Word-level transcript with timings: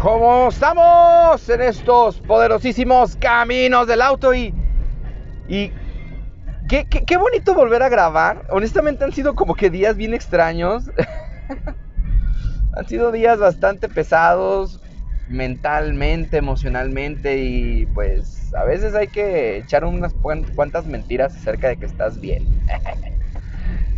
¿Cómo 0.00 0.48
estamos 0.48 1.48
en 1.48 1.62
estos 1.62 2.20
poderosísimos 2.20 3.16
caminos 3.16 3.86
del 3.86 4.02
auto? 4.02 4.34
Y, 4.34 4.52
y 5.48 5.72
qué, 6.68 6.86
qué, 6.86 7.04
qué 7.06 7.16
bonito 7.16 7.54
volver 7.54 7.82
a 7.82 7.88
grabar. 7.88 8.44
Honestamente 8.50 9.04
han 9.04 9.12
sido 9.12 9.34
como 9.34 9.54
que 9.54 9.70
días 9.70 9.96
bien 9.96 10.12
extraños. 10.12 10.90
han 12.76 12.86
sido 12.86 13.12
días 13.12 13.38
bastante 13.38 13.88
pesados 13.88 14.80
mentalmente, 15.26 16.36
emocionalmente 16.36 17.38
y 17.38 17.86
pues 17.86 18.52
a 18.54 18.64
veces 18.64 18.94
hay 18.94 19.08
que 19.08 19.58
echar 19.58 19.84
unas 19.84 20.12
cuantas 20.54 20.86
mentiras 20.86 21.34
acerca 21.34 21.68
de 21.68 21.76
que 21.76 21.86
estás 21.86 22.20
bien. 22.20 22.42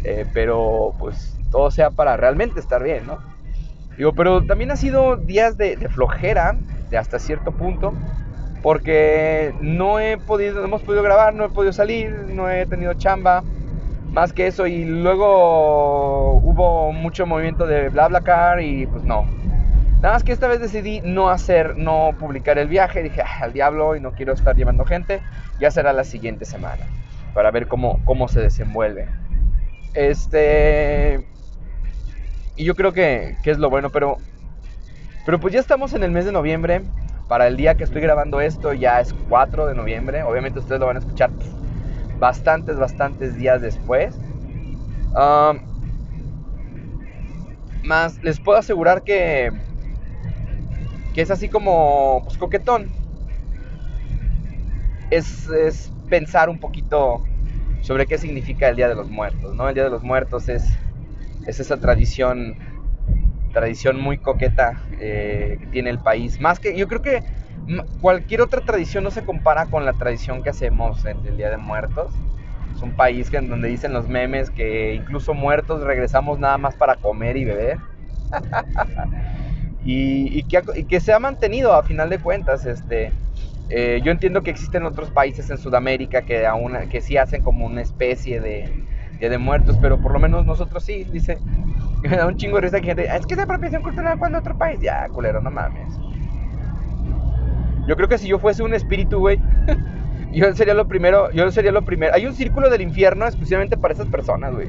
Eh, 0.08 0.24
pero 0.32 0.94
pues 1.00 1.36
todo 1.50 1.68
sea 1.72 1.90
para 1.90 2.16
realmente 2.16 2.60
estar 2.60 2.80
bien, 2.80 3.06
¿no? 3.06 3.35
Digo, 3.96 4.12
pero 4.12 4.44
también 4.44 4.70
ha 4.70 4.76
sido 4.76 5.16
días 5.16 5.56
de, 5.56 5.76
flojera, 5.88 6.56
de 6.90 6.98
hasta 6.98 7.18
cierto 7.18 7.52
punto, 7.52 7.94
porque 8.62 9.54
no 9.60 10.00
he 10.00 10.18
podido, 10.18 10.60
no 10.60 10.64
hemos 10.64 10.82
podido 10.82 11.02
grabar, 11.02 11.34
no 11.34 11.44
he 11.44 11.48
podido 11.48 11.72
salir, 11.72 12.10
no 12.28 12.50
he 12.50 12.66
tenido 12.66 12.92
chamba, 12.94 13.42
más 14.10 14.32
que 14.32 14.46
eso, 14.46 14.66
y 14.66 14.84
luego 14.84 16.34
hubo 16.34 16.92
mucho 16.92 17.26
movimiento 17.26 17.66
de 17.66 17.88
BlaBlaCar 17.88 18.60
y 18.60 18.86
pues 18.86 19.02
no. 19.04 19.26
Nada 20.02 20.14
más 20.14 20.24
que 20.24 20.32
esta 20.32 20.46
vez 20.46 20.60
decidí 20.60 21.00
no 21.00 21.30
hacer, 21.30 21.76
no 21.78 22.14
publicar 22.18 22.58
el 22.58 22.68
viaje, 22.68 23.02
dije, 23.02 23.22
ah, 23.22 23.44
al 23.44 23.54
diablo 23.54 23.96
y 23.96 24.00
no 24.00 24.12
quiero 24.12 24.34
estar 24.34 24.54
llevando 24.54 24.84
gente, 24.84 25.22
ya 25.58 25.70
será 25.70 25.94
la 25.94 26.04
siguiente 26.04 26.44
semana, 26.44 26.84
para 27.32 27.50
ver 27.50 27.66
cómo, 27.66 28.00
cómo 28.04 28.28
se 28.28 28.40
desenvuelve. 28.40 29.08
Este, 29.94 31.26
y 32.56 32.64
yo 32.64 32.74
creo 32.74 32.92
que, 32.92 33.36
es 33.44 33.58
lo 33.58 33.68
bueno, 33.68 33.90
pero, 33.90 34.16
pero 35.24 35.38
pues 35.38 35.52
ya 35.52 35.60
estamos 35.60 35.92
en 35.92 36.02
el 36.02 36.10
mes 36.10 36.24
de 36.24 36.32
noviembre. 36.32 36.82
Para 37.28 37.48
el 37.48 37.56
día 37.56 37.74
que 37.74 37.84
estoy 37.84 38.00
grabando 38.00 38.40
esto 38.40 38.72
ya 38.72 39.00
es 39.00 39.12
4 39.28 39.66
de 39.66 39.74
noviembre. 39.74 40.22
Obviamente 40.22 40.60
ustedes 40.60 40.80
lo 40.80 40.86
van 40.86 40.96
a 40.96 41.00
escuchar 41.00 41.30
bastantes, 42.18 42.78
bastantes 42.78 43.36
días 43.36 43.60
después. 43.60 44.16
más 47.82 48.22
les 48.22 48.40
puedo 48.40 48.58
asegurar 48.58 49.02
que, 49.02 49.50
que 51.14 51.20
es 51.20 51.30
así 51.30 51.48
como 51.48 52.22
pues, 52.24 52.38
coquetón. 52.38 52.90
Es, 55.10 55.48
es 55.48 55.92
pensar 56.08 56.48
un 56.48 56.58
poquito 56.58 57.24
sobre 57.82 58.06
qué 58.06 58.18
significa 58.18 58.68
el 58.68 58.76
Día 58.76 58.88
de 58.88 58.94
los 58.94 59.10
Muertos, 59.10 59.54
¿no? 59.54 59.68
El 59.68 59.74
Día 59.74 59.84
de 59.84 59.90
los 59.90 60.02
Muertos 60.02 60.48
es 60.48 60.64
es 61.46 61.60
esa 61.60 61.78
tradición, 61.78 62.56
tradición 63.52 64.00
muy 64.00 64.18
coqueta 64.18 64.80
eh, 65.00 65.58
que 65.60 65.66
tiene 65.66 65.90
el 65.90 65.98
país. 65.98 66.40
Más 66.40 66.58
que, 66.58 66.76
yo 66.76 66.88
creo 66.88 67.02
que 67.02 67.22
cualquier 68.00 68.42
otra 68.42 68.60
tradición 68.60 69.04
no 69.04 69.10
se 69.10 69.24
compara 69.24 69.66
con 69.66 69.84
la 69.84 69.92
tradición 69.92 70.42
que 70.42 70.50
hacemos 70.50 71.04
en 71.04 71.24
el 71.26 71.36
Día 71.36 71.50
de 71.50 71.56
Muertos. 71.56 72.12
Es 72.74 72.82
un 72.82 72.92
país 72.92 73.30
que, 73.30 73.40
donde 73.40 73.68
dicen 73.68 73.92
los 73.92 74.08
memes 74.08 74.50
que 74.50 74.94
incluso 74.94 75.32
muertos 75.34 75.82
regresamos 75.82 76.38
nada 76.38 76.58
más 76.58 76.74
para 76.74 76.96
comer 76.96 77.36
y 77.36 77.44
beber. 77.44 77.78
y, 79.84 80.42
que, 80.42 81.00
se 81.00 81.12
ha 81.12 81.18
mantenido 81.18 81.72
a 81.74 81.82
final 81.84 82.10
de 82.10 82.18
cuentas. 82.18 82.66
Este, 82.66 83.12
eh, 83.68 84.00
yo 84.04 84.12
entiendo 84.12 84.42
que 84.42 84.50
existen 84.50 84.84
otros 84.84 85.10
países 85.10 85.48
en 85.48 85.58
Sudamérica 85.58 86.22
que, 86.22 86.46
aún, 86.46 86.76
que 86.90 87.00
sí 87.00 87.16
hacen 87.16 87.42
como 87.42 87.64
una 87.66 87.80
especie 87.80 88.40
de, 88.40 88.70
Día 89.18 89.30
de 89.30 89.38
Muertos, 89.38 89.76
pero 89.80 89.98
por 89.98 90.12
lo 90.12 90.18
menos 90.18 90.44
nosotros 90.44 90.84
sí, 90.84 91.04
dice. 91.04 91.38
Me 92.02 92.16
da 92.16 92.26
un 92.26 92.36
chingo 92.36 92.56
de 92.56 92.62
risa 92.62 92.80
que 92.80 92.86
gente, 92.86 93.08
es 93.10 93.26
que 93.26 93.34
es 93.34 93.40
apropiación 93.40 93.82
cultural 93.82 94.18
cuando 94.18 94.38
otro 94.38 94.56
país. 94.56 94.78
Ya, 94.80 95.08
culero, 95.08 95.40
no 95.40 95.50
mames. 95.50 95.98
Yo 97.86 97.96
creo 97.96 98.08
que 98.08 98.18
si 98.18 98.28
yo 98.28 98.38
fuese 98.38 98.62
un 98.62 98.74
espíritu, 98.74 99.18
güey, 99.18 99.40
yo 100.32 100.52
sería 100.54 100.74
lo 100.74 100.86
primero, 100.86 101.30
yo 101.32 101.50
sería 101.50 101.72
lo 101.72 101.82
primero. 101.82 102.14
Hay 102.14 102.26
un 102.26 102.34
círculo 102.34 102.68
del 102.68 102.82
infierno 102.82 103.26
exclusivamente 103.26 103.76
para 103.76 103.94
esas 103.94 104.08
personas, 104.08 104.54
güey. 104.54 104.68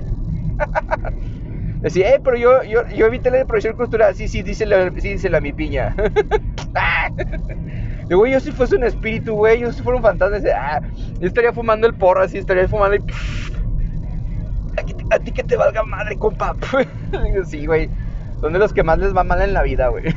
Decía, 1.81 2.16
eh, 2.16 2.22
pero 2.24 2.38
yo, 2.38 2.63
yo, 2.63 2.88
yo 2.88 3.06
evité 3.06 3.30
la 3.30 3.41
apropiación 3.41 3.75
cultural. 3.75 4.16
Sí, 4.16 4.28
sí, 4.28 4.41
díselo, 4.41 4.90
sí, 4.97 5.09
díselo 5.09 5.38
a 5.38 5.41
mi 5.41 5.53
piña. 5.53 5.96
Digo, 8.07 8.25
yo 8.25 8.40
si 8.40 8.52
fuese 8.52 8.75
un 8.75 8.84
espíritu, 8.84 9.36
güey, 9.36 9.59
yo 9.59 9.72
si 9.72 9.84
fuera 9.84 9.97
un 9.97 10.03
fantasma, 10.03 10.38
ah, 10.56 10.81
yo 11.19 11.28
estaría 11.28 11.52
fumando 11.52 11.86
el 11.88 11.94
porro 11.94 12.24
así, 12.24 12.38
estaría 12.38 12.68
fumando 12.68 12.96
y 12.96 13.03
a 15.09 15.19
ti 15.19 15.31
que 15.31 15.43
te 15.43 15.55
valga 15.55 15.83
madre, 15.83 16.17
compa. 16.17 16.55
sí, 17.45 17.65
güey. 17.65 17.89
Son 18.41 18.53
de 18.53 18.59
los 18.59 18.71
que 18.71 18.83
más 18.83 18.99
les 18.99 19.15
va 19.15 19.23
mal 19.23 19.41
en 19.41 19.53
la 19.53 19.63
vida, 19.63 19.88
güey. 19.88 20.03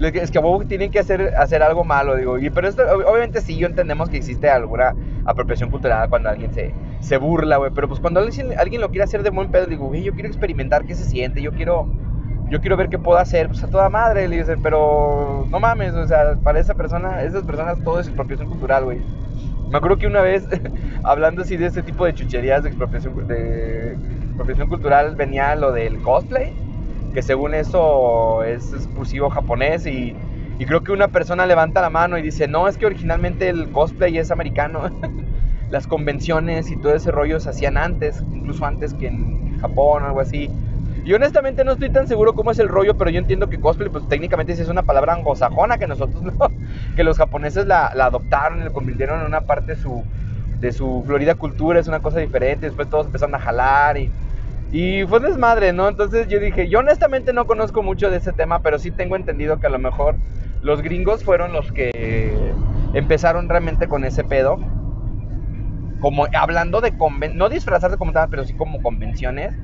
Es 0.00 0.30
que 0.30 0.40
tienen 0.68 0.92
que 0.92 1.00
hacer, 1.00 1.32
hacer 1.36 1.60
algo 1.60 1.82
malo, 1.82 2.14
digo. 2.14 2.38
Y, 2.38 2.50
pero 2.50 2.68
esto, 2.68 2.84
obviamente 2.84 3.40
sí, 3.40 3.56
yo 3.56 3.66
entendemos 3.66 4.08
que 4.08 4.16
existe 4.16 4.48
alguna 4.48 4.94
apropiación 5.24 5.70
cultural 5.70 6.08
cuando 6.08 6.28
alguien 6.28 6.54
se, 6.54 6.72
se 7.00 7.16
burla, 7.16 7.56
güey. 7.56 7.72
Pero 7.74 7.88
pues 7.88 7.98
cuando 7.98 8.20
alguien, 8.20 8.54
alguien 8.56 8.80
lo 8.80 8.90
quiere 8.90 9.02
hacer 9.02 9.24
de 9.24 9.30
buen 9.30 9.50
pedo, 9.50 9.66
digo, 9.66 9.86
güey, 9.86 10.04
yo 10.04 10.12
quiero 10.12 10.28
experimentar 10.28 10.84
qué 10.84 10.94
se 10.94 11.04
siente, 11.04 11.42
yo 11.42 11.50
quiero, 11.50 11.88
yo 12.48 12.60
quiero 12.60 12.76
ver 12.76 12.90
qué 12.90 12.98
puedo 12.98 13.18
hacer, 13.18 13.48
pues 13.48 13.64
a 13.64 13.70
toda 13.70 13.88
madre, 13.88 14.28
le 14.28 14.36
dicen, 14.36 14.62
pero 14.62 15.44
no 15.50 15.58
mames, 15.58 15.94
o 15.94 16.06
sea, 16.06 16.36
para 16.44 16.60
esa 16.60 16.74
persona, 16.74 17.22
esas 17.24 17.42
personas 17.42 17.82
todo 17.82 17.98
es 17.98 18.06
expropiación 18.06 18.48
cultural, 18.48 18.84
güey. 18.84 19.00
Me 19.70 19.78
acuerdo 19.78 19.98
que 19.98 20.06
una 20.06 20.22
vez, 20.22 20.46
hablando 21.04 21.42
así 21.42 21.56
de 21.56 21.66
ese 21.66 21.82
tipo 21.82 22.04
de 22.04 22.14
chucherías 22.14 22.62
de 22.62 22.68
expropiación, 22.70 23.14
de 23.26 23.98
cultural, 24.68 25.14
venía 25.16 25.54
lo 25.56 25.72
del 25.72 26.00
cosplay, 26.00 26.46
que 27.12 27.22
según 27.22 27.54
eso 27.54 28.44
es 28.44 28.72
exclusivo 28.72 29.30
japonés 29.30 29.86
y, 29.86 30.16
y 30.58 30.66
creo 30.66 30.82
que 30.82 30.92
una 30.92 31.08
persona 31.08 31.46
levanta 31.46 31.80
la 31.82 31.90
mano 31.90 32.18
y 32.18 32.22
dice, 32.22 32.48
no, 32.48 32.68
es 32.68 32.78
que 32.78 32.86
originalmente 32.86 33.48
el 33.48 33.70
cosplay 33.70 34.18
es 34.18 34.30
americano. 34.30 34.90
Las 35.70 35.86
convenciones 35.86 36.70
y 36.70 36.80
todo 36.80 36.94
ese 36.94 37.10
rollo 37.10 37.40
se 37.40 37.50
hacían 37.50 37.76
antes, 37.76 38.24
incluso 38.32 38.64
antes 38.64 38.94
que 38.94 39.08
en 39.08 39.52
Japón 39.60 40.02
o 40.02 40.06
algo 40.06 40.20
así. 40.20 40.50
Y 41.08 41.14
honestamente 41.14 41.64
no 41.64 41.72
estoy 41.72 41.88
tan 41.88 42.06
seguro 42.06 42.34
cómo 42.34 42.50
es 42.50 42.58
el 42.58 42.68
rollo, 42.68 42.98
pero 42.98 43.08
yo 43.08 43.18
entiendo 43.18 43.48
que 43.48 43.58
cosplay, 43.58 43.88
pues 43.88 44.06
técnicamente 44.06 44.52
es 44.52 44.68
una 44.68 44.82
palabra 44.82 45.14
anglosajona 45.14 45.78
que 45.78 45.86
nosotros 45.86 46.22
no, 46.38 46.52
que 46.94 47.02
los 47.02 47.16
japoneses 47.16 47.66
la, 47.66 47.86
adoptaron 47.86 48.60
y 48.60 48.64
la 48.64 48.70
convirtieron 48.70 49.20
en 49.20 49.26
una 49.26 49.40
parte 49.40 49.74
de 49.74 49.80
su, 49.80 50.04
de 50.60 50.70
su 50.70 51.02
florida 51.06 51.34
cultura, 51.34 51.80
es 51.80 51.88
una 51.88 52.00
cosa 52.00 52.18
diferente. 52.18 52.66
Después 52.66 52.90
todos 52.90 53.06
empezaron 53.06 53.34
a 53.34 53.38
jalar 53.38 53.96
y, 53.96 54.10
y 54.70 55.06
fue 55.06 55.20
desmadre, 55.20 55.72
¿no? 55.72 55.88
Entonces 55.88 56.28
yo 56.28 56.40
dije, 56.40 56.68
yo 56.68 56.80
honestamente 56.80 57.32
no 57.32 57.46
conozco 57.46 57.82
mucho 57.82 58.10
de 58.10 58.18
ese 58.18 58.34
tema, 58.34 58.58
pero 58.58 58.78
sí 58.78 58.90
tengo 58.90 59.16
entendido 59.16 59.60
que 59.60 59.66
a 59.66 59.70
lo 59.70 59.78
mejor 59.78 60.14
los 60.60 60.82
gringos 60.82 61.24
fueron 61.24 61.54
los 61.54 61.72
que 61.72 62.52
empezaron 62.92 63.48
realmente 63.48 63.88
con 63.88 64.04
ese 64.04 64.24
pedo. 64.24 64.58
Como 66.00 66.26
hablando 66.38 66.82
de 66.82 66.98
conven 66.98 67.38
no 67.38 67.48
disfrazarse 67.48 67.96
como 67.96 68.12
tal, 68.12 68.28
pero 68.28 68.44
sí 68.44 68.52
como 68.52 68.82
convenciones 68.82 69.54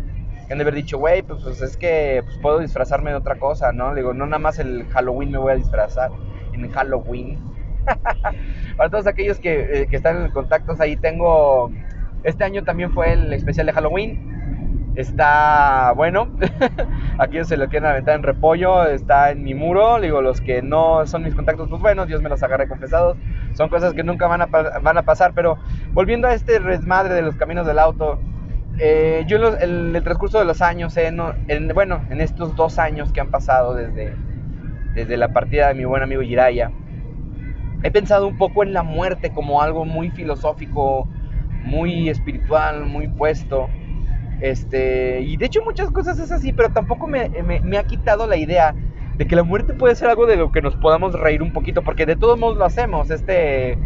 que 0.47 0.53
han 0.53 0.59
de 0.59 0.63
haber 0.63 0.75
dicho, 0.75 0.99
güey, 0.99 1.23
pues, 1.23 1.43
pues, 1.43 1.61
es 1.63 1.77
que 1.77 2.23
pues, 2.25 2.39
puedo 2.39 2.59
disfrazarme 2.59 3.11
de 3.11 3.17
otra 3.17 3.37
cosa, 3.37 3.73
¿no? 3.73 3.93
Le 3.93 4.01
digo, 4.01 4.15
no 4.15 4.27
nada 4.27 4.39
más 4.39 4.59
el 4.59 4.87
Halloween 4.89 5.31
me 5.31 5.39
voy 5.39 5.53
a 5.53 5.57
disfrazar, 5.57 6.11
en 6.53 6.71
Halloween. 6.71 7.39
Para 8.77 8.91
todos 8.91 9.07
aquellos 9.07 9.39
que, 9.39 9.83
eh, 9.83 9.87
que 9.89 9.97
están 9.97 10.27
en 10.27 10.31
contactos, 10.31 10.81
ahí 10.81 10.97
tengo, 10.97 11.71
este 12.23 12.45
año 12.45 12.65
también 12.65 12.93
fue 12.93 13.13
el 13.13 13.33
especial 13.33 13.67
de 13.67 13.73
Halloween. 13.73 14.35
Está 14.97 15.93
bueno, 15.97 16.29
aquí 17.19 17.43
se 17.45 17.57
lo 17.57 17.69
quieren 17.69 17.91
aventar 17.91 18.15
en 18.15 18.23
repollo, 18.23 18.85
está 18.85 19.33
en 19.33 19.43
mi 19.43 19.53
muro, 19.53 20.01
digo, 20.01 20.23
los 20.23 20.41
que 20.41 20.63
no 20.63 21.05
son 21.05 21.25
mis 21.25 21.35
contactos, 21.35 21.69
pues 21.69 21.83
bueno, 21.83 22.07
Dios 22.07 22.23
me 22.23 22.29
los 22.29 22.41
agarre 22.45 22.69
confesados, 22.69 23.17
son 23.55 23.69
cosas 23.71 23.93
que 23.93 24.05
nunca 24.05 24.29
van 24.29 24.43
a, 24.43 24.47
van 24.47 24.97
a 24.97 25.03
pasar, 25.03 25.33
pero 25.35 25.59
volviendo 25.93 26.29
a 26.29 26.35
este 26.35 26.61
resmadre 26.61 27.13
de 27.13 27.23
los 27.23 27.35
caminos 27.35 27.67
del 27.67 27.81
auto, 27.81 28.21
eh, 28.79 29.25
yo 29.27 29.37
en 29.59 29.95
el, 29.95 30.03
transcurso 30.03 30.39
de 30.39 30.45
los 30.45 30.61
años, 30.61 30.97
en, 30.97 31.19
bueno, 31.75 32.03
en 32.11 32.21
estos 32.21 32.57
dos 32.57 32.79
años 32.79 33.13
que 33.13 33.21
han 33.21 33.31
pasado 33.31 33.75
desde, 33.75 34.15
desde 34.95 35.17
la 35.17 35.33
partida 35.33 35.69
de 35.69 35.75
mi 35.75 35.85
buen 35.85 36.03
amigo 36.03 36.23
Jiraya, 36.23 36.71
he 37.83 37.91
pensado 37.91 38.27
un 38.27 38.37
poco 38.37 38.63
en 38.63 38.73
la 38.73 38.83
muerte 38.83 39.31
como 39.31 39.63
algo 39.63 39.85
muy 39.85 40.11
filosófico, 40.11 41.09
muy 41.63 42.09
espiritual, 42.09 42.85
muy 42.87 43.09
puesto. 43.09 43.69
Este, 44.41 45.21
y 45.21 45.37
de 45.37 45.47
hecho 45.47 45.63
muchas 45.65 45.91
cosas 45.91 46.19
es 46.19 46.33
así, 46.33 46.53
pero 46.53 46.71
tampoco 46.71 47.07
me, 47.07 47.31
me, 47.43 47.79
ha 47.79 47.85
quitado 47.85 48.27
la 48.27 48.37
idea 48.37 48.75
de 49.17 49.27
que 49.27 49.37
la 49.37 49.45
muerte 49.45 49.75
puede 49.75 49.95
ser 49.95 50.09
algo 50.09 50.27
de 50.27 50.37
lo 50.37 50.51
que 50.51 50.61
nos 50.61 50.75
podamos 50.77 51.13
reír 51.15 51.43
un 51.43 51.53
poquito, 51.53 51.83
porque 51.83 52.07
de 52.07 52.17
todos 52.17 52.39
modos 52.39 52.57
lo 52.57 52.65
hacemos. 52.65 53.11
Este, 53.11 53.79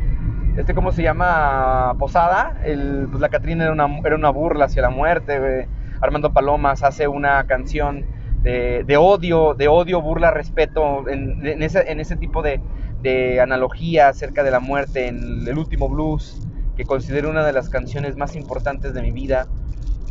este 0.58 0.74
¿cómo 0.74 0.90
se 0.90 1.04
llama? 1.04 1.94
Posada, 2.00 2.56
pues 2.60 3.20
la 3.20 3.28
Catrina 3.28 3.64
era 3.64 3.72
una, 3.72 4.30
burla 4.30 4.64
hacia 4.64 4.82
la 4.82 4.90
muerte, 4.90 5.68
Armando 6.00 6.32
Palomas 6.32 6.82
hace 6.82 7.06
una 7.06 7.44
canción 7.46 8.04
de, 8.42 8.96
odio, 8.98 9.54
de 9.54 9.68
odio, 9.68 10.02
burla, 10.02 10.32
respeto, 10.32 11.08
en, 11.08 11.62
ese, 11.62 12.16
tipo 12.16 12.42
de, 12.42 12.60
de, 13.02 13.40
analogía 13.40 14.08
acerca 14.08 14.42
de 14.42 14.50
la 14.50 14.58
muerte, 14.58 15.06
en 15.06 15.46
el 15.46 15.56
último 15.56 15.88
blues, 15.88 16.44
que 16.76 16.84
considero 16.84 17.30
una 17.30 17.44
de 17.46 17.52
las 17.52 17.68
canciones 17.68 18.16
más 18.16 18.34
importantes 18.34 18.94
de 18.94 19.02
mi 19.02 19.12
vida, 19.12 19.46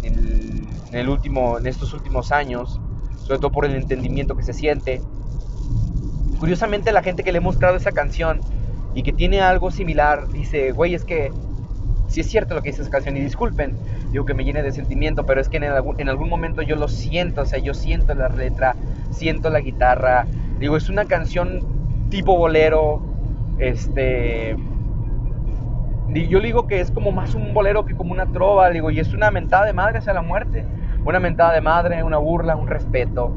en 0.04 1.68
estos 1.68 1.94
últimos 1.94 2.32
años, 2.32 2.80
sobre 3.18 3.40
todo 3.40 3.52
por 3.52 3.66
el 3.66 3.76
entendimiento 3.76 4.38
que 4.38 4.44
se 4.44 4.54
siente. 4.54 5.02
curiosamente 6.40 6.94
la 6.94 7.04
gente 7.04 7.24
que 7.24 7.34
le 7.34 7.40
he 7.40 7.42
mostrado 7.42 7.76
esa 7.76 7.92
canción 7.92 8.40
y 8.98 9.04
que 9.04 9.14
tiene 9.14 9.42
algo 9.42 9.70
similar, 9.70 10.28
dice, 10.32 10.72
güey, 10.72 10.96
es 10.96 11.06
que 11.06 11.32
si 12.08 12.22
es 12.22 12.32
cierto 12.32 12.56
lo 12.56 12.64
que 12.64 12.72
dice 12.72 12.82
esa 12.82 12.90
canción 12.90 13.16
y 13.16 13.20
disculpen, 13.20 13.78
digo 14.12 14.26
que 14.26 14.34
me 14.34 14.44
llene 14.44 14.64
de 14.64 14.72
sentimiento, 14.72 15.24
pero 15.24 15.40
es 15.40 15.50
que 15.50 15.58
en 15.58 15.66
algún, 15.66 16.00
en 16.00 16.10
algún 16.10 16.30
momento 16.30 16.64
yo 16.64 16.76
lo 16.76 16.88
siento, 16.88 17.42
o 17.42 17.46
sea, 17.46 17.60
yo 17.60 17.76
siento 17.76 18.16
la 18.16 18.28
letra, 18.30 18.76
siento 19.12 19.52
la 19.52 19.60
guitarra, 19.60 20.26
digo, 20.60 20.76
es 20.78 20.90
una 20.90 21.06
canción 21.06 21.64
tipo 22.10 22.36
bolero, 22.36 23.04
este... 23.60 24.58
Yo 26.10 26.40
digo 26.40 26.66
que 26.66 26.80
es 26.80 26.90
como 26.90 27.12
más 27.12 27.36
un 27.36 27.54
bolero 27.54 27.86
que 27.86 27.94
como 27.94 28.14
una 28.14 28.26
trova, 28.26 28.72
digo, 28.72 28.90
y 28.90 29.00
es 29.00 29.14
una 29.14 29.30
mentada 29.30 29.68
de 29.68 29.74
madre 29.74 30.00
hacia 30.00 30.14
la 30.14 30.24
muerte. 30.24 30.66
Una 31.06 31.20
mentada 31.20 31.54
de 31.54 31.62
madre, 31.62 32.02
una 32.02 32.18
burla, 32.18 32.56
un 32.56 32.68
respeto. 32.68 33.32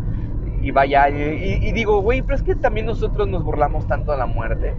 Y 0.63 0.71
vaya, 0.71 1.11
y, 1.11 1.59
y 1.61 1.73
digo, 1.73 2.01
güey, 2.01 2.23
pero 2.23 2.37
es 2.37 2.43
que 2.43 2.55
también 2.55 2.87
nosotros 2.87 3.29
nos 3.29 3.45
burlamos 3.45 3.87
tanto 3.87 4.13
de 4.13 4.19
la 4.19 4.27
muerte. 4.27 4.75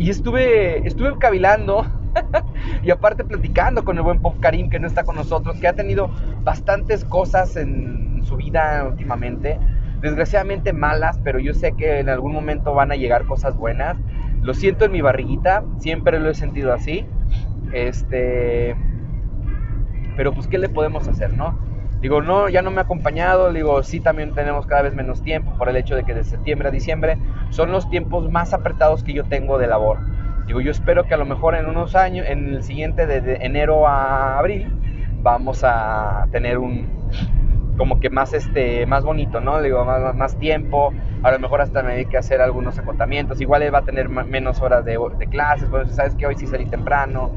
Y 0.00 0.08
estuve, 0.08 0.88
estuve 0.88 1.18
cavilando 1.18 1.86
y 2.82 2.90
aparte 2.90 3.22
platicando 3.22 3.84
con 3.84 3.98
el 3.98 4.02
buen 4.02 4.18
Pop 4.18 4.34
Karim 4.40 4.70
que 4.70 4.80
no 4.80 4.86
está 4.86 5.04
con 5.04 5.14
nosotros, 5.14 5.58
que 5.60 5.68
ha 5.68 5.74
tenido 5.74 6.08
bastantes 6.42 7.04
cosas 7.04 7.54
en 7.56 8.22
su 8.24 8.36
vida 8.36 8.86
últimamente, 8.88 9.58
desgraciadamente 10.00 10.72
malas, 10.72 11.20
pero 11.22 11.38
yo 11.38 11.52
sé 11.52 11.72
que 11.72 11.98
en 11.98 12.08
algún 12.08 12.32
momento 12.32 12.72
van 12.72 12.92
a 12.92 12.96
llegar 12.96 13.26
cosas 13.26 13.54
buenas. 13.58 13.98
Lo 14.40 14.54
siento 14.54 14.86
en 14.86 14.92
mi 14.92 15.02
barriguita, 15.02 15.64
siempre 15.80 16.18
lo 16.18 16.30
he 16.30 16.34
sentido 16.34 16.72
así. 16.72 17.04
Este, 17.74 18.74
pero 20.16 20.32
pues 20.32 20.46
qué 20.46 20.56
le 20.56 20.70
podemos 20.70 21.06
hacer, 21.08 21.34
¿no? 21.34 21.58
Digo, 22.00 22.22
no, 22.22 22.48
ya 22.48 22.62
no 22.62 22.70
me 22.70 22.78
ha 22.78 22.84
acompañado, 22.84 23.52
digo, 23.52 23.82
sí 23.82 24.00
también 24.00 24.32
tenemos 24.34 24.64
cada 24.66 24.82
vez 24.82 24.94
menos 24.94 25.22
tiempo 25.22 25.52
por 25.58 25.68
el 25.68 25.76
hecho 25.76 25.94
de 25.94 26.04
que 26.04 26.14
de 26.14 26.24
septiembre 26.24 26.68
a 26.68 26.70
diciembre 26.70 27.18
son 27.50 27.72
los 27.72 27.90
tiempos 27.90 28.30
más 28.30 28.54
apretados 28.54 29.04
que 29.04 29.12
yo 29.12 29.24
tengo 29.24 29.58
de 29.58 29.66
labor. 29.66 29.98
Digo, 30.46 30.62
yo 30.62 30.70
espero 30.70 31.04
que 31.04 31.12
a 31.12 31.18
lo 31.18 31.26
mejor 31.26 31.54
en 31.54 31.66
unos 31.66 31.94
años, 31.94 32.26
en 32.26 32.54
el 32.54 32.62
siguiente 32.62 33.06
de, 33.06 33.36
enero 33.42 33.86
a 33.86 34.38
abril, 34.38 34.66
vamos 35.22 35.62
a 35.62 36.26
tener 36.32 36.58
un 36.58 36.88
como 37.76 37.98
que 37.98 38.10
más 38.10 38.34
este 38.34 38.84
más 38.86 39.04
bonito, 39.04 39.40
¿no? 39.40 39.60
Digo, 39.60 39.84
más, 39.84 40.14
más 40.14 40.38
tiempo, 40.38 40.92
a 41.22 41.30
lo 41.30 41.38
mejor 41.38 41.60
hasta 41.60 41.82
me 41.82 41.92
dedique 41.92 42.16
a 42.16 42.20
hacer 42.20 42.40
algunos 42.40 42.78
acotamientos, 42.78 43.40
igual 43.40 43.62
él 43.62 43.74
va 43.74 43.78
a 43.78 43.84
tener 43.84 44.08
menos 44.08 44.60
horas 44.60 44.84
de, 44.84 44.98
de 45.18 45.26
clases, 45.26 45.68
pues 45.70 45.94
sabes 45.94 46.14
que 46.14 46.26
hoy 46.26 46.34
sí 46.34 46.46
salí 46.46 46.66
temprano, 46.66 47.30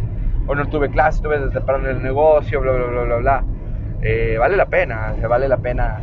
o 0.48 0.56
no 0.56 0.66
tuve 0.68 0.90
clases, 0.90 1.22
tuve 1.22 1.40
desde 1.40 1.52
temprano 1.52 1.90
en 1.90 1.98
el 1.98 2.04
negocio, 2.04 2.62
bla, 2.62 2.72
bla, 2.72 2.86
bla, 2.88 3.04
bla, 3.04 3.16
bla. 3.18 3.44
Eh, 4.04 4.38
vale 4.38 4.58
la 4.58 4.66
pena, 4.66 5.16
vale 5.28 5.48
la 5.48 5.58
pena 5.58 6.02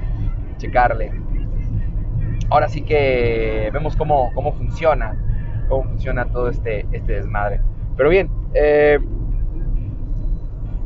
checarle. 0.56 1.12
Ahora 2.48 2.68
sí 2.68 2.82
que 2.82 3.70
vemos 3.72 3.94
cómo, 3.96 4.32
cómo 4.34 4.52
funciona 4.52 5.16
cómo 5.70 5.84
funciona 5.84 6.26
todo 6.26 6.50
este, 6.50 6.84
este 6.92 7.14
desmadre. 7.14 7.62
Pero 7.96 8.10
bien, 8.10 8.28
eh, 8.52 8.98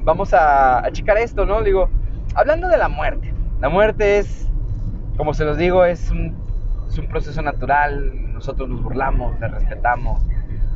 vamos 0.04 0.32
a, 0.32 0.84
checar 0.92 1.16
esto, 1.18 1.44
¿no? 1.44 1.62
Digo, 1.62 1.88
hablando 2.36 2.68
de 2.68 2.76
la 2.76 2.88
muerte. 2.88 3.34
La 3.60 3.68
muerte 3.68 4.18
es, 4.18 4.48
como 5.16 5.34
se 5.34 5.44
los 5.44 5.56
digo, 5.56 5.84
es 5.84 6.10
un, 6.10 6.36
es 6.88 6.98
un 6.98 7.08
proceso 7.08 7.42
natural. 7.42 8.32
Nosotros 8.32 8.68
nos 8.68 8.82
burlamos, 8.82 9.40
le 9.40 9.48
respetamos. 9.48 10.20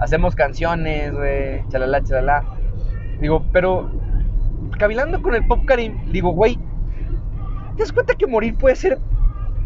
Hacemos 0.00 0.34
canciones, 0.34 1.12
chalala, 1.68 2.02
chalala. 2.02 2.44
Digo, 3.20 3.44
pero 3.52 3.90
cavilando 4.76 5.22
con 5.22 5.34
el 5.34 5.46
Pop 5.46 5.64
Karim, 5.64 6.10
digo, 6.12 6.30
güey, 6.30 6.58
¿te 7.76 7.82
das 7.82 7.92
cuenta 7.92 8.14
que 8.14 8.26
morir 8.26 8.56
puede 8.56 8.76
ser 8.76 8.98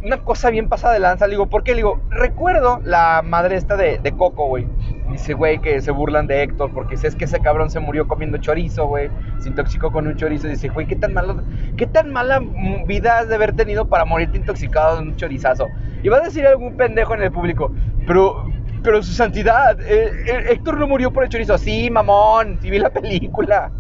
una 0.04 0.19
cosa 0.19 0.50
bien 0.50 0.69
pasada 0.69 0.94
de 0.94 1.00
lanza. 1.00 1.26
Le 1.26 1.32
digo, 1.32 1.46
¿por 1.46 1.62
qué? 1.62 1.72
Le 1.72 1.78
digo, 1.78 2.00
recuerdo 2.10 2.81
la 2.84 3.22
madre 3.25 3.56
esta 3.56 3.76
de, 3.76 3.99
de 3.99 4.12
Coco, 4.12 4.46
güey. 4.49 4.66
Dice, 5.10 5.34
güey, 5.34 5.60
que 5.60 5.81
se 5.81 5.90
burlan 5.90 6.26
de 6.26 6.43
Héctor 6.43 6.70
porque 6.72 6.94
es 6.94 7.14
que 7.14 7.25
ese 7.26 7.40
cabrón 7.40 7.70
se 7.70 7.81
murió 7.81 8.08
comiendo 8.08 8.38
chorizo, 8.38 8.87
güey. 8.87 9.10
Se 9.38 9.49
intoxicó 9.49 9.93
con 9.93 10.06
un 10.06 10.16
chorizo. 10.16 10.49
Dice, 10.49 10.69
güey, 10.69 10.87
¿qué 10.87 10.96
tan, 10.96 11.12
malo, 11.12 11.43
¿qué 11.76 11.87
tan 11.87 12.12
mala 12.12 12.40
vida 12.87 13.19
has 13.19 13.28
de 13.28 13.34
haber 13.34 13.55
tenido 13.55 13.88
para 13.88 14.05
morirte 14.05 14.38
intoxicado 14.38 14.96
de 14.96 15.02
un 15.02 15.16
chorizazo? 15.16 15.69
Y 16.02 16.08
va 16.08 16.19
a 16.19 16.20
decir 16.20 16.46
algún 16.46 16.76
pendejo 16.76 17.14
en 17.14 17.22
el 17.22 17.31
público, 17.31 17.70
pero, 18.06 18.50
pero 18.82 19.02
su 19.02 19.12
santidad, 19.12 19.81
eh, 19.82 20.10
eh, 20.26 20.44
Héctor 20.50 20.78
no 20.78 20.88
murió 20.88 21.12
por 21.12 21.22
el 21.22 21.28
chorizo. 21.28 21.56
Sí, 21.58 21.90
mamón, 21.90 22.58
sí 22.60 22.70
vi 22.70 22.78
la 22.78 22.90
película. 22.90 23.70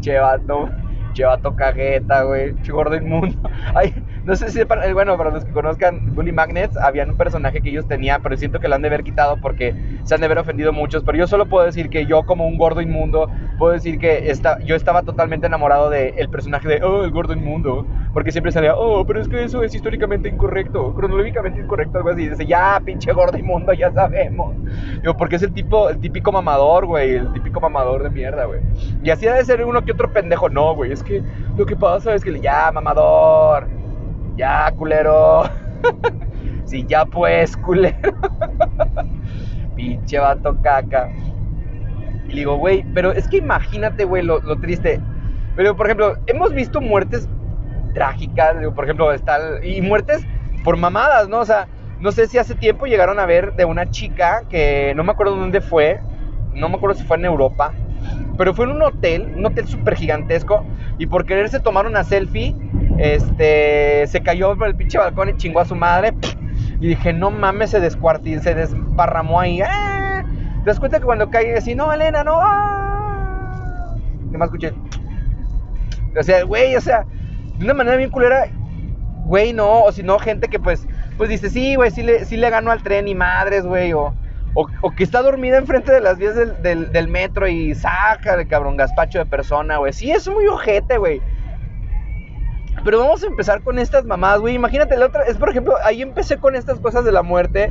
Che, 0.00 0.18
vato, 0.18 1.54
cajeta, 1.54 2.22
güey. 2.24 2.54
Gordo 2.68 2.96
inmundo. 2.96 3.36
Ay, 3.74 3.94
no 4.24 4.34
sé 4.36 4.50
si, 4.50 4.64
para, 4.64 4.86
eh, 4.86 4.92
bueno, 4.92 5.16
para 5.16 5.30
los 5.30 5.44
que 5.44 5.52
conozcan 5.52 6.14
Bully 6.14 6.32
Magnets, 6.32 6.76
había 6.76 7.04
un 7.04 7.16
personaje 7.16 7.60
que 7.60 7.70
ellos 7.70 7.86
tenían, 7.86 8.22
pero 8.22 8.36
siento 8.36 8.60
que 8.60 8.68
lo 8.68 8.74
han 8.74 8.82
de 8.82 8.88
haber 8.88 9.02
quitado 9.02 9.40
porque 9.40 9.74
se 10.04 10.14
han 10.14 10.20
de 10.20 10.26
haber 10.26 10.38
ofendido 10.38 10.72
muchos. 10.72 11.02
Pero 11.04 11.18
yo 11.18 11.26
solo 11.26 11.46
puedo 11.46 11.66
decir 11.66 11.90
que 11.90 12.06
yo, 12.06 12.22
como 12.24 12.46
un 12.46 12.56
gordo 12.56 12.80
inmundo, 12.80 13.28
puedo 13.58 13.72
decir 13.72 13.98
que 13.98 14.30
esta, 14.30 14.58
yo 14.60 14.76
estaba 14.76 15.02
totalmente 15.02 15.46
enamorado 15.46 15.90
del 15.90 16.14
el 16.16 16.28
personaje 16.30 16.68
de, 16.68 16.82
oh, 16.82 17.04
el 17.04 17.10
gordo 17.10 17.32
inmundo. 17.32 17.86
Porque 18.12 18.32
siempre 18.32 18.50
salía, 18.50 18.74
oh, 18.76 19.04
pero 19.06 19.20
es 19.20 19.28
que 19.28 19.44
eso 19.44 19.62
es 19.62 19.74
históricamente 19.74 20.28
incorrecto, 20.28 20.92
cronológicamente 20.94 21.60
incorrecto, 21.60 21.98
algo 21.98 22.10
así. 22.10 22.22
Y 22.22 22.28
dice, 22.30 22.46
ya, 22.46 22.80
pinche 22.84 23.12
gordo 23.12 23.38
inmundo, 23.38 23.72
ya 23.72 23.92
sabemos. 23.92 24.54
Digo, 25.00 25.16
porque 25.16 25.36
es 25.36 25.42
el 25.42 25.52
tipo, 25.52 25.88
el 25.88 26.00
típico 26.00 26.32
mamador, 26.32 26.86
güey, 26.86 27.14
el 27.14 27.32
típico 27.32 27.60
mamador 27.60 28.02
de 28.02 28.10
mierda, 28.10 28.46
güey. 28.46 28.60
Y 29.02 29.10
así 29.10 29.26
debe 29.26 29.44
ser 29.44 29.64
uno 29.64 29.84
que 29.84 29.92
otro 29.92 30.12
pendejo. 30.12 30.48
No, 30.48 30.74
güey, 30.74 30.92
es 30.92 31.02
que 31.02 31.22
lo 31.56 31.66
que 31.66 31.76
pasa 31.76 32.14
es 32.14 32.24
que 32.24 32.32
le, 32.32 32.40
ya, 32.40 32.72
mamador 32.72 33.68
ya, 34.40 34.72
culero. 34.76 35.44
sí, 36.64 36.84
ya 36.88 37.04
pues, 37.04 37.56
culero. 37.58 38.14
Pinche 39.76 40.18
vato 40.18 40.56
caca. 40.62 41.10
Y 42.28 42.34
digo, 42.34 42.56
güey, 42.56 42.84
pero 42.94 43.12
es 43.12 43.28
que 43.28 43.38
imagínate, 43.38 44.04
güey, 44.04 44.22
lo, 44.24 44.40
triste. 44.60 45.00
Pero, 45.56 45.76
por 45.76 45.86
ejemplo, 45.86 46.16
hemos 46.26 46.52
visto 46.54 46.80
muertes 46.80 47.28
trágicas, 47.92 48.56
por 48.74 48.84
ejemplo, 48.84 49.12
está... 49.12 49.38
Y 49.62 49.80
muertes 49.80 50.26
por 50.64 50.76
mamadas, 50.76 51.28
¿no? 51.28 51.38
O 51.38 51.44
sea, 51.44 51.66
no 52.00 52.12
sé 52.12 52.26
si 52.26 52.38
hace 52.38 52.54
tiempo 52.54 52.86
llegaron 52.86 53.18
a 53.18 53.26
ver 53.26 53.54
de 53.54 53.64
una 53.64 53.90
chica 53.90 54.42
que 54.48 54.92
no 54.96 55.04
me 55.04 55.12
acuerdo 55.12 55.36
dónde 55.36 55.60
fue, 55.60 56.00
no 56.54 56.68
me 56.68 56.76
acuerdo 56.76 56.96
si 56.96 57.04
fue 57.04 57.16
en 57.16 57.26
Europa, 57.26 57.72
pero 58.36 58.54
fue 58.54 58.64
en 58.64 58.72
un 58.72 58.82
hotel, 58.82 59.34
un 59.36 59.44
hotel 59.46 59.66
súper 59.66 59.96
gigantesco, 59.96 60.64
y 60.98 61.06
por 61.06 61.26
quererse 61.26 61.60
tomar 61.60 61.86
una 61.86 62.04
selfie, 62.04 62.54
este, 62.98 64.06
se 64.06 64.22
cayó 64.22 64.56
por 64.56 64.68
el 64.68 64.76
pinche 64.76 64.98
balcón 64.98 65.30
y 65.30 65.36
chingó 65.36 65.60
a 65.60 65.64
su 65.64 65.74
madre. 65.74 66.14
Y 66.80 66.88
dije, 66.88 67.12
no 67.12 67.30
mames, 67.30 67.70
se 67.70 67.80
descuartizó, 67.80 68.42
se 68.42 68.54
desparramó 68.54 69.38
ahí. 69.40 69.60
¡Ah! 69.60 70.24
¿Te 70.64 70.70
das 70.70 70.80
cuenta 70.80 70.98
que 70.98 71.04
cuando 71.04 71.28
cae 71.28 71.54
así, 71.56 71.74
no, 71.74 71.92
Elena, 71.92 72.24
no? 72.24 72.38
¡Ah! 72.40 73.94
¿Qué 74.30 74.38
más 74.38 74.46
escuché? 74.46 74.72
O 76.18 76.22
sea, 76.22 76.42
güey, 76.44 76.76
o 76.76 76.80
sea, 76.80 77.04
de 77.60 77.66
una 77.66 77.74
manera 77.74 77.98
bien 77.98 78.08
culera, 78.08 78.46
güey, 79.26 79.52
no, 79.52 79.82
o 79.82 79.92
si 79.92 80.02
no, 80.02 80.18
gente 80.18 80.48
que 80.48 80.58
pues, 80.58 80.88
pues 81.18 81.28
dice, 81.28 81.50
sí, 81.50 81.74
güey, 81.74 81.90
sí 81.90 82.02
le, 82.02 82.24
sí 82.24 82.38
le 82.38 82.48
ganó 82.48 82.70
al 82.70 82.82
tren 82.82 83.06
y 83.06 83.14
madres, 83.14 83.66
güey, 83.66 83.92
o, 83.92 84.14
o, 84.54 84.90
que 84.92 85.04
está 85.04 85.20
dormida 85.20 85.58
enfrente 85.58 85.92
de 85.92 86.00
las 86.00 86.16
vías 86.16 86.34
del, 86.34 86.90
del, 86.90 87.08
metro 87.08 87.46
y 87.46 87.74
saca 87.74 88.32
el 88.32 88.48
cabrón 88.48 88.78
gaspacho 88.78 89.18
de 89.18 89.26
persona, 89.26 89.76
güey. 89.76 89.92
Sí, 89.92 90.10
es 90.10 90.26
muy 90.26 90.46
ojete, 90.46 90.96
güey. 90.96 91.20
Pero 92.82 92.98
vamos 92.98 93.22
a 93.22 93.26
empezar 93.26 93.60
con 93.60 93.78
estas 93.78 94.06
mamadas, 94.06 94.40
güey. 94.40 94.54
Imagínate, 94.54 94.96
la 94.96 95.06
otra, 95.06 95.24
es 95.24 95.36
por 95.36 95.50
ejemplo, 95.50 95.74
ahí 95.84 96.00
empecé 96.00 96.38
con 96.38 96.56
estas 96.56 96.80
cosas 96.80 97.04
de 97.04 97.12
la 97.12 97.22
muerte. 97.22 97.70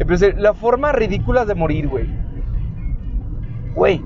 Empecé, 0.00 0.32
la 0.32 0.52
forma 0.52 0.90
ridícula 0.90 1.44
de 1.44 1.54
morir, 1.54 1.86
güey. 1.86 2.08
Güey, 3.76 4.02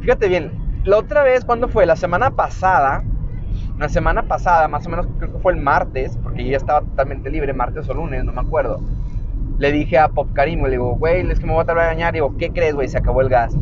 fíjate 0.00 0.28
bien, 0.28 0.52
la 0.84 0.98
otra 0.98 1.24
vez, 1.24 1.44
¿cuándo 1.44 1.66
fue? 1.66 1.86
La 1.86 1.96
semana 1.96 2.30
pasada, 2.30 3.02
la 3.78 3.88
semana 3.88 4.22
pasada, 4.22 4.68
más 4.68 4.86
o 4.86 4.90
menos 4.90 5.06
creo 5.18 5.32
que 5.32 5.38
fue 5.38 5.52
el 5.52 5.60
martes, 5.60 6.18
porque 6.22 6.44
ya 6.44 6.56
estaba 6.56 6.80
totalmente 6.80 7.30
libre, 7.30 7.52
martes 7.52 7.88
o 7.88 7.94
lunes, 7.94 8.24
no 8.24 8.32
me 8.32 8.40
acuerdo. 8.40 8.80
Le 9.58 9.72
dije 9.72 9.98
a 9.98 10.08
Pop 10.08 10.28
Karim, 10.32 10.62
le 10.64 10.70
digo, 10.70 10.96
güey, 10.96 11.30
es 11.30 11.38
que 11.38 11.46
me 11.46 11.52
voy 11.52 11.62
a 11.62 11.66
tardar 11.66 11.90
a. 11.90 12.08
Y 12.08 12.12
digo, 12.12 12.36
¿qué 12.38 12.50
crees, 12.50 12.74
güey? 12.74 12.88
Se 12.88 12.98
acabó 12.98 13.20
el 13.20 13.28
gas. 13.28 13.56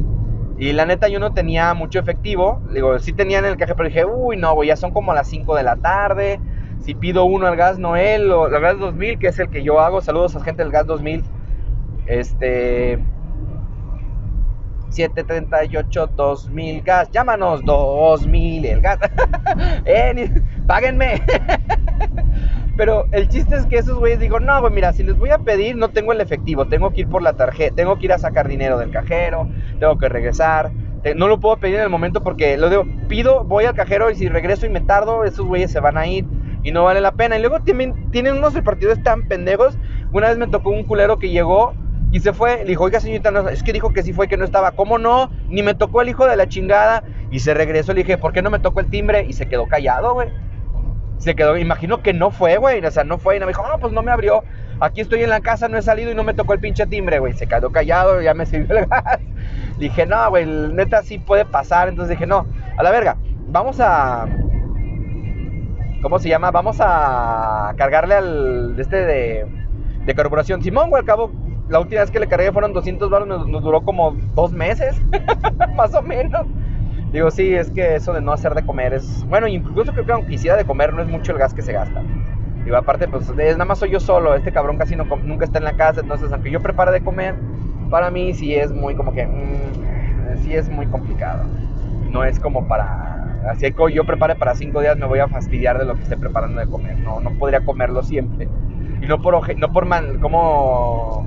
Y 0.56 0.72
la 0.72 0.86
neta 0.86 1.08
yo 1.08 1.18
no 1.18 1.32
tenía 1.32 1.74
mucho 1.74 1.98
efectivo. 1.98 2.62
Digo, 2.72 2.98
sí 2.98 3.12
tenía 3.12 3.40
en 3.40 3.44
el 3.44 3.56
cajero, 3.56 3.76
pero 3.76 3.88
dije, 3.88 4.04
uy, 4.04 4.36
no, 4.36 4.54
güey, 4.54 4.68
ya 4.68 4.76
son 4.76 4.92
como 4.92 5.12
las 5.14 5.28
5 5.28 5.54
de 5.56 5.62
la 5.62 5.76
tarde. 5.76 6.40
Si 6.80 6.94
pido 6.94 7.24
uno 7.24 7.46
al 7.46 7.56
gas 7.56 7.78
Noel 7.78 8.30
o 8.30 8.44
al 8.44 8.60
gas 8.60 8.78
2000, 8.78 9.18
que 9.18 9.28
es 9.28 9.38
el 9.38 9.48
que 9.48 9.62
yo 9.62 9.80
hago, 9.80 10.00
saludos 10.00 10.36
a 10.36 10.40
gente 10.44 10.62
del 10.62 10.70
gas 10.70 10.86
2000. 10.86 11.24
Este 12.06 12.98
738 14.94 16.06
2000 16.16 16.82
gas, 16.82 17.10
llámanos 17.10 17.64
2000 17.64 18.64
el 18.64 18.80
gas. 18.80 18.98
eh, 19.84 20.42
páguenme. 20.66 21.22
Pero 22.76 23.06
el 23.12 23.28
chiste 23.28 23.56
es 23.56 23.66
que 23.66 23.76
esos 23.76 23.98
güeyes 23.98 24.18
digo, 24.18 24.40
no, 24.40 24.60
güey, 24.60 24.72
mira, 24.72 24.92
si 24.92 25.04
les 25.04 25.16
voy 25.16 25.30
a 25.30 25.38
pedir, 25.38 25.76
no 25.76 25.90
tengo 25.90 26.12
el 26.12 26.20
efectivo, 26.20 26.66
tengo 26.66 26.90
que 26.90 27.02
ir 27.02 27.08
por 27.08 27.22
la 27.22 27.34
tarjeta, 27.34 27.76
tengo 27.76 27.98
que 27.98 28.06
ir 28.06 28.12
a 28.12 28.18
sacar 28.18 28.48
dinero 28.48 28.78
del 28.78 28.90
cajero, 28.90 29.48
tengo 29.78 29.96
que 29.96 30.08
regresar. 30.08 30.72
No 31.14 31.28
lo 31.28 31.38
puedo 31.38 31.58
pedir 31.58 31.76
en 31.76 31.82
el 31.82 31.90
momento 31.90 32.22
porque 32.22 32.56
lo 32.56 32.70
digo, 32.70 32.84
pido, 33.08 33.44
voy 33.44 33.66
al 33.66 33.74
cajero 33.74 34.10
y 34.10 34.16
si 34.16 34.28
regreso 34.28 34.66
y 34.66 34.70
me 34.70 34.80
tardo, 34.80 35.24
esos 35.24 35.46
güeyes 35.46 35.70
se 35.70 35.78
van 35.78 35.98
a 35.98 36.06
ir 36.06 36.24
y 36.64 36.72
no 36.72 36.82
vale 36.84 37.00
la 37.00 37.12
pena. 37.12 37.36
Y 37.36 37.40
luego 37.40 37.60
tienen, 37.60 38.10
tienen 38.10 38.38
unos 38.38 38.54
repartidores 38.54 39.02
tan 39.02 39.28
pendejos, 39.28 39.78
Una 40.12 40.28
vez 40.28 40.38
me 40.38 40.48
tocó 40.48 40.70
un 40.70 40.84
culero 40.84 41.18
que 41.18 41.28
llegó 41.28 41.74
y 42.14 42.20
se 42.20 42.32
fue. 42.32 42.58
Le 42.58 42.66
dijo, 42.66 42.84
oiga, 42.84 43.00
señorita, 43.00 43.32
no, 43.32 43.48
es 43.48 43.64
que 43.64 43.72
dijo 43.72 43.92
que 43.92 44.04
sí 44.04 44.12
fue, 44.12 44.28
que 44.28 44.36
no 44.36 44.44
estaba. 44.44 44.70
¿Cómo 44.70 44.98
no? 44.98 45.32
Ni 45.48 45.64
me 45.64 45.74
tocó 45.74 46.00
el 46.00 46.08
hijo 46.08 46.26
de 46.26 46.36
la 46.36 46.46
chingada. 46.46 47.02
Y 47.32 47.40
se 47.40 47.54
regresó. 47.54 47.92
Le 47.92 48.04
dije, 48.04 48.18
¿por 48.18 48.32
qué 48.32 48.40
no 48.40 48.50
me 48.50 48.60
tocó 48.60 48.78
el 48.78 48.86
timbre? 48.86 49.26
Y 49.28 49.32
se 49.32 49.48
quedó 49.48 49.66
callado, 49.66 50.14
güey. 50.14 50.28
Se 51.18 51.34
quedó, 51.34 51.56
imagino 51.56 52.04
que 52.04 52.12
no 52.12 52.30
fue, 52.30 52.56
güey. 52.58 52.86
O 52.86 52.90
sea, 52.92 53.02
no 53.02 53.18
fue. 53.18 53.36
Y 53.36 53.40
me 53.40 53.46
dijo, 53.46 53.66
no, 53.66 53.80
pues 53.80 53.92
no 53.92 54.00
me 54.04 54.12
abrió. 54.12 54.44
Aquí 54.78 55.00
estoy 55.00 55.24
en 55.24 55.30
la 55.30 55.40
casa, 55.40 55.66
no 55.68 55.76
he 55.76 55.82
salido 55.82 56.12
y 56.12 56.14
no 56.14 56.22
me 56.22 56.34
tocó 56.34 56.52
el 56.52 56.60
pinche 56.60 56.86
timbre, 56.86 57.18
güey. 57.18 57.32
Se 57.32 57.48
quedó 57.48 57.72
callado, 57.72 58.22
ya 58.22 58.32
me 58.32 58.46
sirvió 58.46 58.78
el 58.78 58.86
gas. 58.88 59.18
Dije, 59.80 60.06
no, 60.06 60.30
güey, 60.30 60.46
neta 60.46 61.02
sí 61.02 61.18
puede 61.18 61.44
pasar. 61.44 61.88
Entonces 61.88 62.10
dije, 62.10 62.28
no, 62.28 62.46
a 62.76 62.82
la 62.84 62.92
verga. 62.92 63.16
Vamos 63.48 63.80
a. 63.80 64.28
¿Cómo 66.00 66.20
se 66.20 66.28
llama? 66.28 66.52
Vamos 66.52 66.76
a 66.78 67.74
cargarle 67.76 68.14
al. 68.14 68.76
Este 68.78 68.98
de. 69.04 69.46
De 70.06 70.14
corporación. 70.14 70.62
Simón, 70.62 70.90
güey, 70.90 71.00
al 71.00 71.06
cabo. 71.06 71.32
La 71.68 71.80
última 71.80 72.02
vez 72.02 72.10
que 72.10 72.20
le 72.20 72.26
cargué 72.26 72.52
fueron 72.52 72.72
200 72.72 73.08
baros, 73.08 73.26
nos, 73.26 73.48
nos 73.48 73.62
duró 73.62 73.82
como 73.82 74.16
dos 74.34 74.52
meses, 74.52 75.00
más 75.76 75.94
o 75.94 76.02
menos. 76.02 76.46
Digo, 77.12 77.30
sí, 77.30 77.54
es 77.54 77.70
que 77.70 77.94
eso 77.94 78.12
de 78.12 78.20
no 78.20 78.32
hacer 78.32 78.54
de 78.54 78.66
comer 78.66 78.92
es. 78.92 79.24
Bueno, 79.28 79.46
incluso 79.46 79.92
creo 79.92 80.04
que 80.04 80.12
aunque 80.12 80.34
hiciera 80.34 80.56
de 80.56 80.64
comer, 80.64 80.92
no 80.92 81.00
es 81.00 81.08
mucho 81.08 81.32
el 81.32 81.38
gas 81.38 81.54
que 81.54 81.62
se 81.62 81.72
gasta. 81.72 82.02
Digo, 82.64 82.76
aparte, 82.76 83.06
pues 83.06 83.30
es, 83.38 83.56
nada 83.56 83.66
más 83.66 83.78
soy 83.78 83.90
yo 83.90 84.00
solo. 84.00 84.34
Este 84.34 84.50
cabrón 84.50 84.78
casi 84.78 84.96
no, 84.96 85.04
nunca 85.04 85.44
está 85.44 85.58
en 85.58 85.64
la 85.64 85.74
casa. 85.74 86.00
Entonces, 86.00 86.32
aunque 86.32 86.50
yo 86.50 86.60
prepare 86.60 86.90
de 86.92 87.02
comer, 87.02 87.36
para 87.88 88.10
mí 88.10 88.34
sí 88.34 88.54
es 88.54 88.72
muy 88.72 88.94
como 88.96 89.12
que. 89.12 89.26
Mmm, 89.26 90.38
sí 90.42 90.54
es 90.54 90.68
muy 90.68 90.86
complicado. 90.86 91.44
No 92.10 92.24
es 92.24 92.40
como 92.40 92.66
para. 92.66 93.42
Así 93.48 93.70
que 93.70 93.92
yo 93.92 94.04
prepare 94.04 94.34
para 94.34 94.54
cinco 94.54 94.80
días, 94.80 94.96
me 94.96 95.06
voy 95.06 95.18
a 95.18 95.28
fastidiar 95.28 95.78
de 95.78 95.84
lo 95.84 95.94
que 95.94 96.02
esté 96.02 96.16
preparando 96.16 96.60
de 96.60 96.66
comer. 96.66 96.98
No, 96.98 97.20
no 97.20 97.30
podría 97.38 97.64
comerlo 97.64 98.02
siempre. 98.02 98.48
Y 99.00 99.06
no 99.06 99.20
por, 99.20 99.56
no 99.56 99.72
por 99.72 99.84
mal, 99.84 100.18
como. 100.20 101.26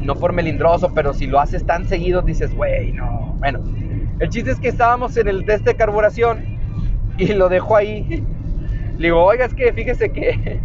No 0.00 0.14
por 0.14 0.32
melindroso, 0.32 0.92
pero 0.94 1.12
si 1.12 1.26
lo 1.26 1.40
haces 1.40 1.64
tan 1.64 1.86
seguido, 1.86 2.22
dices, 2.22 2.54
güey, 2.54 2.92
no. 2.92 3.36
Bueno, 3.38 3.60
el 4.18 4.28
chiste 4.28 4.50
es 4.50 4.60
que 4.60 4.68
estábamos 4.68 5.16
en 5.16 5.28
el 5.28 5.44
test 5.44 5.64
de 5.64 5.74
carburación 5.74 6.44
y 7.18 7.32
lo 7.34 7.48
dejo 7.48 7.76
ahí. 7.76 8.24
Le 8.98 9.08
digo, 9.08 9.22
oiga, 9.22 9.44
es 9.44 9.54
que 9.54 9.72
fíjese 9.72 10.10
que 10.10 10.60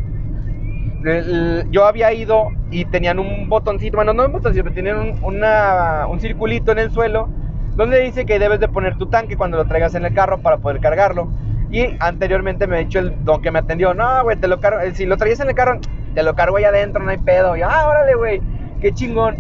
yo 1.72 1.86
había 1.86 2.12
ido 2.13 2.50
y 2.72 2.86
tenían 2.86 3.20
un 3.20 3.48
botoncito, 3.48 3.98
bueno, 3.98 4.13
no 4.13 4.25
un 4.25 4.32
botoncito, 4.32 4.63
pero 4.63 4.75
tenían 4.75 5.00
un, 5.00 5.24
una, 5.24 6.08
un 6.08 6.20
circulito 6.20 6.72
en 6.72 6.80
el 6.80 6.92
suelo 6.92 7.30
donde 7.75 8.00
dice 8.00 8.25
que 8.25 8.39
debes 8.39 8.60
de 8.60 8.68
poner 8.68 8.98
tu 8.98 9.08
tanque 9.08 9.36
cuando 9.36 9.58
lo 9.58 9.65
traigas 9.65 9.96
en 9.96 10.06
el 10.06 10.13
carro 10.13 10.39
para 10.39 10.58
poder 10.58 10.80
cargarlo. 10.80 11.30
Y 11.72 11.96
anteriormente 12.00 12.68
me 12.68 12.77
ha 12.77 12.80
dicho 12.80 13.00
el 13.00 13.24
don 13.25 13.42
que 13.42 13.51
me 13.51 13.60
atendió, 13.60 13.94
no, 13.94 14.24
güey, 14.24 14.38
te 14.38 14.48
lo 14.48 14.60
cargo, 14.60 14.80
si 14.94 15.06
lo 15.06 15.18
traías 15.18 15.39
en 15.42 15.50
el 15.50 15.56
carro, 15.56 15.80
te 16.13 16.24
lo 16.24 16.34
cargo 16.36 16.58
ahí 16.58 16.63
adentro, 16.63 17.04
no 17.04 17.10
hay 17.10 17.18
pedo. 17.18 17.56
Y 17.56 17.60
yo, 17.60 17.68
ah, 17.70 17.89
órale, 17.89 18.15
güey, 18.15 18.42
qué 18.86 18.94
chingón. 18.94 19.36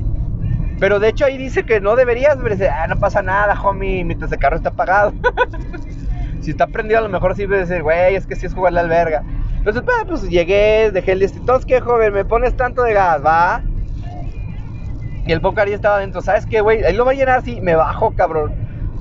Pero 0.79 0.99
de 0.99 1.09
hecho 1.09 1.25
ahí 1.25 1.37
dice 1.37 1.63
que 1.65 1.79
no 1.79 1.95
deberías, 1.95 2.35
pero 2.41 2.55
dice, 2.55 2.67
ah, 2.67 2.87
no 2.87 2.97
pasa 2.97 3.21
nada, 3.21 3.53
homie, 3.61 4.03
mientras 4.03 4.31
el 4.31 4.39
carro 4.39 4.55
está 4.55 4.69
apagado. 4.69 5.13
si 6.41 6.49
está 6.49 6.65
prendido 6.65 6.97
a 6.97 7.03
lo 7.03 7.09
mejor 7.09 7.35
sí 7.35 7.45
decir, 7.45 7.83
güey, 7.83 8.15
es 8.15 8.25
que 8.25 8.35
sí 8.35 8.47
es 8.47 8.55
jugarle 8.55 8.79
al 8.79 8.89
verga. 8.89 9.23
Entonces, 9.57 9.83
pues, 9.83 9.97
pues 10.07 10.29
llegué, 10.29 10.89
dejé 10.91 11.11
el 11.11 11.19
listo. 11.19 11.59
¿qué, 11.67 11.79
joven? 11.79 12.11
¿Me 12.13 12.25
pones 12.25 12.57
tanto 12.57 12.81
de 12.81 12.93
gas? 12.93 13.23
Va. 13.23 13.61
Y 15.27 15.31
el 15.31 15.41
Pocari 15.41 15.73
estaba 15.73 15.97
adentro. 15.97 16.21
¿Sabes 16.21 16.47
qué, 16.47 16.61
güey? 16.61 16.83
Ahí 16.83 16.95
lo 16.95 17.05
va 17.05 17.11
a 17.11 17.15
llenar 17.15 17.37
así. 17.37 17.61
Me 17.61 17.75
bajo, 17.75 18.15
cabrón. 18.15 18.53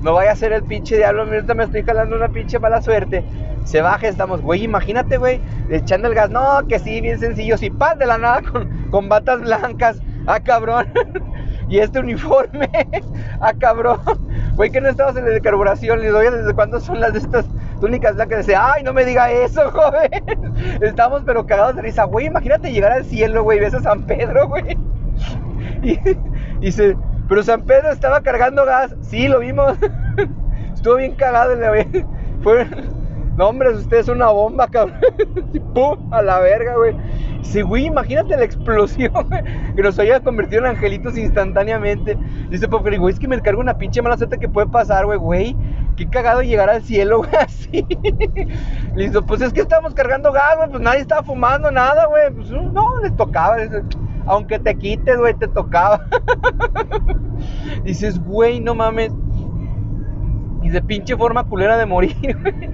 No 0.02 0.12
vaya 0.12 0.32
a 0.32 0.36
ser 0.36 0.52
el 0.52 0.62
pinche 0.62 0.98
diablo. 0.98 1.22
Ahorita 1.22 1.54
me 1.54 1.64
estoy 1.64 1.82
jalando 1.82 2.16
una 2.16 2.28
pinche 2.28 2.58
mala 2.58 2.82
suerte. 2.82 3.24
Se 3.64 3.80
baja, 3.80 4.08
estamos, 4.08 4.42
güey, 4.42 4.62
imagínate, 4.62 5.16
güey, 5.16 5.40
echando 5.70 6.08
el 6.08 6.14
gas. 6.14 6.28
No, 6.28 6.66
que 6.68 6.78
sí, 6.78 7.00
bien 7.00 7.18
sencillo. 7.18 7.56
Si 7.56 7.70
pan 7.70 7.98
de 7.98 8.06
la 8.06 8.18
nada 8.18 8.42
con, 8.42 8.90
con 8.90 9.08
batas 9.08 9.40
blancas. 9.40 10.02
Ah, 10.26 10.40
cabrón. 10.40 10.86
y 11.68 11.78
este 11.78 12.00
uniforme. 12.00 12.68
ah, 13.40 13.52
cabrón. 13.58 14.00
Güey, 14.56 14.70
que 14.70 14.80
no 14.80 14.88
estabas 14.88 15.16
en 15.16 15.24
la 15.24 15.30
de 15.30 15.40
carburación. 15.40 16.00
Les 16.00 16.12
doy 16.12 16.30
desde 16.30 16.54
cuándo 16.54 16.78
son 16.78 17.00
las 17.00 17.12
de 17.12 17.18
estas 17.18 17.44
túnicas 17.80 18.14
blancas. 18.14 18.46
Dice, 18.46 18.56
ay, 18.56 18.84
no 18.84 18.92
me 18.92 19.04
diga 19.04 19.30
eso, 19.30 19.70
joven. 19.72 20.10
Estamos 20.80 21.22
pero 21.26 21.44
cagados 21.44 21.74
de 21.74 21.82
risa. 21.82 22.04
Güey, 22.04 22.26
imagínate 22.26 22.70
llegar 22.70 22.92
al 22.92 23.04
cielo, 23.04 23.42
güey. 23.42 23.58
Ves 23.58 23.74
a 23.74 23.80
San 23.80 24.06
Pedro, 24.06 24.48
güey. 24.48 24.78
Y 25.82 25.98
dice, 26.60 26.96
pero 27.28 27.42
San 27.42 27.62
Pedro 27.62 27.90
estaba 27.90 28.20
cargando 28.20 28.64
gas. 28.64 28.94
Sí, 29.02 29.26
lo 29.26 29.40
vimos. 29.40 29.76
Estuvo 30.72 30.96
bien 30.96 31.14
cagado, 31.16 31.56
güey. 31.56 31.86
Fue. 32.42 32.66
No, 33.36 33.48
hombre, 33.48 33.70
usted 33.70 33.96
es 33.96 34.08
una 34.08 34.28
bomba, 34.28 34.68
cabrón. 34.68 35.00
¡Pum! 35.74 36.12
A 36.12 36.22
la 36.22 36.38
verga, 36.38 36.76
güey. 36.76 36.94
Dice, 37.44 37.62
güey, 37.62 37.84
imagínate 37.84 38.36
la 38.36 38.44
explosión. 38.44 39.12
Que 39.76 39.82
nos 39.82 39.98
haya 39.98 40.20
convertido 40.20 40.62
en 40.62 40.70
angelitos 40.70 41.18
instantáneamente. 41.18 42.16
Dice 42.48 42.68
Popper, 42.68 42.98
güey, 42.98 43.12
es 43.12 43.20
que 43.20 43.28
me 43.28 43.40
cargo 43.40 43.60
una 43.60 43.76
pinche 43.76 44.00
mala 44.00 44.16
suerte 44.16 44.38
que 44.38 44.48
puede 44.48 44.66
pasar, 44.68 45.04
güey, 45.04 45.18
güey. 45.18 45.56
Qué 45.96 46.08
cagado 46.08 46.42
llegar 46.42 46.70
al 46.70 46.82
cielo, 46.82 47.18
güey, 47.24 47.34
así. 47.36 47.86
Listo, 48.94 49.24
pues 49.26 49.42
es 49.42 49.52
que 49.52 49.60
estábamos 49.60 49.94
cargando 49.94 50.32
gas, 50.32 50.56
güey. 50.56 50.70
Pues 50.70 50.82
nadie 50.82 51.00
estaba 51.00 51.22
fumando 51.22 51.70
nada, 51.70 52.06
güey. 52.06 52.32
Pues 52.32 52.50
no, 52.50 53.00
les 53.02 53.14
tocaba. 53.14 53.56
Aunque 54.26 54.58
te 54.58 54.74
quites, 54.76 55.18
güey, 55.18 55.34
te 55.34 55.48
tocaba. 55.48 56.06
Dices, 57.84 58.18
güey, 58.24 58.58
no 58.60 58.74
mames. 58.74 59.12
Y 60.62 60.70
de 60.70 60.80
pinche 60.80 61.14
forma 61.16 61.44
culera 61.44 61.76
de 61.76 61.84
morir, 61.84 62.38
güey. 62.40 62.70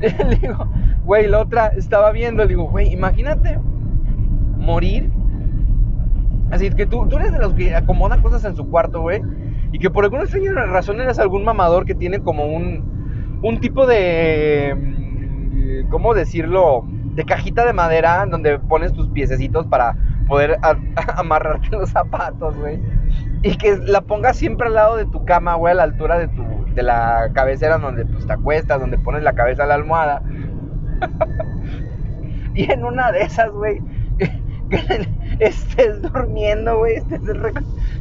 Le 0.00 0.36
digo, 0.36 0.66
güey, 1.04 1.26
la 1.26 1.40
otra 1.40 1.68
estaba 1.68 2.10
viendo, 2.10 2.42
le 2.44 2.48
digo, 2.48 2.64
güey, 2.64 2.92
imagínate 2.92 3.58
morir. 4.64 5.10
Así 6.50 6.70
que 6.70 6.86
tú, 6.86 7.06
tú 7.08 7.16
eres 7.16 7.32
de 7.32 7.38
los 7.38 7.54
que 7.54 7.74
acomoda 7.74 8.20
cosas 8.22 8.44
en 8.44 8.56
su 8.56 8.68
cuarto, 8.68 9.00
güey. 9.00 9.22
Y 9.72 9.78
que 9.78 9.90
por 9.90 10.04
alguna 10.04 10.22
extraña 10.22 10.52
razón 10.52 11.00
eres 11.00 11.18
algún 11.18 11.44
mamador 11.44 11.84
que 11.84 11.94
tiene 11.94 12.20
como 12.20 12.46
un, 12.46 13.40
un 13.42 13.60
tipo 13.60 13.86
de... 13.86 14.74
Mm, 14.76 15.88
¿Cómo 15.88 16.14
decirlo? 16.14 16.84
De 17.14 17.24
cajita 17.24 17.64
de 17.64 17.72
madera 17.72 18.26
donde 18.26 18.58
pones 18.58 18.92
tus 18.92 19.08
piececitos 19.08 19.66
para 19.66 19.96
poder 20.28 20.58
amarrarte 21.16 21.68
los 21.70 21.90
zapatos, 21.90 22.56
güey. 22.56 22.80
Y 23.42 23.56
que 23.56 23.76
la 23.76 24.00
pongas 24.00 24.36
siempre 24.36 24.68
al 24.68 24.74
lado 24.74 24.96
de 24.96 25.06
tu 25.06 25.24
cama, 25.24 25.54
güey, 25.54 25.72
a 25.72 25.76
la 25.76 25.82
altura 25.82 26.18
de 26.18 26.28
tu 26.28 26.42
de 26.74 26.82
la 26.82 27.30
cabecera 27.32 27.78
donde 27.78 28.04
pues, 28.04 28.26
te 28.26 28.32
acuestas, 28.32 28.80
donde 28.80 28.98
pones 28.98 29.22
la 29.22 29.32
cabeza 29.32 29.64
a 29.64 29.66
la 29.66 29.74
almohada. 29.74 30.22
y 32.54 32.70
en 32.70 32.84
una 32.84 33.12
de 33.12 33.22
esas, 33.22 33.50
güey, 33.50 33.80
estés 35.38 36.02
durmiendo, 36.02 36.78
güey, 36.78 36.96
estés 36.96 37.20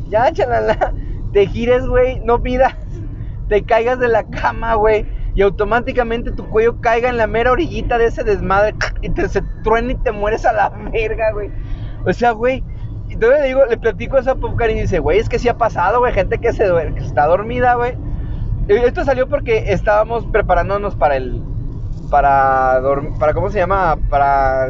ya, 0.10 0.32
chalala, 0.32 0.94
te 1.32 1.48
gires, 1.48 1.86
güey, 1.86 2.20
no 2.22 2.42
pidas, 2.42 2.76
te 3.50 3.64
caigas 3.64 4.00
de 4.00 4.08
la 4.08 4.24
cama, 4.24 4.76
güey, 4.76 5.06
y 5.36 5.42
automáticamente 5.42 6.32
tu 6.32 6.48
cuello 6.50 6.80
caiga 6.80 7.10
en 7.10 7.18
la 7.18 7.28
mera 7.28 7.52
orillita 7.52 7.98
de 7.98 8.06
ese 8.06 8.24
desmadre 8.24 8.76
y 9.02 9.10
te 9.10 9.28
se 9.28 9.42
truena 9.64 9.94
y 9.94 9.96
te 9.96 10.12
mueres 10.12 10.46
a 10.46 10.54
la 10.54 10.70
verga, 10.70 11.32
güey. 11.32 11.50
O 12.06 12.14
sea, 12.14 12.32
güey, 12.32 12.64
todavía 13.20 13.42
le 13.42 13.48
digo, 13.48 13.66
le 13.66 13.78
platico 13.78 14.18
a 14.18 14.20
esa 14.20 14.36
popcar 14.36 14.70
y 14.70 14.82
dice, 14.82 15.00
güey, 15.00 15.20
es 15.20 15.30
que 15.30 15.40
sí 15.40 15.50
ha 15.50 15.58
pasado, 15.58 16.00
güey, 16.00 16.14
gente 16.14 16.38
que 16.38 16.54
se 16.54 16.66
que 16.96 17.04
está 17.04 17.26
dormida, 17.26 17.76
güey 17.76 17.96
esto 18.68 19.04
salió 19.04 19.28
porque 19.28 19.66
estábamos 19.68 20.26
preparándonos 20.26 20.96
para 20.96 21.18
el. 21.18 21.42
Para 22.10 22.80
dormir. 22.80 23.12
Para, 23.20 23.34
¿Cómo 23.34 23.50
se 23.50 23.60
llama? 23.60 23.98
Para. 24.10 24.68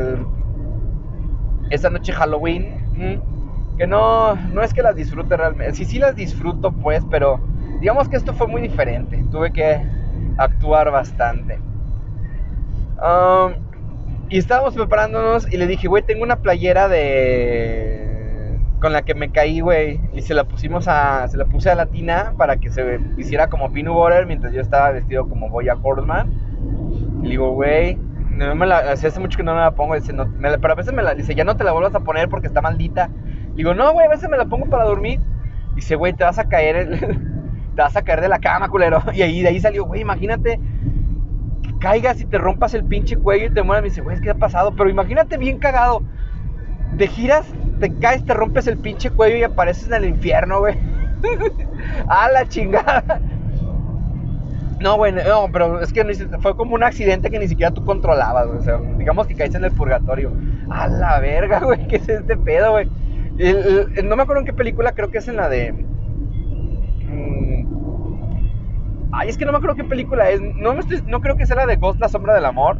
Esta 1.73 1.89
noche 1.89 2.13
Halloween. 2.13 3.21
Que 3.77 3.87
no, 3.87 4.35
no 4.35 4.61
es 4.61 4.73
que 4.73 4.83
las 4.83 4.95
disfrute 4.95 5.35
realmente. 5.35 5.73
Sí, 5.73 5.85
sí 5.85 5.99
las 5.99 6.15
disfruto, 6.15 6.71
pues, 6.71 7.03
pero. 7.09 7.39
Digamos 7.79 8.07
que 8.07 8.15
esto 8.15 8.33
fue 8.33 8.47
muy 8.47 8.61
diferente. 8.61 9.25
Tuve 9.29 9.51
que 9.51 9.81
actuar 10.37 10.91
bastante. 10.91 11.59
Y 14.29 14.37
estábamos 14.37 14.73
preparándonos 14.73 15.51
y 15.51 15.57
le 15.57 15.67
dije, 15.67 15.87
güey, 15.87 16.03
tengo 16.03 16.23
una 16.23 16.37
playera 16.37 16.87
de 16.87 18.13
con 18.79 18.91
la 18.91 19.03
que 19.03 19.15
me 19.15 19.31
caí, 19.31 19.61
güey, 19.61 20.01
y 20.13 20.21
se 20.21 20.33
la 20.33 20.43
pusimos 20.43 20.89
a, 20.89 21.25
se 21.29 21.37
la 21.37 21.45
puse 21.45 21.69
a 21.69 21.75
la 21.75 21.85
tina 21.85 22.33
para 22.37 22.57
que 22.57 22.69
se 22.69 22.99
hiciera 23.17 23.47
como 23.47 23.71
Pinu 23.71 23.93
Butter 23.93 24.25
mientras 24.25 24.51
yo 24.51 24.59
estaba 24.59 24.91
vestido 24.91 25.29
como 25.29 25.49
Boya 25.49 25.77
Horseman. 25.81 26.29
Le 27.21 27.29
digo, 27.29 27.51
güey, 27.51 27.97
no 28.35 28.55
me 28.55 28.65
la, 28.65 28.79
hace 28.91 29.19
mucho 29.19 29.37
que 29.37 29.43
no 29.43 29.53
me 29.53 29.61
la 29.61 29.71
pongo, 29.71 29.95
dice, 29.95 30.13
no, 30.13 30.27
pero 30.39 30.73
a 30.73 30.75
veces 30.75 30.93
me 30.93 31.03
la, 31.03 31.13
dice, 31.15 31.35
ya 31.35 31.43
no 31.43 31.55
te 31.55 31.63
la 31.63 31.71
vuelvas 31.71 31.95
a 31.95 32.01
poner 32.01 32.29
porque 32.29 32.47
está 32.47 32.61
maldita. 32.61 33.09
Digo, 33.55 33.73
no, 33.73 33.93
güey, 33.93 34.07
a 34.07 34.09
veces 34.09 34.29
me 34.29 34.37
la 34.37 34.45
pongo 34.45 34.65
para 34.65 34.85
dormir. 34.85 35.19
Dice, 35.75 35.95
güey, 35.95 36.13
te 36.13 36.23
vas 36.23 36.39
a 36.39 36.47
caer, 36.47 36.99
te 37.75 37.81
vas 37.81 37.95
a 37.95 38.01
caer 38.01 38.21
de 38.21 38.29
la 38.29 38.39
cama, 38.39 38.69
culero. 38.69 39.01
Y 39.13 39.21
ahí, 39.21 39.41
de 39.41 39.49
ahí 39.49 39.59
salió, 39.59 39.85
güey, 39.85 40.01
imagínate 40.01 40.59
que 41.63 41.77
caigas 41.79 42.19
y 42.21 42.25
te 42.25 42.37
rompas 42.37 42.73
el 42.73 42.83
pinche 42.83 43.15
cuello 43.17 43.47
y 43.47 43.53
te 43.53 43.63
mueras. 43.63 43.83
Me 43.83 43.89
dice, 43.89 44.01
güey, 44.01 44.19
¿qué 44.21 44.31
ha 44.31 44.35
pasado? 44.35 44.75
Pero 44.75 44.89
imagínate 44.89 45.37
bien 45.37 45.59
cagado. 45.59 46.01
Te 46.97 47.07
giras 47.07 47.45
te 47.79 47.93
caes, 47.99 48.23
te 48.23 48.33
rompes 48.33 48.67
el 48.67 48.77
pinche 48.77 49.09
cuello 49.09 49.35
y 49.35 49.43
apareces 49.43 49.87
en 49.87 49.93
el 49.93 50.05
infierno, 50.05 50.59
güey. 50.59 50.77
a 52.07 52.29
la 52.31 52.47
chingada. 52.47 53.19
No, 54.83 54.97
güey, 54.97 55.13
pero 55.53 55.79
es 55.79 55.93
que 55.93 56.03
fue 56.41 56.57
como 56.57 56.75
un 56.75 56.83
accidente 56.83 57.29
que 57.29 57.39
ni 57.39 57.47
siquiera 57.47 57.73
tú 57.73 57.85
controlabas, 57.85 58.47
O 58.47 58.59
sea, 58.61 58.81
digamos 58.97 59.27
que 59.27 59.33
caíste 59.33 59.57
en 59.57 59.63
el 59.63 59.71
purgatorio. 59.71 60.33
A 60.69 60.89
la 60.89 61.21
verga, 61.21 61.59
güey, 61.63 61.87
¿qué 61.87 61.95
es 61.95 62.09
este 62.09 62.35
pedo, 62.35 62.71
güey? 62.71 62.89
no 64.03 64.15
me 64.17 64.23
acuerdo 64.23 64.41
en 64.41 64.45
qué 64.45 64.51
película, 64.53 64.91
creo 64.91 65.09
que 65.09 65.19
es 65.19 65.27
en 65.29 65.37
la 65.37 65.47
de. 65.47 65.71
Mm, 67.09 67.65
ay, 69.13 69.29
es 69.29 69.37
que 69.37 69.45
no 69.45 69.53
me 69.53 69.59
acuerdo 69.59 69.77
qué 69.77 69.85
película 69.85 70.29
es. 70.29 70.41
No, 70.41 70.75
no 71.07 71.21
creo 71.21 71.37
que 71.37 71.45
sea 71.45 71.55
la 71.55 71.65
de 71.65 71.77
Ghost, 71.77 72.01
la 72.01 72.09
sombra 72.09 72.35
del 72.35 72.43
amor. 72.43 72.77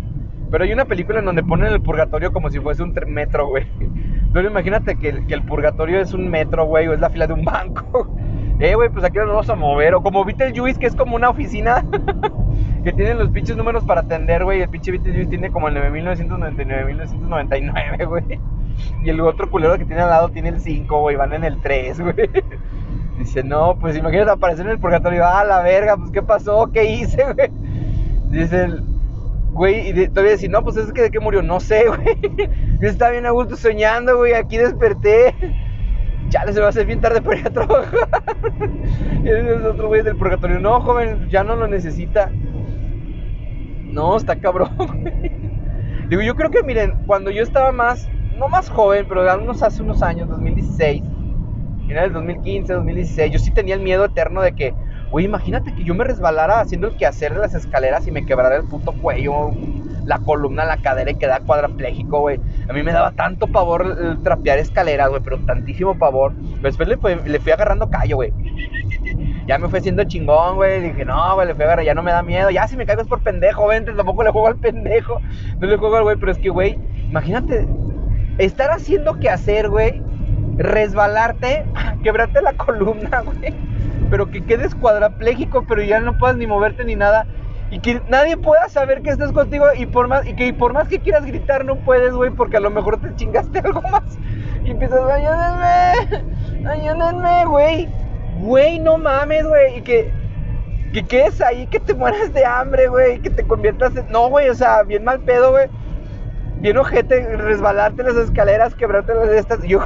Pero 0.51 0.65
hay 0.65 0.73
una 0.73 0.83
película 0.83 1.19
en 1.19 1.25
donde 1.25 1.41
ponen 1.41 1.71
el 1.71 1.81
purgatorio 1.81 2.33
como 2.33 2.49
si 2.49 2.59
fuese 2.59 2.83
un 2.83 2.93
metro, 3.07 3.47
güey. 3.47 3.65
Entonces 3.79 4.51
imagínate 4.51 4.97
que, 4.97 5.25
que 5.25 5.33
el 5.35 5.43
purgatorio 5.43 6.01
es 6.01 6.13
un 6.13 6.29
metro, 6.29 6.65
güey, 6.65 6.85
o 6.89 6.93
es 6.93 6.99
la 6.99 7.09
fila 7.09 7.27
de 7.27 7.33
un 7.33 7.45
banco. 7.45 8.13
Eh, 8.59 8.75
güey, 8.75 8.89
pues 8.89 9.03
aquí 9.03 9.17
nos 9.17 9.27
vamos 9.27 9.49
a 9.49 9.55
mover. 9.55 9.95
O 9.95 10.01
como 10.01 10.23
Beetlejuice, 10.23 10.79
que 10.79 10.87
es 10.87 10.95
como 10.95 11.15
una 11.15 11.29
oficina 11.29 11.83
que 12.83 12.93
tienen 12.93 13.17
los 13.17 13.29
pinches 13.29 13.57
números 13.57 13.83
para 13.83 14.01
atender, 14.01 14.43
güey. 14.43 14.61
El 14.61 14.69
pinche 14.69 14.91
Beetlejuice 14.91 15.29
tiene 15.29 15.51
como 15.51 15.67
el 15.67 15.73
9999, 15.73 16.85
1999, 16.85 18.05
güey. 18.05 18.39
Y 19.03 19.09
el 19.09 19.21
otro 19.21 19.49
culero 19.49 19.77
que 19.77 19.85
tiene 19.85 20.01
al 20.01 20.09
lado 20.09 20.29
tiene 20.29 20.49
el 20.49 20.59
5, 20.59 20.99
güey. 20.99 21.15
Van 21.15 21.33
en 21.33 21.43
el 21.43 21.61
3, 21.61 21.99
güey. 21.99 22.15
Dice, 23.19 23.43
no, 23.43 23.77
pues 23.79 23.95
imagínate 23.95 24.31
aparecer 24.31 24.65
en 24.65 24.71
el 24.71 24.79
purgatorio. 24.79 25.25
Ah, 25.25 25.43
la 25.43 25.61
verga, 25.61 25.97
pues 25.97 26.11
¿qué 26.11 26.21
pasó? 26.21 26.71
¿Qué 26.71 26.83
hice, 26.83 27.23
güey? 27.33 27.51
Dice 28.29 28.63
el. 28.65 28.83
Güey, 29.51 29.89
y 29.89 30.07
todavía 30.07 30.31
decir, 30.31 30.49
no, 30.49 30.63
pues 30.63 30.77
es 30.77 30.91
que 30.91 31.03
de 31.03 31.11
qué 31.11 31.19
murió, 31.19 31.43
no 31.43 31.59
sé, 31.59 31.85
güey. 31.87 32.49
Yo 32.81 32.89
estaba 32.89 33.11
bien 33.11 33.27
a 33.27 33.31
gusto 33.31 33.55
soñando, 33.55 34.17
güey. 34.17 34.33
Aquí 34.33 34.57
desperté. 34.57 35.35
Ya 36.29 36.43
les 36.45 36.59
va 36.59 36.65
a 36.65 36.69
hacer 36.69 36.87
bien 36.87 37.01
tarde 37.01 37.21
para 37.21 37.39
ir 37.39 37.47
a. 37.47 37.51
ese 39.23 39.67
otro 39.67 39.87
güey 39.87 40.01
del 40.03 40.15
purgatorio. 40.15 40.59
No, 40.59 40.81
joven, 40.81 41.27
ya 41.29 41.43
no 41.43 41.55
lo 41.55 41.67
necesita. 41.67 42.31
No, 43.91 44.17
está 44.17 44.35
cabrón, 44.35 44.69
Digo, 46.09 46.21
yo 46.21 46.35
creo 46.35 46.49
que, 46.49 46.63
miren, 46.63 46.95
cuando 47.05 47.31
yo 47.31 47.43
estaba 47.43 47.71
más 47.71 48.09
no 48.37 48.49
más 48.49 48.69
joven, 48.69 49.05
pero 49.07 49.21
unos 49.41 49.63
hace 49.63 49.81
unos 49.81 50.01
años, 50.01 50.27
2016, 50.29 51.03
era 51.87 52.05
el 52.05 52.13
2015, 52.13 52.73
2016, 52.73 53.31
yo 53.31 53.39
sí 53.39 53.51
tenía 53.51 53.75
el 53.75 53.81
miedo 53.81 54.05
eterno 54.05 54.41
de 54.41 54.53
que, 54.53 54.73
güey, 55.11 55.25
imagínate 55.25 55.73
que 55.73 55.83
yo 55.83 55.93
me 55.93 56.03
resbalara 56.03 56.59
haciendo 56.59 56.87
el 56.87 56.95
quehacer 56.95 57.33
de 57.33 57.39
las 57.39 57.53
escaleras 57.53 58.07
y 58.07 58.11
me 58.11 58.25
quebrara 58.25 58.55
el 58.55 58.63
puto 58.63 58.93
cuello, 58.93 59.51
la 60.05 60.19
columna, 60.19 60.65
la 60.65 60.77
cadera 60.77 61.11
y 61.11 61.15
quedara 61.15 61.43
cuadrapléjico, 61.43 62.19
güey. 62.19 62.39
A 62.67 62.73
mí 62.73 62.83
me 62.83 62.91
daba 62.91 63.11
tanto 63.11 63.47
pavor 63.47 64.21
trapear 64.23 64.59
escaleras, 64.59 65.09
güey, 65.09 65.21
pero 65.23 65.39
tantísimo 65.39 65.97
pavor. 65.97 66.33
después 66.61 66.87
le, 66.87 66.97
le 67.25 67.39
fui 67.39 67.51
agarrando 67.51 67.89
callo, 67.89 68.17
güey. 68.17 68.33
Ya 69.47 69.57
me 69.57 69.67
fue 69.67 69.79
haciendo 69.79 70.03
chingón, 70.05 70.55
güey. 70.55 70.81
Dije, 70.81 71.05
no, 71.05 71.35
güey, 71.35 71.47
le 71.47 71.55
fui 71.55 71.63
a 71.63 71.67
agarrar, 71.67 71.85
ya 71.85 71.93
no 71.93 72.03
me 72.03 72.11
da 72.11 72.23
miedo. 72.23 72.49
Ya 72.49 72.67
si 72.67 72.77
me 72.77 72.85
caigo 72.85 73.01
es 73.01 73.07
por 73.07 73.21
pendejo, 73.21 73.67
vente, 73.67 73.91
tampoco 73.91 74.23
le 74.23 74.31
juego 74.31 74.47
al 74.47 74.57
pendejo. 74.57 75.19
No 75.59 75.67
le 75.67 75.77
juego 75.77 75.97
al 75.97 76.03
güey, 76.03 76.15
pero 76.17 76.31
es 76.31 76.37
que, 76.37 76.49
güey, 76.49 76.77
imagínate 77.09 77.67
estar 78.37 78.71
haciendo 78.71 79.19
que 79.19 79.29
hacer, 79.29 79.69
güey, 79.69 80.01
resbalarte, 80.57 81.65
quebrarte 82.03 82.41
la 82.41 82.53
columna, 82.53 83.21
güey, 83.25 83.53
pero 84.09 84.29
que 84.29 84.43
quedes 84.45 84.75
cuadrapléjico, 84.75 85.65
pero 85.67 85.83
ya 85.83 85.99
no 85.99 86.17
puedas 86.17 86.37
ni 86.37 86.47
moverte 86.47 86.83
ni 86.85 86.95
nada. 86.95 87.27
Y 87.73 87.79
que 87.79 88.01
nadie 88.07 88.37
pueda 88.37 88.69
saber 88.69 89.01
que 89.01 89.09
estás 89.09 89.31
contigo 89.31 89.65
y 89.75 89.87
por 89.87 90.07
más 90.07 90.27
y 90.27 90.35
que 90.35 90.53
por 90.53 90.73
más 90.73 90.87
que 90.87 90.99
quieras 90.99 91.25
gritar 91.25 91.65
no 91.65 91.75
puedes, 91.77 92.13
güey, 92.13 92.29
porque 92.29 92.57
a 92.57 92.59
lo 92.59 92.69
mejor 92.69 93.01
te 93.01 93.15
chingaste 93.15 93.59
algo 93.65 93.81
más. 93.81 94.03
Y 94.63 94.71
empiezas, 94.71 94.99
ayúdenme, 94.99 96.69
ayúdenme, 96.69 97.45
güey. 97.45 97.89
Güey, 98.39 98.79
no 98.79 98.97
mames, 98.97 99.47
güey. 99.47 99.79
Y 99.79 99.81
que, 99.81 100.11
que 100.93 101.03
quedes 101.03 101.41
ahí, 101.41 101.65
que 101.67 101.79
te 101.79 101.93
mueras 101.93 102.31
de 102.33 102.45
hambre, 102.45 102.87
güey. 102.87 103.19
Que 103.19 103.29
te 103.29 103.43
conviertas 103.43 103.95
en... 103.95 104.07
No, 104.11 104.29
güey, 104.29 104.49
o 104.49 104.55
sea, 104.55 104.83
bien 104.83 105.03
mal 105.03 105.19
pedo, 105.21 105.51
güey 105.51 105.67
bien 106.63 106.77
ojete, 106.77 107.35
resbalarte 107.35 108.03
las 108.03 108.15
escaleras, 108.15 108.73
quebrarte 108.73 109.13
las 109.13 109.27
de 109.27 109.37
estas. 109.37 109.61
Yo, 109.67 109.81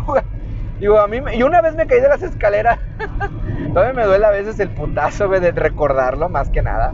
digo, 0.80 1.00
a 1.00 1.08
mí, 1.08 1.20
yo 1.36 1.48
una 1.48 1.60
vez 1.62 1.76
me 1.76 1.88
caí 1.88 2.00
de 2.00 2.08
las 2.08 2.22
escaleras. 2.22 2.80
Todavía 3.74 3.94
me 3.94 4.06
duele 4.06 4.26
a 4.26 4.30
veces 4.30 4.60
el 4.60 4.70
putazo, 4.70 5.28
güey, 5.28 5.42
de 5.42 5.52
recordarlo, 5.52 6.30
más 6.30 6.50
que 6.52 6.62
nada. 6.62 6.94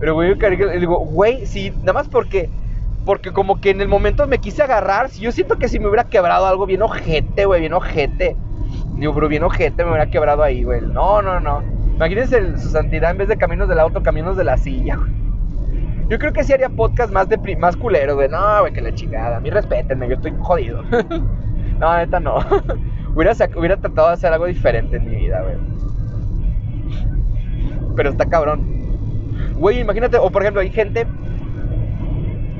Pero, 0.00 0.14
güey, 0.14 0.36
yo 0.36 0.68
digo, 0.78 0.98
güey, 0.98 1.46
sí, 1.46 1.72
nada 1.80 1.94
más 1.94 2.08
porque, 2.08 2.50
porque 3.04 3.32
como 3.32 3.60
que 3.60 3.70
en 3.70 3.80
el 3.80 3.88
momento 3.88 4.26
me 4.26 4.38
quise 4.38 4.62
agarrar, 4.62 5.10
yo 5.10 5.32
siento 5.32 5.58
que 5.58 5.68
si 5.68 5.78
me 5.78 5.88
hubiera 5.88 6.04
quebrado 6.04 6.46
algo 6.46 6.66
bien 6.66 6.82
ojete, 6.82 7.46
güey, 7.46 7.60
bien 7.60 7.72
ojete. 7.72 8.36
Digo, 8.96 9.14
pero 9.14 9.28
bien 9.28 9.42
ojete 9.44 9.84
me 9.84 9.90
hubiera 9.90 10.10
quebrado 10.10 10.42
ahí, 10.42 10.62
güey. 10.64 10.80
No, 10.82 11.22
no, 11.22 11.40
no. 11.40 11.62
Imagínense 11.96 12.58
su 12.58 12.68
santidad 12.68 13.10
en 13.10 13.18
vez 13.18 13.28
de 13.28 13.36
caminos 13.36 13.68
del 13.68 13.80
auto, 13.80 14.02
caminos 14.02 14.36
de 14.36 14.44
la 14.44 14.56
silla, 14.56 14.96
güey. 14.96 15.10
Yo 16.08 16.18
creo 16.18 16.32
que 16.32 16.42
sí 16.42 16.54
haría 16.54 16.70
podcast 16.70 17.12
más, 17.12 17.28
de, 17.28 17.56
más 17.56 17.76
culero, 17.76 18.14
güey. 18.14 18.28
No, 18.28 18.60
güey, 18.60 18.72
que 18.72 18.80
la 18.80 18.94
chingada. 18.94 19.36
A 19.36 19.40
mí 19.40 19.50
respétenme, 19.50 20.08
yo 20.08 20.14
estoy 20.14 20.32
jodido. 20.38 20.82
no, 21.78 21.96
neta 21.96 22.18
no. 22.18 22.38
hubiera, 23.14 23.32
hubiera 23.56 23.76
tratado 23.76 24.08
de 24.08 24.14
hacer 24.14 24.32
algo 24.32 24.46
diferente 24.46 24.96
en 24.96 25.04
mi 25.04 25.16
vida, 25.16 25.42
güey. 25.42 25.56
Pero 27.94 28.10
está 28.10 28.26
cabrón. 28.26 28.77
Güey, 29.58 29.80
imagínate, 29.80 30.16
o 30.16 30.30
por 30.30 30.42
ejemplo, 30.42 30.60
hay 30.60 30.70
gente 30.70 31.06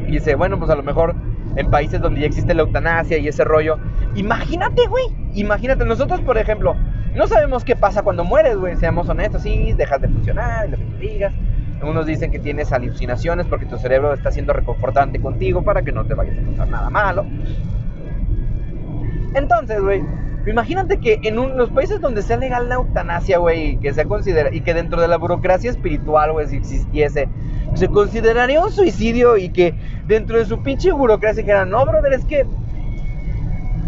y 0.06 0.12
dice, 0.12 0.34
bueno, 0.34 0.58
pues 0.58 0.70
a 0.70 0.74
lo 0.74 0.82
mejor 0.82 1.14
en 1.56 1.70
países 1.70 2.00
donde 2.00 2.20
ya 2.20 2.26
existe 2.26 2.54
la 2.54 2.62
eutanasia 2.62 3.18
y 3.18 3.28
ese 3.28 3.44
rollo. 3.44 3.78
Imagínate, 4.14 4.86
güey. 4.86 5.04
Imagínate, 5.34 5.84
nosotros, 5.84 6.20
por 6.20 6.38
ejemplo, 6.38 6.74
no 7.14 7.26
sabemos 7.26 7.64
qué 7.64 7.76
pasa 7.76 8.02
cuando 8.02 8.24
mueres, 8.24 8.56
güey. 8.56 8.76
Seamos 8.76 9.08
honestos, 9.08 9.42
sí, 9.42 9.72
dejas 9.74 10.00
de 10.00 10.08
funcionar, 10.08 10.68
lo 10.68 10.76
que 10.76 10.84
tú 10.84 10.96
digas. 10.98 11.32
Unos 11.82 12.06
dicen 12.06 12.32
que 12.32 12.40
tienes 12.40 12.72
alucinaciones 12.72 13.46
porque 13.46 13.66
tu 13.66 13.78
cerebro 13.78 14.12
está 14.12 14.32
siendo 14.32 14.52
reconfortante 14.52 15.20
contigo 15.20 15.62
para 15.62 15.82
que 15.82 15.92
no 15.92 16.04
te 16.04 16.14
vayas 16.14 16.36
a 16.38 16.50
pasar 16.50 16.68
nada 16.68 16.90
malo. 16.90 17.24
Entonces, 19.34 19.80
güey, 19.80 20.02
imagínate 20.50 20.98
que 20.98 21.18
en 21.22 21.36
los 21.56 21.70
países 21.70 22.00
donde 22.00 22.22
sea 22.22 22.36
legal 22.36 22.68
la 22.68 22.76
eutanasia, 22.76 23.38
güey, 23.38 23.78
que 23.78 23.92
se 23.92 24.04
considera 24.04 24.54
y 24.54 24.60
que 24.60 24.74
dentro 24.74 25.00
de 25.00 25.08
la 25.08 25.16
burocracia 25.16 25.70
espiritual, 25.70 26.32
güey, 26.32 26.46
si 26.48 26.56
existiese, 26.56 27.28
se 27.74 27.88
consideraría 27.88 28.62
un 28.62 28.70
suicidio 28.70 29.36
y 29.36 29.50
que 29.50 29.74
dentro 30.06 30.38
de 30.38 30.44
su 30.44 30.62
pinche 30.62 30.92
burocracia 30.92 31.42
dijeran, 31.42 31.70
no, 31.70 31.84
brother, 31.84 32.12
es 32.12 32.24
que 32.24 32.46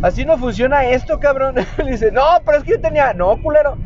así 0.03 0.25
no 0.25 0.39
funciona 0.39 0.85
esto, 0.85 1.19
cabrón. 1.19 1.55
Le 1.79 1.91
dice, 1.91 2.11
no, 2.11 2.25
pero 2.45 2.59
es 2.59 2.65
que 2.65 2.73
yo 2.73 2.81
tenía, 2.81 3.13
no, 3.15 3.41
culero 3.43 3.77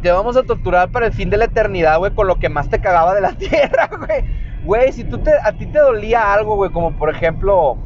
te 0.00 0.10
vamos 0.10 0.36
a 0.36 0.42
torturar 0.42 0.90
para 0.90 1.06
el 1.06 1.12
fin 1.12 1.30
de 1.30 1.36
la 1.36 1.44
eternidad, 1.46 1.98
güey, 1.98 2.12
con 2.12 2.26
lo 2.26 2.38
que 2.38 2.48
más 2.48 2.68
te 2.68 2.80
cagaba 2.80 3.14
de 3.14 3.20
la 3.20 3.32
tierra, 3.36 3.90
güey. 3.98 4.24
Güey, 4.64 4.92
si 4.92 5.04
tú 5.04 5.18
te, 5.18 5.32
a 5.32 5.52
ti 5.52 5.66
te 5.66 5.78
dolía 5.78 6.32
algo, 6.32 6.56
güey, 6.56 6.70
como 6.70 6.92
por 6.92 7.10
ejemplo, 7.10 7.76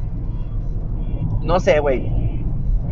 no 1.41 1.59
sé, 1.59 1.79
güey. 1.79 2.24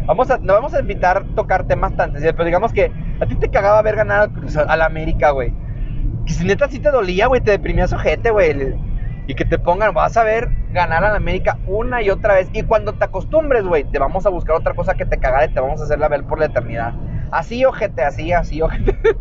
Vamos 0.05 0.29
a, 0.29 0.37
no 0.37 0.53
vamos 0.53 0.73
a 0.73 0.79
evitar 0.79 1.23
tocar 1.35 1.65
temas 1.65 1.95
tan 1.95 2.13
pero 2.13 2.43
digamos 2.43 2.73
que 2.73 2.91
a 3.21 3.25
ti 3.25 3.35
te 3.35 3.49
cagaba 3.49 3.81
ver 3.81 3.95
ganar 3.95 4.29
a 4.67 4.77
la 4.77 4.85
América, 4.85 5.31
güey. 5.31 5.53
Que 6.25 6.33
si 6.33 6.45
neta 6.45 6.67
sí 6.67 6.79
te 6.79 6.91
dolía, 6.91 7.27
güey, 7.27 7.41
te 7.41 7.51
deprimías 7.51 7.93
ojete, 7.93 8.31
güey. 8.31 8.75
Y 9.27 9.35
que 9.35 9.45
te 9.45 9.57
pongan, 9.57 9.93
vas 9.93 10.17
a 10.17 10.23
ver 10.23 10.49
ganar 10.71 11.05
a 11.05 11.11
la 11.11 11.17
América 11.17 11.57
una 11.67 12.01
y 12.01 12.09
otra 12.09 12.35
vez. 12.35 12.49
Y 12.51 12.63
cuando 12.63 12.93
te 12.93 13.05
acostumbres, 13.05 13.63
güey, 13.63 13.85
te 13.85 13.99
vamos 13.99 14.25
a 14.25 14.29
buscar 14.29 14.55
otra 14.57 14.73
cosa 14.73 14.95
que 14.95 15.05
te 15.05 15.17
cagara 15.17 15.45
y 15.45 15.53
te 15.53 15.61
vamos 15.61 15.79
a 15.79 15.85
hacerla 15.85 16.09
ver 16.09 16.23
por 16.25 16.39
la 16.39 16.45
eternidad. 16.45 16.93
Así, 17.31 17.63
ojete, 17.63 18.03
así, 18.03 18.33
así, 18.33 18.61
ojete. 18.61 18.97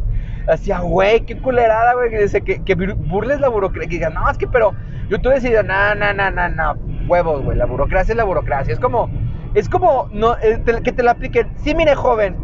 Así, 0.48 0.72
güey, 0.72 1.20
qué 1.20 1.38
culerada, 1.38 1.94
güey. 1.94 2.10
Que 2.10 2.42
que, 2.42 2.64
que 2.64 2.74
burles 2.74 3.38
la 3.38 3.48
burocracia. 3.48 3.88
Que 3.88 3.94
digan, 3.94 4.14
no, 4.14 4.28
es 4.28 4.36
que, 4.36 4.48
pero 4.48 4.74
yo 5.08 5.20
tú 5.20 5.28
decido, 5.28 5.62
no, 5.62 5.94
no, 5.94 6.12
no, 6.12 6.32
no, 6.32 6.48
no, 6.48 6.74
huevos, 7.06 7.44
güey. 7.44 7.56
La 7.56 7.64
burocracia 7.64 8.12
es 8.12 8.16
la 8.16 8.24
burocracia. 8.24 8.72
Es 8.72 8.80
como, 8.80 9.08
es 9.54 9.68
como 9.68 10.08
no, 10.12 10.36
eh, 10.42 10.62
que 10.82 10.92
te 10.92 11.02
la 11.02 11.12
apliquen. 11.12 11.52
Sí, 11.62 11.74
mire, 11.74 11.94
joven, 11.94 12.36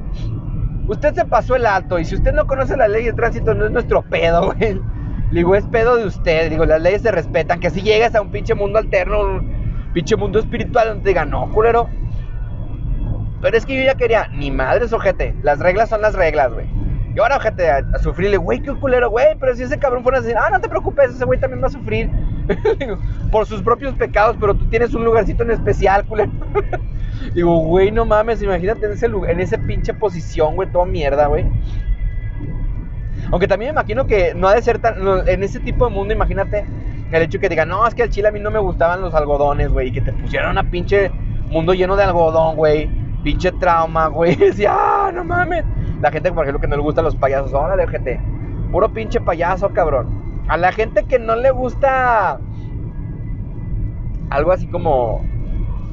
usted 0.88 1.14
se 1.14 1.24
pasó 1.24 1.56
el 1.56 1.66
alto 1.66 1.98
y 1.98 2.04
si 2.04 2.14
usted 2.14 2.32
no 2.32 2.46
conoce 2.46 2.76
la 2.76 2.88
ley 2.88 3.04
de 3.04 3.12
tránsito, 3.12 3.54
no 3.54 3.66
es 3.66 3.70
nuestro 3.70 4.02
pedo, 4.02 4.52
güey. 4.54 4.80
Digo, 5.32 5.54
es 5.54 5.66
pedo 5.66 5.96
de 5.96 6.06
usted. 6.06 6.50
Digo, 6.50 6.64
las 6.64 6.80
leyes 6.80 7.02
se 7.02 7.10
respetan. 7.10 7.60
Que 7.60 7.70
si 7.70 7.82
llegas 7.82 8.14
a 8.14 8.22
un 8.22 8.30
pinche 8.30 8.54
mundo 8.54 8.78
alterno, 8.78 9.20
un 9.20 9.90
pinche 9.92 10.16
mundo 10.16 10.38
espiritual, 10.38 10.88
donde 10.88 11.04
te 11.04 11.08
digan, 11.10 11.30
no, 11.30 11.50
culero 11.52 11.88
pero 13.40 13.56
es 13.56 13.64
que 13.64 13.76
yo 13.76 13.82
ya 13.82 13.94
quería, 13.94 14.28
ni 14.28 14.50
madres, 14.50 14.92
ojete. 14.92 15.34
Las 15.42 15.60
reglas 15.60 15.88
son 15.88 16.02
las 16.02 16.14
reglas, 16.14 16.52
güey. 16.52 16.66
Y 17.14 17.20
ahora, 17.20 17.36
ojete, 17.36 17.70
a, 17.70 17.82
sufrirle, 18.02 18.36
güey, 18.36 18.60
qué 18.60 18.74
culero, 18.74 19.10
güey. 19.10 19.36
Pero 19.38 19.54
si 19.54 19.62
ese 19.62 19.78
cabrón 19.78 20.02
fuera 20.02 20.18
a 20.18 20.20
decir, 20.20 20.36
ah, 20.36 20.50
no 20.50 20.60
te 20.60 20.68
preocupes, 20.68 21.10
ese 21.10 21.24
güey 21.24 21.38
también 21.38 21.62
va 21.62 21.68
a 21.68 21.70
sufrir. 21.70 22.10
por 23.30 23.46
sus 23.46 23.62
propios 23.62 23.94
pecados, 23.94 24.36
pero 24.40 24.54
tú 24.54 24.68
tienes 24.68 24.94
un 24.94 25.04
lugarcito 25.04 25.44
en 25.44 25.52
especial, 25.52 26.04
culero. 26.04 26.32
Digo, 27.34 27.58
güey, 27.58 27.90
no 27.90 28.04
mames, 28.04 28.42
imagínate 28.42 28.86
en 28.86 28.92
ese, 28.92 29.08
lugar, 29.08 29.30
en 29.30 29.40
esa 29.40 29.58
pinche 29.58 29.94
posición, 29.94 30.54
güey, 30.56 30.68
toda 30.70 30.84
mierda, 30.84 31.26
güey. 31.26 31.46
Aunque 33.30 33.46
también 33.46 33.74
me 33.74 33.80
imagino 33.80 34.06
que 34.06 34.34
no 34.34 34.48
ha 34.48 34.54
de 34.54 34.62
ser 34.62 34.78
tan. 34.78 34.96
En 35.26 35.42
ese 35.42 35.60
tipo 35.60 35.86
de 35.86 35.94
mundo, 35.94 36.14
imagínate 36.14 36.64
el 37.10 37.22
hecho 37.22 37.38
que 37.38 37.48
digan, 37.48 37.68
no, 37.68 37.86
es 37.86 37.94
que 37.94 38.02
al 38.02 38.10
chile 38.10 38.28
a 38.28 38.32
mí 38.32 38.40
no 38.40 38.50
me 38.50 38.58
gustaban 38.58 39.00
los 39.00 39.14
algodones, 39.14 39.70
güey. 39.70 39.88
Y 39.88 39.92
que 39.92 40.00
te 40.00 40.12
pusieran 40.12 40.52
una 40.52 40.70
pinche 40.70 41.10
mundo 41.50 41.74
lleno 41.74 41.96
de 41.96 42.04
algodón, 42.04 42.56
güey 42.56 42.88
pinche 43.22 43.52
trauma, 43.52 44.06
güey. 44.08 44.36
Decía, 44.36 44.72
ah, 44.72 45.12
no 45.12 45.24
mames. 45.24 45.64
La 46.00 46.10
gente, 46.10 46.32
por 46.32 46.44
ejemplo, 46.44 46.60
que 46.60 46.68
no 46.68 46.76
le 46.76 46.82
gustan 46.82 47.04
los 47.04 47.16
payasos, 47.16 47.52
órale, 47.52 47.86
gente. 47.88 48.20
Puro 48.70 48.92
pinche 48.92 49.20
payaso, 49.20 49.68
cabrón. 49.70 50.44
A 50.48 50.56
la 50.56 50.72
gente 50.72 51.04
que 51.04 51.18
no 51.18 51.36
le 51.36 51.50
gusta. 51.50 52.40
algo 54.30 54.52
así 54.52 54.66
como, 54.66 55.24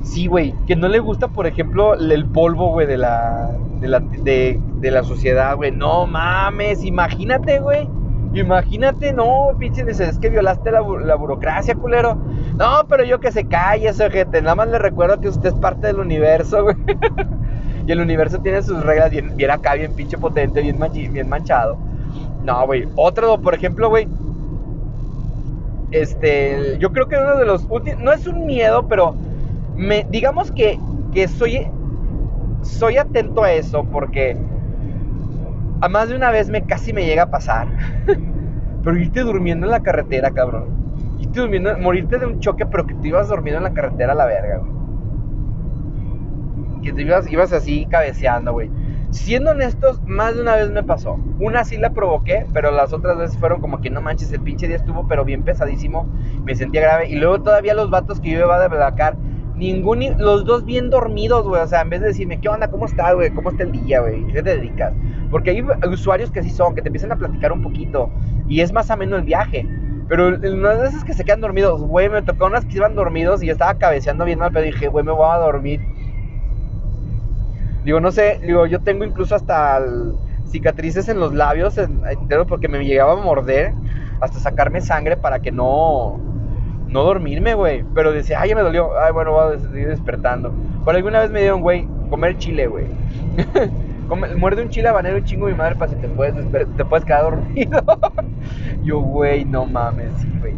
sí, 0.06 0.28
güey, 0.28 0.54
que 0.68 0.76
no 0.76 0.88
le 0.88 1.00
gusta, 1.00 1.28
por 1.28 1.48
ejemplo, 1.48 1.96
el 1.96 2.26
polvo, 2.26 2.72
güey, 2.72 2.88
de 2.88 2.98
la, 2.98 3.52
de 3.82 3.88
la, 3.88 4.00
de, 4.00 4.60
de 4.80 4.92
la 4.92 5.04
sociedad, 5.04 5.56
güey. 5.56 5.72
No 5.72 6.08
mames, 6.08 6.84
imagínate, 6.84 7.60
güey. 7.60 7.88
Imagínate, 8.34 9.14
no, 9.14 9.56
pinche, 9.58 9.86
es 9.88 10.20
que 10.20 10.30
violaste 10.30 10.70
la, 10.70 10.82
la, 10.82 11.16
burocracia, 11.16 11.74
culero. 11.74 12.16
No, 12.58 12.86
pero 12.88 13.06
yo 13.06 13.20
que 13.20 13.32
se 13.32 13.46
calle, 13.46 13.88
ese 13.88 14.10
gente. 14.10 14.42
Nada 14.42 14.56
más 14.56 14.68
le 14.68 14.78
recuerdo 14.78 15.20
que 15.22 15.30
usted 15.30 15.50
es 15.50 15.56
parte 15.56 15.88
del 15.88 16.00
universo, 16.00 16.64
güey. 16.64 16.76
y 17.88 17.92
el 17.92 18.02
universo 18.02 18.40
tiene 18.40 18.62
sus 18.62 18.84
reglas 18.84 19.12
bien, 19.12 19.38
bien 19.38 19.52
acá, 19.52 19.76
bien 19.76 19.94
pinche 19.94 20.18
potente, 20.18 20.62
bien, 20.62 20.78
bien 21.14 21.30
manchado. 21.30 21.78
No, 22.44 22.66
güey. 22.66 22.88
Otro, 22.96 23.40
por 23.40 23.56
ejemplo, 23.56 23.90
güey. 23.90 24.08
Este, 25.92 26.78
yo 26.80 26.92
creo 26.92 27.08
que 27.08 27.16
uno 27.16 27.38
de 27.38 27.46
los 27.46 27.66
últimos, 27.70 28.02
no 28.02 28.12
es 28.12 28.28
un 28.28 28.46
miedo, 28.46 28.86
pero 28.90 29.16
me, 29.76 30.06
digamos 30.10 30.52
que, 30.52 30.80
que 31.12 31.28
soy, 31.28 31.68
soy 32.62 32.98
atento 32.98 33.44
a 33.44 33.52
eso 33.52 33.84
porque 33.86 34.38
a 35.82 35.90
más 35.90 36.10
de 36.10 36.16
una 36.16 36.32
vez 36.32 36.50
me 36.50 36.64
casi 36.64 36.94
me 36.94 37.06
llega 37.06 37.24
a 37.24 37.32
pasar. 37.32 37.68
pero 38.86 38.98
irte 38.98 39.22
durmiendo 39.22 39.66
en 39.66 39.72
la 39.72 39.82
carretera, 39.82 40.30
cabrón. 40.32 40.68
Irte 41.20 41.40
durmiendo, 41.40 41.76
morirte 41.80 42.20
de 42.20 42.28
un 42.28 42.40
choque, 42.40 42.68
pero 42.68 42.86
que 42.86 42.94
te 42.94 43.08
ibas 43.08 43.28
durmiendo 43.30 43.58
en 43.58 43.64
la 43.64 43.74
carretera 43.74 44.12
a 44.14 44.16
la 44.16 44.26
verga, 44.26 44.60
güey. 44.60 44.72
Que 46.84 46.94
te 46.94 47.02
ibas, 47.02 47.30
ibas 47.32 47.52
así 47.52 47.88
cabeceando, 47.88 48.54
güey. 48.54 48.70
Siendo 49.10 49.52
honestos, 49.52 50.00
más 50.06 50.36
de 50.36 50.42
una 50.42 50.56
vez 50.56 50.70
me 50.70 50.84
pasó. 50.84 51.18
Una 51.40 51.64
sí 51.64 51.78
la 51.78 51.94
provoqué, 51.94 52.46
pero 52.54 52.70
las 52.70 52.94
otras 52.94 53.18
veces 53.18 53.38
fueron 53.40 53.60
como 53.60 53.82
que 53.82 53.90
no 53.90 54.02
manches, 54.02 54.32
el 54.32 54.42
pinche 54.42 54.68
día 54.68 54.76
estuvo, 54.76 55.08
pero 55.08 55.26
bien 55.26 55.42
pesadísimo. 55.42 56.08
Me 56.44 56.54
sentía 56.54 56.82
grave. 56.82 57.10
Y 57.10 57.16
luego 57.16 57.42
todavía 57.42 57.74
los 57.74 57.90
vatos 57.90 58.20
que 58.20 58.30
yo 58.30 58.40
iba 58.40 58.64
a 58.64 58.68
Blacar, 58.68 59.16
ningún, 59.56 60.04
los 60.18 60.46
dos 60.46 60.66
bien 60.66 60.90
dormidos, 60.90 61.48
güey. 61.48 61.62
O 61.62 61.68
sea, 61.68 61.82
en 61.82 61.90
vez 61.90 62.02
de 62.02 62.08
decirme, 62.08 62.40
¿qué 62.40 62.50
onda? 62.50 62.68
¿Cómo 62.70 62.86
estás, 62.86 63.14
güey? 63.16 63.32
¿Cómo 63.32 63.50
está 63.50 63.64
el 63.64 63.72
día, 63.72 64.02
güey? 64.02 64.26
¿Qué 64.28 64.44
te 64.44 64.58
dedicas? 64.58 64.94
Porque 65.32 65.52
hay 65.52 65.66
usuarios 65.90 66.32
que 66.32 66.44
sí 66.44 66.50
son, 66.50 66.76
que 66.76 66.82
te 66.82 66.90
empiezan 66.90 67.12
a 67.12 67.16
platicar 67.16 67.52
un 67.52 67.62
poquito. 67.62 68.10
Y 68.48 68.62
es 68.62 68.72
más 68.72 68.92
ameno 68.92 69.16
el 69.16 69.24
viaje. 69.24 69.68
Pero 70.08 70.28
unas 70.28 70.80
veces 70.80 71.04
que 71.04 71.14
se 71.14 71.24
quedan 71.24 71.42
dormidos, 71.42 71.82
güey, 71.82 72.10
me 72.10 72.22
tocó 72.22 72.46
unas 72.46 72.66
que 72.66 72.78
iban 72.78 72.96
dormidos 72.96 73.42
y 73.42 73.48
yo 73.48 73.54
estaba 73.54 73.74
cabeceando 73.76 74.24
bien 74.24 74.38
mal, 74.38 74.52
pero 74.54 74.66
dije, 74.66 74.88
güey, 74.88 75.04
me 75.04 75.12
voy 75.12 75.28
a 75.28 75.38
dormir. 75.38 75.82
Digo, 77.84 78.00
no 78.00 78.12
sé, 78.12 78.40
digo, 78.44 78.68
yo 78.68 78.82
tengo 78.82 79.04
incluso 79.04 79.36
hasta 79.36 79.82
cicatrices 80.48 81.10
en 81.10 81.20
los 81.20 81.34
labios 81.34 81.78
enteros 81.78 82.48
porque 82.48 82.68
me 82.68 82.84
llegaba 82.86 83.14
a 83.14 83.16
morder, 83.16 83.74
hasta 84.22 84.40
sacarme 84.40 84.82
sangre 84.82 85.18
para 85.18 85.40
que 85.40 85.52
no, 85.52 86.20
no 86.96 87.04
dormirme, 87.04 87.54
güey. 87.54 87.84
Pero 87.94 88.12
decía, 88.12 88.40
ay, 88.40 88.50
ya 88.50 88.56
me 88.56 88.62
dolió, 88.62 88.98
ay, 88.98 89.12
bueno, 89.12 89.34
voy 89.34 89.56
a 89.56 89.60
seguir 89.60 89.90
despertando. 89.90 90.52
Por 90.84 90.96
alguna 90.96 91.20
vez 91.20 91.30
me 91.30 91.42
dieron, 91.42 91.62
güey, 91.62 91.88
comer 92.10 92.38
chile, 92.38 92.68
güey. 92.68 92.86
muerde 94.38 94.62
un 94.62 94.70
chile 94.70 94.88
habanero 94.88 95.18
y 95.18 95.24
chingo 95.24 95.48
mi 95.48 95.54
madre 95.54 95.76
para 95.76 95.92
si 95.92 95.98
te 95.98 96.08
puedes, 96.08 96.36
te 96.52 96.86
puedes 96.86 97.06
quedar 97.06 97.24
dormido. 97.32 97.84
yo, 98.84 99.02
güey, 99.02 99.44
no 99.44 99.66
mames, 99.66 100.12
sí, 100.20 100.32
güey. 100.40 100.54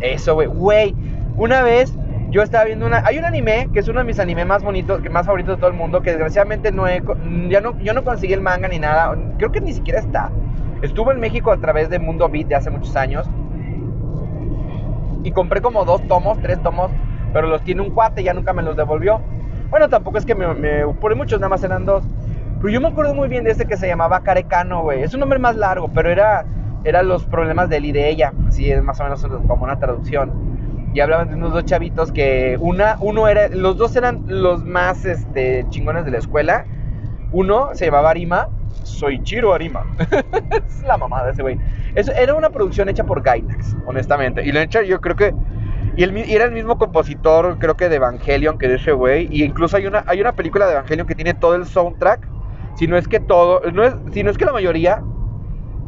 Eso, 0.00 0.34
güey, 0.34 0.48
güey. 0.48 0.94
Una 1.36 1.62
vez 1.62 1.96
yo 2.30 2.42
estaba 2.42 2.64
viendo 2.64 2.84
una. 2.84 3.02
Hay 3.06 3.18
un 3.18 3.24
anime 3.24 3.68
que 3.72 3.78
es 3.78 3.88
uno 3.88 4.00
de 4.00 4.06
mis 4.06 4.18
animes 4.18 4.46
más 4.46 4.64
bonitos, 4.64 5.00
que 5.00 5.08
más 5.08 5.26
favoritos 5.26 5.56
de 5.56 5.60
todo 5.60 5.70
el 5.70 5.76
mundo, 5.76 6.02
que 6.02 6.10
desgraciadamente 6.10 6.72
no 6.72 6.88
he. 6.88 7.00
Ya 7.48 7.60
no, 7.60 7.78
yo 7.80 7.94
no 7.94 8.02
conseguí 8.02 8.32
el 8.32 8.40
manga 8.40 8.66
ni 8.66 8.80
nada. 8.80 9.16
Creo 9.38 9.52
que 9.52 9.60
ni 9.60 9.72
siquiera 9.72 10.00
está. 10.00 10.30
Estuvo 10.82 11.12
en 11.12 11.20
México 11.20 11.52
a 11.52 11.58
través 11.58 11.88
de 11.88 11.98
Mundo 11.98 12.28
Beat 12.28 12.48
de 12.48 12.56
hace 12.56 12.70
muchos 12.70 12.96
años. 12.96 13.28
Y 15.26 15.32
compré 15.32 15.60
como 15.60 15.84
dos 15.84 16.06
tomos, 16.06 16.38
tres 16.40 16.62
tomos. 16.62 16.90
Pero 17.32 17.48
los 17.48 17.62
tiene 17.62 17.82
un 17.82 17.90
cuate, 17.90 18.22
ya 18.22 18.32
nunca 18.32 18.52
me 18.52 18.62
los 18.62 18.76
devolvió. 18.76 19.20
Bueno, 19.70 19.88
tampoco 19.88 20.18
es 20.18 20.24
que 20.24 20.34
me, 20.34 20.54
me 20.54 20.86
por 20.86 21.14
muchos, 21.16 21.40
nada 21.40 21.50
más 21.50 21.64
eran 21.64 21.84
dos. 21.84 22.04
Pero 22.60 22.68
yo 22.72 22.80
me 22.80 22.88
acuerdo 22.88 23.14
muy 23.14 23.28
bien 23.28 23.44
de 23.44 23.50
ese 23.50 23.66
que 23.66 23.76
se 23.76 23.88
llamaba 23.88 24.20
Carecano, 24.20 24.82
güey. 24.82 25.02
Es 25.02 25.12
un 25.12 25.20
nombre 25.20 25.38
más 25.38 25.56
largo, 25.56 25.88
pero 25.92 26.10
era, 26.10 26.46
era 26.84 27.02
los 27.02 27.26
problemas 27.26 27.68
de 27.68 27.78
él 27.78 27.86
y 27.86 27.92
de 27.92 28.08
ella. 28.08 28.32
Así 28.46 28.70
es 28.70 28.82
más 28.82 29.00
o 29.00 29.02
menos 29.02 29.26
como 29.46 29.64
una 29.64 29.78
traducción 29.78 30.56
y 30.96 31.00
hablaban 31.00 31.28
de 31.28 31.34
unos 31.34 31.52
dos 31.52 31.66
chavitos 31.66 32.10
que 32.10 32.56
una, 32.58 32.96
uno 33.00 33.28
era, 33.28 33.48
los 33.48 33.76
dos 33.76 33.94
eran 33.96 34.24
los 34.28 34.64
más 34.64 35.04
este, 35.04 35.66
chingones 35.68 36.06
de 36.06 36.12
la 36.12 36.18
escuela. 36.18 36.64
Uno 37.32 37.68
se 37.74 37.84
llamaba 37.84 38.08
Arima, 38.08 38.48
soy 38.82 39.22
Chiro 39.22 39.52
Arima. 39.52 39.84
es 40.66 40.82
la 40.84 40.96
mamada 40.96 41.32
ese 41.32 41.42
güey. 41.42 41.58
Era 41.96 42.34
una 42.34 42.50
producción 42.50 42.88
hecha 42.88 43.04
por 43.04 43.22
Gainax, 43.22 43.74
honestamente. 43.86 44.44
Y 44.44 44.52
lo 44.52 44.60
hecho 44.60 44.82
yo 44.82 45.00
creo 45.00 45.16
que 45.16 45.34
y, 45.96 46.04
era 46.34 46.44
el 46.44 46.52
mismo 46.52 46.76
compositor, 46.76 47.58
creo 47.58 47.74
que 47.74 47.88
de 47.88 47.96
Evangelion, 47.96 48.58
que 48.58 48.68
de 48.68 48.74
ese 48.74 48.92
güey. 48.92 49.28
Y 49.30 49.44
incluso 49.44 49.78
hay 49.78 49.86
una, 49.86 50.04
hay 50.06 50.20
una 50.20 50.32
película 50.32 50.66
de 50.66 50.72
Evangelion 50.72 51.06
que 51.06 51.14
tiene 51.14 51.32
todo 51.32 51.54
el 51.54 51.64
soundtrack. 51.64 52.28
Si 52.74 52.86
no 52.86 52.98
es 52.98 53.08
que 53.08 53.18
todo, 53.18 53.62
no 53.72 53.82
es, 53.82 53.94
si 54.12 54.22
no 54.22 54.30
es 54.30 54.36
que 54.36 54.44
la 54.44 54.52
mayoría, 54.52 55.02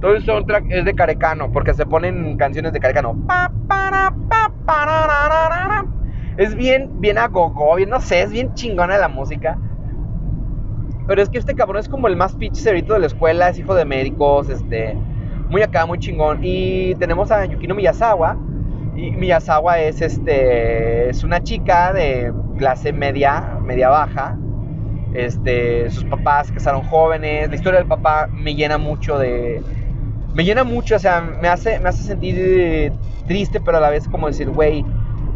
todo 0.01 0.15
el 0.15 0.25
soundtrack 0.25 0.65
es 0.71 0.87
de 0.87 0.95
Carecano, 0.95 1.53
porque 1.53 1.75
se 1.75 1.85
ponen 1.85 2.39
canciones 2.39 2.73
de 2.73 2.81
Carecano. 2.81 3.17
Es 6.39 6.55
bien, 6.55 7.01
bien 7.01 7.19
a 7.19 7.29
bien, 7.77 7.91
no 7.91 8.01
sé, 8.01 8.23
es 8.23 8.31
bien 8.31 8.55
chingona 8.55 8.97
la 8.97 9.09
música. 9.09 9.59
Pero 11.07 11.21
es 11.21 11.29
que 11.29 11.39
este 11.39 11.55
cabrón 11.55 11.81
es 11.81 11.89
como 11.89 12.09
el 12.09 12.17
más 12.17 12.35
pinche 12.35 12.63
cerito 12.63 12.95
de 12.95 13.01
la 13.01 13.07
escuela, 13.07 13.49
es 13.51 13.59
hijo 13.59 13.75
de 13.75 13.85
médicos, 13.85 14.49
este, 14.49 14.97
muy 15.51 15.63
acá, 15.63 15.87
muy 15.87 15.99
chingón. 15.99 16.41
Y 16.43 16.95
tenemos 16.97 17.31
a 17.31 17.45
Yukino 17.45 17.75
Miyazawa. 17.75 18.37
Y 18.97 19.11
Miyazawa 19.13 19.79
es, 19.81 20.01
este, 20.01 21.09
es 21.11 21.23
una 21.23 21.43
chica 21.43 21.93
de 21.93 22.33
clase 22.59 22.93
media, 22.93 23.59
media 23.63 23.89
baja. 23.89 24.37
Este, 25.15 25.89
sus 25.91 26.05
papás 26.05 26.51
casaron 26.53 26.83
jóvenes. 26.83 27.49
La 27.49 27.55
historia 27.55 27.79
del 27.79 27.89
papá 27.89 28.29
me 28.33 28.55
llena 28.55 28.79
mucho 28.79 29.19
de, 29.19 29.63
me 30.39 30.45
llena 30.45 30.63
mucho, 30.63 30.95
o 30.95 30.99
sea, 31.01 31.21
me 31.21 31.49
hace, 31.49 31.81
me 31.81 31.89
hace 31.89 32.05
sentir 32.05 32.93
triste, 33.27 33.61
pero 33.61 33.79
a 33.79 33.81
la 33.81 33.91
vez 33.91 34.07
como 34.09 34.29
decir, 34.29 34.49
güey, 34.51 34.85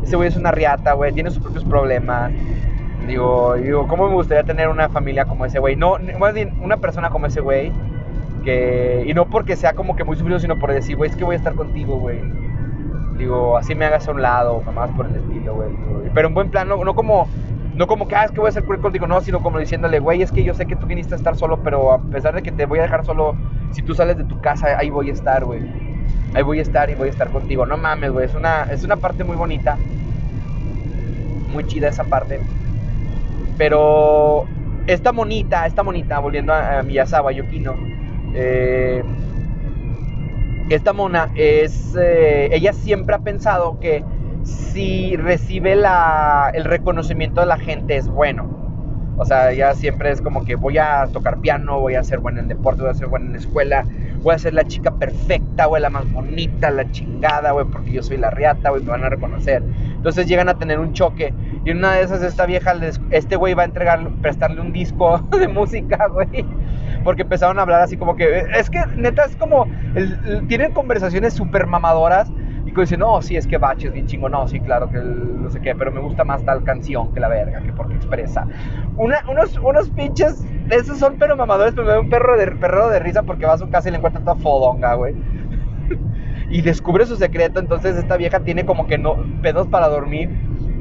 ese 0.05 0.15
güey 0.15 0.29
es 0.29 0.37
una 0.37 0.53
riata, 0.53 0.93
güey, 0.93 1.13
tiene 1.13 1.31
sus 1.31 1.43
propios 1.43 1.65
problemas. 1.65 2.31
Digo, 3.09 3.55
digo, 3.55 3.89
¿cómo 3.89 4.07
me 4.09 4.15
gustaría 4.15 4.45
tener 4.45 4.69
una 4.69 4.89
familia 4.89 5.25
como 5.25 5.45
ese 5.45 5.59
güey? 5.59 5.75
No, 5.75 5.97
más 6.21 6.35
bien, 6.35 6.53
una 6.63 6.77
persona 6.77 7.11
como 7.11 7.27
ese 7.27 7.41
güey, 7.41 7.73
y 8.47 9.15
no 9.15 9.27
porque 9.27 9.57
sea 9.57 9.75
como 9.75 9.97
que 9.97 10.05
muy 10.05 10.17
sufrido, 10.17 10.39
sino 10.41 10.59
por 10.59 10.73
decir, 10.73 10.97
güey, 10.97 11.11
es 11.11 11.17
que 11.17 11.25
voy 11.25 11.35
a 11.35 11.39
estar 11.39 11.55
contigo, 11.55 11.99
güey. 11.99 12.21
Digo, 13.17 13.57
así 13.57 13.75
me 13.75 13.85
hagas 13.85 14.09
a 14.09 14.13
un 14.13 14.23
lado, 14.23 14.63
más 14.75 14.91
por 14.91 15.07
el 15.07 15.17
estilo, 15.17 15.55
güey. 15.55 15.71
Pero 16.15 16.29
en 16.29 16.35
buen 16.35 16.51
plan, 16.51 16.69
no, 16.69 16.95
como 16.95 17.29
no 17.75 17.87
como 17.87 18.07
que, 18.07 18.17
ah, 18.17 18.25
es 18.25 18.31
que 18.31 18.41
voy 18.41 18.49
a 18.49 18.53
ser 18.53 18.65
cruel 18.65 18.81
contigo, 18.81 19.07
no, 19.07 19.21
sino 19.21 19.43
como 19.43 19.59
diciéndole, 19.59 19.99
güey, 19.99 20.23
es 20.23 20.31
que 20.31 20.45
yo 20.45 20.55
sé 20.55 20.67
que 20.67 20.77
tú 20.77 20.87
viniste 20.87 21.15
a 21.15 21.17
estar 21.17 21.37
solo, 21.37 21.63
pero 21.63 21.93
a 21.93 22.03
pesar 22.03 22.35
de 22.35 22.43
que 22.43 22.53
te 22.53 22.67
voy 22.67 22.81
a 22.81 22.83
dejar 22.83 23.05
solo, 23.05 23.35
si 23.71 23.83
tú 23.83 23.95
sales 23.95 24.19
de 24.19 24.25
tu 24.25 24.41
casa, 24.41 24.79
ahí 24.79 24.91
voy 24.91 25.09
a 25.09 25.13
estar, 25.13 25.45
güey. 25.45 25.63
Ahí 26.35 26.43
voy 26.43 26.59
a 26.59 26.63
estar 26.63 26.91
y 26.91 26.95
voy 26.95 27.09
a 27.09 27.11
estar 27.11 27.31
contigo. 27.31 27.65
No 27.65 27.77
mames, 27.77 28.11
güey, 28.11 28.27
es 28.27 28.35
una, 28.35 28.65
es 28.65 28.85
una 28.85 28.97
parte 28.97 29.25
muy 29.25 29.37
bonita. 29.37 29.79
Muy 31.53 31.65
chida 31.67 31.89
esa 31.89 32.05
parte. 32.05 32.41
Pero 33.57 34.47
esta 34.87 35.13
monita, 35.13 35.67
esta 35.67 35.83
monita, 35.83 36.19
volviendo 36.19 36.53
a, 36.53 36.83
Miyazawa 36.83 37.33
Yokino, 37.33 37.75
eh, 38.35 39.03
esta 40.69 40.93
mona 40.93 41.31
es, 41.35 41.95
eh, 42.01 42.49
ella 42.53 42.73
siempre 42.73 43.15
ha 43.15 43.19
pensado 43.19 43.79
que 43.79 44.05
si 44.43 45.17
recibe 45.17 45.77
la, 45.77 46.51
el 46.55 46.65
reconocimiento 46.65 47.41
de 47.41 47.47
la 47.47 47.59
gente 47.59 47.97
es 47.97 48.09
bueno. 48.09 48.62
O 49.17 49.25
sea, 49.25 49.53
ya 49.53 49.75
siempre 49.75 50.11
es 50.11 50.21
como 50.21 50.45
que 50.45 50.55
voy 50.57 50.79
a 50.79 51.07
tocar 51.13 51.39
piano, 51.41 51.81
voy 51.81 51.95
a 51.95 52.03
ser 52.03 52.21
buena 52.21 52.41
en 52.41 52.49
deporte, 52.49 52.83
voy 52.83 52.91
a 52.91 52.95
ser 52.95 53.09
buena 53.09 53.27
en 53.27 53.33
la 53.33 53.39
escuela, 53.39 53.87
voy 54.23 54.35
a 54.35 54.39
ser 54.39 54.55
la 54.55 54.65
chica 54.65 54.91
perfecta, 54.91 55.67
güey, 55.67 55.83
la 55.83 55.91
más 55.91 56.11
bonita, 56.13 56.71
la 56.71 56.91
chingada, 56.91 57.53
güey, 57.53 57.67
porque 57.67 57.93
yo 57.93 58.03
soy 58.03 58.17
la 58.17 58.31
riata, 58.31 58.71
güey, 58.71 58.83
me 58.83 58.91
van 58.91 59.05
a 59.05 59.09
reconocer. 59.11 59.63
Entonces 59.95 60.27
llegan 60.27 60.49
a 60.49 60.55
tener 60.55 60.79
un 60.79 60.93
choque. 60.93 61.35
Y 61.65 61.71
una 61.71 61.95
de 61.95 62.03
esas, 62.03 62.23
esta 62.23 62.47
vieja, 62.47 62.75
este 63.11 63.37
güey 63.37 63.55
va 63.55 63.63
a 63.63 63.67
entregar, 63.67 64.09
prestarle 64.21 64.61
un 64.61 64.73
disco 64.73 65.21
de 65.39 65.49
música, 65.49 66.09
güey. 66.09 66.45
Porque 67.05 67.23
empezaron 67.23 67.59
a 67.59 67.63
hablar 67.63 67.83
así 67.83 67.97
como 67.97 68.17
que, 68.17 68.45
es 68.55 68.71
que 68.71 68.81
neta 68.97 69.25
es 69.25 69.37
como, 69.37 69.67
tienen 70.49 70.73
conversaciones 70.73 71.35
súper 71.35 71.67
mamadoras 71.67 72.31
y 72.81 72.85
dice, 72.85 72.97
no, 72.97 73.21
sí, 73.21 73.37
es 73.37 73.47
que 73.47 73.59
Bach 73.59 73.83
es 73.85 73.93
bien 73.93 74.07
chingo. 74.07 74.29
No, 74.29 74.49
sí, 74.49 74.61
claro, 74.61 74.89
que 74.89 74.99
no 74.99 75.51
sé 75.51 75.61
qué, 75.61 75.75
pero 75.75 75.93
me 75.93 76.01
gusta 76.01 76.25
más 76.25 76.45
tal 76.45 76.65
canción 76.65 77.13
que 77.13 77.21
la 77.21 77.29
verga, 77.29 77.61
que 77.61 77.73
porque 77.73 77.95
expresa. 77.95 78.47
unos, 78.97 79.59
unos 79.63 79.91
pinches, 79.91 80.45
esos 80.71 80.99
son 80.99 81.17
pero 81.19 81.37
mamadores, 81.37 81.75
pero 81.75 81.87
me 81.87 81.93
da 81.93 82.01
un 82.01 82.09
perro 82.09 82.37
de, 82.39 82.47
perro 82.53 82.89
de 82.89 82.99
risa 82.99 83.23
porque 83.23 83.47
va 83.47 83.55
a 83.55 83.59
su 83.59 83.69
casa 83.69 83.89
y 83.89 83.93
le 83.93 83.99
encuentra 83.99 84.23
toda 84.23 84.37
fodonga, 84.37 84.95
güey. 84.95 85.15
y 86.51 86.63
descubre 86.63 87.07
su 87.07 87.17
secreto, 87.17 87.61
entonces 87.61 87.97
esta 87.97 88.17
vieja 88.17 88.41
tiene 88.41 88.65
como 88.65 88.87
que 88.87 88.99
no, 88.99 89.17
pedos 89.43 89.67
para 89.69 89.89
dormir 89.89 90.31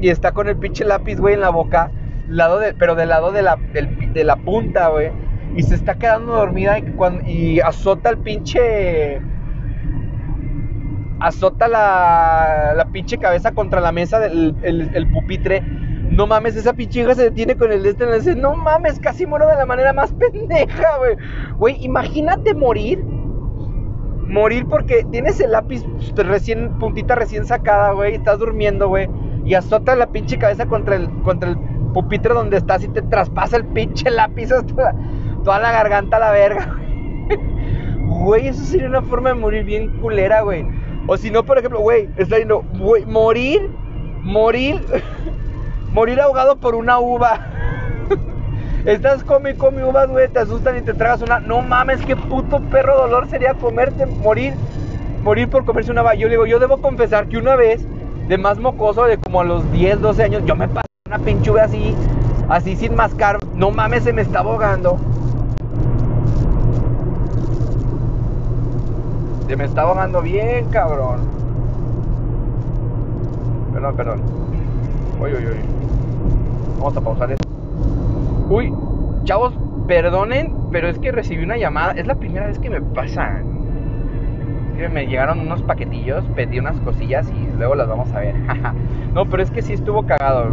y 0.00 0.08
está 0.08 0.32
con 0.32 0.48
el 0.48 0.56
pinche 0.56 0.84
lápiz, 0.84 1.20
güey, 1.20 1.34
en 1.34 1.40
la 1.40 1.50
boca, 1.50 1.90
lado 2.28 2.60
pero 2.78 2.94
del 2.94 3.10
lado 3.10 3.32
de 3.32 3.42
la, 3.42 3.56
de 3.56 4.24
la 4.24 4.36
punta, 4.36 4.88
güey. 4.88 5.10
Y 5.54 5.62
se 5.62 5.74
está 5.74 5.94
quedando 5.94 6.32
dormida 6.32 6.78
y, 6.78 6.82
cuando, 6.92 7.28
y 7.28 7.60
azota 7.60 8.08
el 8.08 8.18
pinche 8.18 9.20
azota 11.22 11.68
la, 11.68 12.74
la 12.76 12.84
pinche 12.86 13.18
cabeza 13.18 13.52
contra 13.52 13.80
la 13.80 13.92
mesa 13.92 14.18
del 14.18 14.54
el, 14.62 15.10
pupitre. 15.10 15.62
No 16.10 16.26
mames, 16.26 16.56
esa 16.56 16.74
pinche 16.74 17.00
hija 17.00 17.14
se 17.14 17.24
detiene 17.24 17.56
con 17.56 17.72
el 17.72 17.86
este. 17.86 18.12
dice, 18.12 18.34
no 18.34 18.54
mames, 18.54 18.98
casi 18.98 19.24
muero 19.24 19.46
de 19.46 19.56
la 19.56 19.64
manera 19.64 19.92
más 19.92 20.12
pendeja, 20.12 20.98
güey. 20.98 21.16
Güey, 21.56 21.84
imagínate 21.84 22.54
morir. 22.54 23.02
Morir 24.26 24.66
porque 24.66 25.04
tienes 25.10 25.40
el 25.40 25.52
lápiz 25.52 25.84
recién, 26.16 26.78
puntita 26.78 27.14
recién 27.14 27.46
sacada, 27.46 27.92
güey. 27.92 28.14
Estás 28.14 28.38
durmiendo, 28.38 28.88
güey. 28.88 29.08
Y 29.44 29.54
azota 29.54 29.94
la 29.94 30.08
pinche 30.08 30.38
cabeza 30.38 30.66
contra 30.66 30.96
el, 30.96 31.08
contra 31.22 31.50
el 31.50 31.56
pupitre 31.92 32.34
donde 32.34 32.56
estás 32.56 32.82
y 32.84 32.88
te 32.88 33.02
traspasa 33.02 33.56
el 33.56 33.64
pinche 33.66 34.10
lápiz 34.10 34.50
hasta 34.50 34.94
toda 35.44 35.58
la 35.58 35.72
garganta 35.72 36.16
a 36.16 36.20
la 36.20 36.30
verga, 36.30 36.78
güey. 38.06 38.48
eso 38.48 38.62
sería 38.64 38.88
una 38.88 39.02
forma 39.02 39.30
de 39.30 39.34
morir 39.34 39.64
bien 39.64 40.00
culera, 40.00 40.42
güey. 40.42 40.64
O 41.06 41.16
si 41.16 41.30
no, 41.30 41.44
por 41.44 41.58
ejemplo, 41.58 41.80
güey, 41.80 42.08
está 42.16 42.36
diciendo, 42.36 42.64
güey, 42.78 43.04
morir, 43.04 43.70
morir, 44.22 44.80
morir 45.92 46.20
ahogado 46.20 46.56
por 46.56 46.74
una 46.74 46.98
uva. 47.00 47.48
Estás 48.84 49.24
come 49.24 49.50
y 49.50 49.54
come 49.54 49.84
uvas, 49.84 50.08
güey, 50.08 50.28
te 50.28 50.38
asustan 50.38 50.78
y 50.78 50.82
te 50.82 50.94
tragas 50.94 51.22
una. 51.22 51.40
No 51.40 51.60
mames, 51.62 52.00
qué 52.02 52.14
puto 52.16 52.60
perro 52.60 52.96
dolor 52.96 53.28
sería 53.28 53.54
comerte, 53.54 54.06
morir, 54.06 54.54
morir 55.22 55.48
por 55.48 55.64
comerse 55.64 55.90
una 55.90 56.02
uva. 56.02 56.14
Yo 56.14 56.28
digo, 56.28 56.46
yo 56.46 56.58
debo 56.60 56.80
confesar 56.80 57.28
que 57.28 57.36
una 57.36 57.56
vez, 57.56 57.84
de 58.28 58.38
más 58.38 58.58
mocoso, 58.58 59.04
de 59.04 59.18
como 59.18 59.40
a 59.40 59.44
los 59.44 59.70
10, 59.72 60.00
12 60.00 60.22
años, 60.22 60.42
yo 60.46 60.54
me 60.54 60.68
pasé 60.68 60.86
una 61.06 61.18
pinchuga 61.18 61.64
así, 61.64 61.96
así 62.48 62.76
sin 62.76 62.94
mascar. 62.94 63.38
No 63.54 63.72
mames, 63.72 64.04
se 64.04 64.12
me 64.12 64.22
está 64.22 64.40
ahogando. 64.40 64.98
Se 69.52 69.56
me 69.58 69.64
está 69.64 69.82
ahogando 69.82 70.22
bien, 70.22 70.64
cabrón. 70.70 71.28
Perdón, 73.70 73.96
perdón. 73.96 74.22
Uy, 75.20 75.30
uy, 75.34 75.44
uy. 75.44 75.58
Vamos 76.78 76.96
a 76.96 77.00
pausar 77.02 77.32
esto. 77.32 77.46
Uy, 78.48 78.72
chavos, 79.24 79.52
perdonen, 79.86 80.54
pero 80.70 80.88
es 80.88 80.98
que 80.98 81.12
recibí 81.12 81.44
una 81.44 81.58
llamada. 81.58 81.92
Es 81.92 82.06
la 82.06 82.14
primera 82.14 82.46
vez 82.46 82.58
que 82.58 82.70
me 82.70 82.80
pasa. 82.80 83.42
que 84.78 84.88
me 84.88 85.06
llegaron 85.06 85.40
unos 85.40 85.60
paquetillos, 85.60 86.24
pedí 86.34 86.58
unas 86.58 86.80
cosillas 86.80 87.30
y 87.30 87.54
luego 87.58 87.74
las 87.74 87.88
vamos 87.88 88.10
a 88.14 88.20
ver. 88.20 88.34
no, 89.14 89.26
pero 89.26 89.42
es 89.42 89.50
que 89.50 89.60
sí 89.60 89.74
estuvo 89.74 90.06
cagado. 90.06 90.46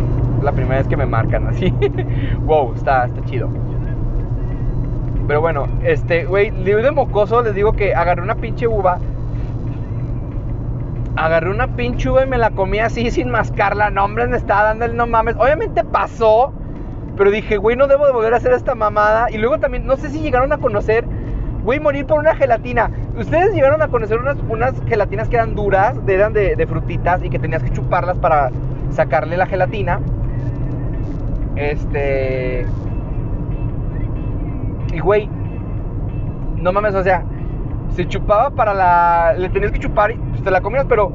La 0.43 0.51
primera 0.51 0.79
vez 0.79 0.89
que 0.89 0.97
me 0.97 1.05
marcan 1.05 1.47
así. 1.47 1.73
wow, 2.41 2.73
está, 2.73 3.05
está 3.05 3.23
chido. 3.23 3.47
Pero 5.29 5.41
bueno, 5.41 5.67
este, 5.83 6.25
güey, 6.25 6.49
de 6.49 6.91
mocoso 6.91 7.43
les 7.43 7.53
digo 7.53 7.73
que 7.73 7.93
agarré 7.93 8.23
una 8.23 8.33
pinche 8.33 8.67
uva. 8.67 8.97
Agarré 11.15 11.51
una 11.51 11.67
pinche 11.75 12.09
uva 12.09 12.23
y 12.23 12.27
me 12.27 12.39
la 12.39 12.49
comí 12.49 12.79
así 12.79 13.11
sin 13.11 13.29
mascarla. 13.29 13.91
No, 13.91 14.05
hombre, 14.05 14.25
me 14.25 14.37
estaba 14.37 14.63
dando 14.63 14.85
el 14.85 14.97
no 14.97 15.05
mames. 15.05 15.35
Obviamente 15.35 15.83
pasó. 15.83 16.51
Pero 17.15 17.29
dije, 17.29 17.57
güey, 17.57 17.77
no 17.77 17.85
debo 17.85 18.07
de 18.07 18.11
volver 18.11 18.33
a 18.33 18.37
hacer 18.37 18.53
esta 18.53 18.73
mamada. 18.73 19.29
Y 19.29 19.37
luego 19.37 19.59
también, 19.59 19.85
no 19.85 19.97
sé 19.97 20.09
si 20.09 20.19
llegaron 20.19 20.51
a 20.51 20.57
conocer, 20.57 21.05
güey, 21.63 21.79
morir 21.79 22.07
por 22.07 22.17
una 22.17 22.33
gelatina. 22.33 22.89
Ustedes 23.15 23.53
llegaron 23.53 23.83
a 23.83 23.87
conocer 23.89 24.17
unas, 24.17 24.37
unas 24.49 24.81
gelatinas 24.87 25.29
que 25.29 25.35
eran 25.35 25.53
duras, 25.53 25.95
eran 26.07 26.33
de 26.33 26.65
frutitas 26.67 27.23
y 27.23 27.29
que 27.29 27.37
tenías 27.37 27.61
que 27.61 27.69
chuparlas 27.69 28.17
para 28.17 28.49
sacarle 28.89 29.37
la 29.37 29.45
gelatina. 29.45 29.99
Este. 31.55 32.65
Y 34.93 34.99
güey, 34.99 35.29
no 36.57 36.71
mames, 36.71 36.95
o 36.95 37.03
sea, 37.03 37.23
se 37.91 38.07
chupaba 38.07 38.49
para 38.51 38.73
la. 38.73 39.33
Le 39.37 39.49
tenías 39.49 39.71
que 39.71 39.79
chupar 39.79 40.11
y 40.11 40.15
pues, 40.15 40.43
te 40.43 40.51
la 40.51 40.61
comías, 40.61 40.85
pero. 40.87 41.11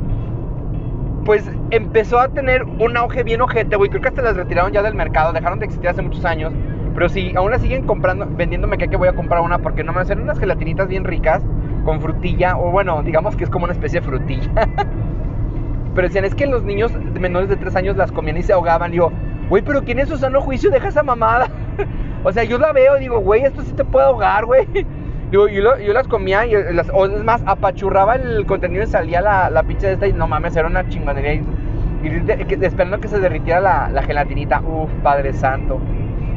Pues 1.24 1.50
empezó 1.70 2.20
a 2.20 2.28
tener 2.28 2.64
un 2.64 2.98
auge 2.98 3.22
bien 3.22 3.40
ojete, 3.40 3.76
güey. 3.76 3.88
Creo 3.88 4.02
que 4.02 4.08
hasta 4.08 4.20
las 4.20 4.36
retiraron 4.36 4.72
ya 4.72 4.82
del 4.82 4.94
mercado, 4.94 5.32
dejaron 5.32 5.58
de 5.58 5.64
existir 5.64 5.88
hace 5.88 6.02
muchos 6.02 6.24
años. 6.26 6.52
Pero 6.94 7.08
sí, 7.08 7.32
aún 7.34 7.50
la 7.50 7.58
siguen 7.58 7.86
comprando, 7.86 8.26
vendiéndome 8.26 8.76
que, 8.76 8.94
voy 8.96 9.08
a 9.08 9.14
comprar 9.14 9.40
una 9.40 9.58
porque 9.58 9.82
no 9.82 9.92
me 9.92 10.00
hacen 10.00 10.20
unas 10.20 10.38
gelatinitas 10.38 10.86
bien 10.86 11.04
ricas 11.04 11.42
con 11.84 12.00
frutilla, 12.00 12.56
o 12.56 12.70
bueno, 12.70 13.02
digamos 13.02 13.36
que 13.36 13.44
es 13.44 13.50
como 13.50 13.64
una 13.64 13.72
especie 13.72 14.00
de 14.00 14.06
frutilla. 14.06 14.50
pero 15.94 16.06
decían, 16.06 16.26
es 16.26 16.34
que 16.34 16.46
los 16.46 16.62
niños 16.62 16.92
menores 17.18 17.48
de 17.48 17.56
3 17.56 17.74
años 17.76 17.96
las 17.96 18.12
comían 18.12 18.36
y 18.36 18.42
se 18.42 18.52
ahogaban. 18.52 18.92
Y 18.92 18.98
yo, 18.98 19.10
güey, 19.48 19.62
pero 19.62 19.82
¿quién 19.82 19.98
en 19.98 20.06
su 20.06 20.18
sano 20.18 20.40
juicio 20.40 20.70
deja 20.70 20.88
esa 20.88 21.02
mamada? 21.02 21.48
O 22.24 22.32
sea, 22.32 22.42
yo 22.42 22.58
la 22.58 22.72
veo 22.72 22.96
digo, 22.96 23.20
güey, 23.20 23.42
esto 23.42 23.62
sí 23.62 23.72
te 23.72 23.84
puede 23.84 24.06
ahogar, 24.06 24.46
güey. 24.46 24.66
Yo, 25.30 25.48
las 25.48 26.06
comía 26.06 26.46
y 26.46 26.52
las, 26.74 26.88
o 26.90 27.06
es 27.06 27.24
más, 27.24 27.42
apachurraba 27.44 28.14
el 28.14 28.46
contenido 28.46 28.84
y 28.84 28.86
salía 28.86 29.20
la, 29.20 29.50
la 29.50 29.64
pinche 29.64 29.88
de 29.88 29.94
esta 29.94 30.06
y 30.06 30.12
no 30.12 30.28
mames, 30.28 30.54
era 30.54 30.68
una 30.68 30.88
chingonería. 30.88 31.42
Y, 32.04 32.64
esperando 32.64 33.00
que 33.00 33.08
se 33.08 33.18
derritiera 33.18 33.60
la, 33.60 33.88
la, 33.88 34.02
gelatinita. 34.04 34.60
Uf, 34.60 34.88
Padre 35.02 35.32
Santo. 35.32 35.80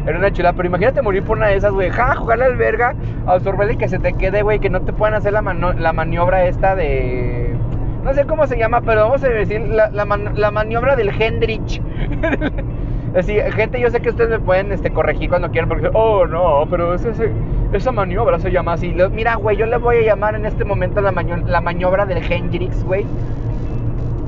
Era 0.07 0.17
una 0.17 0.31
chula, 0.31 0.53
pero 0.53 0.67
imagínate 0.67 1.03
morir 1.03 1.21
por 1.21 1.37
una 1.37 1.47
de 1.47 1.57
esas, 1.57 1.73
güey. 1.73 1.91
Ja, 1.91 2.15
jugarle 2.15 2.45
al 2.45 2.55
verga, 2.55 2.95
absorberle 3.27 3.73
y 3.73 3.77
que 3.77 3.87
se 3.87 3.99
te 3.99 4.13
quede, 4.13 4.41
güey. 4.41 4.59
Que 4.59 4.71
no 4.71 4.81
te 4.81 4.93
puedan 4.93 5.13
hacer 5.13 5.33
la, 5.33 5.41
la 5.41 5.93
maniobra 5.93 6.45
esta 6.45 6.75
de. 6.75 7.55
No 8.03 8.15
sé 8.15 8.25
cómo 8.25 8.47
se 8.47 8.57
llama, 8.57 8.81
pero 8.81 9.01
vamos 9.03 9.23
a 9.23 9.29
decir 9.29 9.61
la, 9.61 9.91
la, 9.91 10.05
la 10.05 10.49
maniobra 10.49 10.95
del 10.95 11.09
Hendrich. 11.09 11.81
Gente, 13.23 13.79
yo 13.79 13.89
sé 13.89 13.99
que 13.99 14.09
ustedes 14.09 14.29
me 14.29 14.39
pueden 14.39 14.71
este, 14.71 14.91
corregir 14.91 15.29
cuando 15.29 15.49
quieran, 15.49 15.69
porque, 15.69 15.89
oh, 15.93 16.27
no, 16.27 16.67
pero 16.69 16.93
esa 16.93 17.91
maniobra 17.91 18.39
se 18.39 18.51
llama 18.51 18.73
así. 18.73 18.93
Mira, 19.11 19.35
güey, 19.35 19.57
yo 19.57 19.65
le 19.65 19.77
voy 19.77 19.97
a 19.97 20.01
llamar 20.01 20.35
en 20.35 20.45
este 20.45 20.63
momento 20.63 21.01
la, 21.01 21.11
la 21.11 21.61
maniobra 21.61 22.05
del 22.05 22.19
Hendrix, 22.31 22.83
güey. 22.83 23.05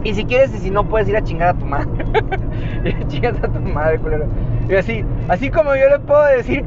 Y 0.04 0.14
si 0.14 0.26
quieres, 0.26 0.54
y 0.56 0.58
si 0.58 0.72
no, 0.72 0.86
puedes 0.86 1.08
ir 1.10 1.18
a 1.18 1.24
chingar 1.24 1.50
a 1.50 1.54
tu 1.54 1.66
madre. 1.66 1.90
Chingas 3.10 3.36
a 3.44 3.50
tu 3.50 3.60
madre, 3.60 4.00
culero. 4.00 4.26
Y 4.70 4.76
así, 4.76 5.04
así 5.28 5.50
como 5.50 5.76
yo 5.76 5.90
le 5.90 6.00
puedo 6.00 6.24
decir 6.26 6.66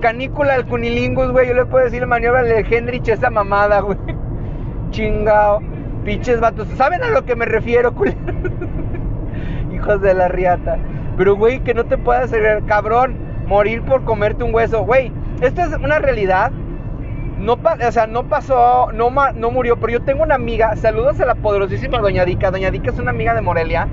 canícula 0.00 0.54
al 0.54 0.66
cunilingus, 0.66 1.30
güey, 1.30 1.46
yo 1.46 1.54
le 1.54 1.64
puedo 1.64 1.84
decir 1.84 2.04
maniobra 2.06 2.42
del 2.42 2.66
Hendrix 2.70 3.08
esa 3.08 3.30
mamada, 3.30 3.80
güey. 3.80 3.96
Chingao. 4.90 5.62
Pinches 6.04 6.40
vatos. 6.40 6.66
¿Saben 6.76 7.02
a 7.04 7.10
lo 7.10 7.24
que 7.24 7.36
me 7.36 7.44
refiero, 7.44 7.94
culero? 7.94 8.18
Hijos 9.72 10.02
de 10.02 10.14
la 10.14 10.26
riata. 10.26 10.76
Pero, 11.16 11.36
güey, 11.36 11.60
que 11.60 11.74
no 11.74 11.84
te 11.84 11.98
puedas 11.98 12.24
hacer, 12.24 12.62
cabrón, 12.66 13.16
morir 13.46 13.82
por 13.82 14.04
comerte 14.04 14.44
un 14.44 14.54
hueso. 14.54 14.84
Güey, 14.84 15.12
esto 15.40 15.62
es 15.62 15.72
una 15.74 15.98
realidad. 15.98 16.52
No, 17.38 17.54
o 17.54 17.92
sea, 17.92 18.06
no 18.06 18.28
pasó, 18.28 18.92
no, 18.92 19.10
murió, 19.50 19.76
pero 19.76 19.94
yo 19.94 20.02
tengo 20.02 20.22
una 20.22 20.36
amiga, 20.36 20.76
saludos 20.76 21.20
a 21.20 21.26
la 21.26 21.34
poderosísima 21.34 21.98
Doña 21.98 22.24
Dica. 22.24 22.50
Doña 22.50 22.70
Dica 22.70 22.90
es 22.90 22.98
una 23.00 23.10
amiga 23.10 23.34
de 23.34 23.40
Morelia, 23.40 23.88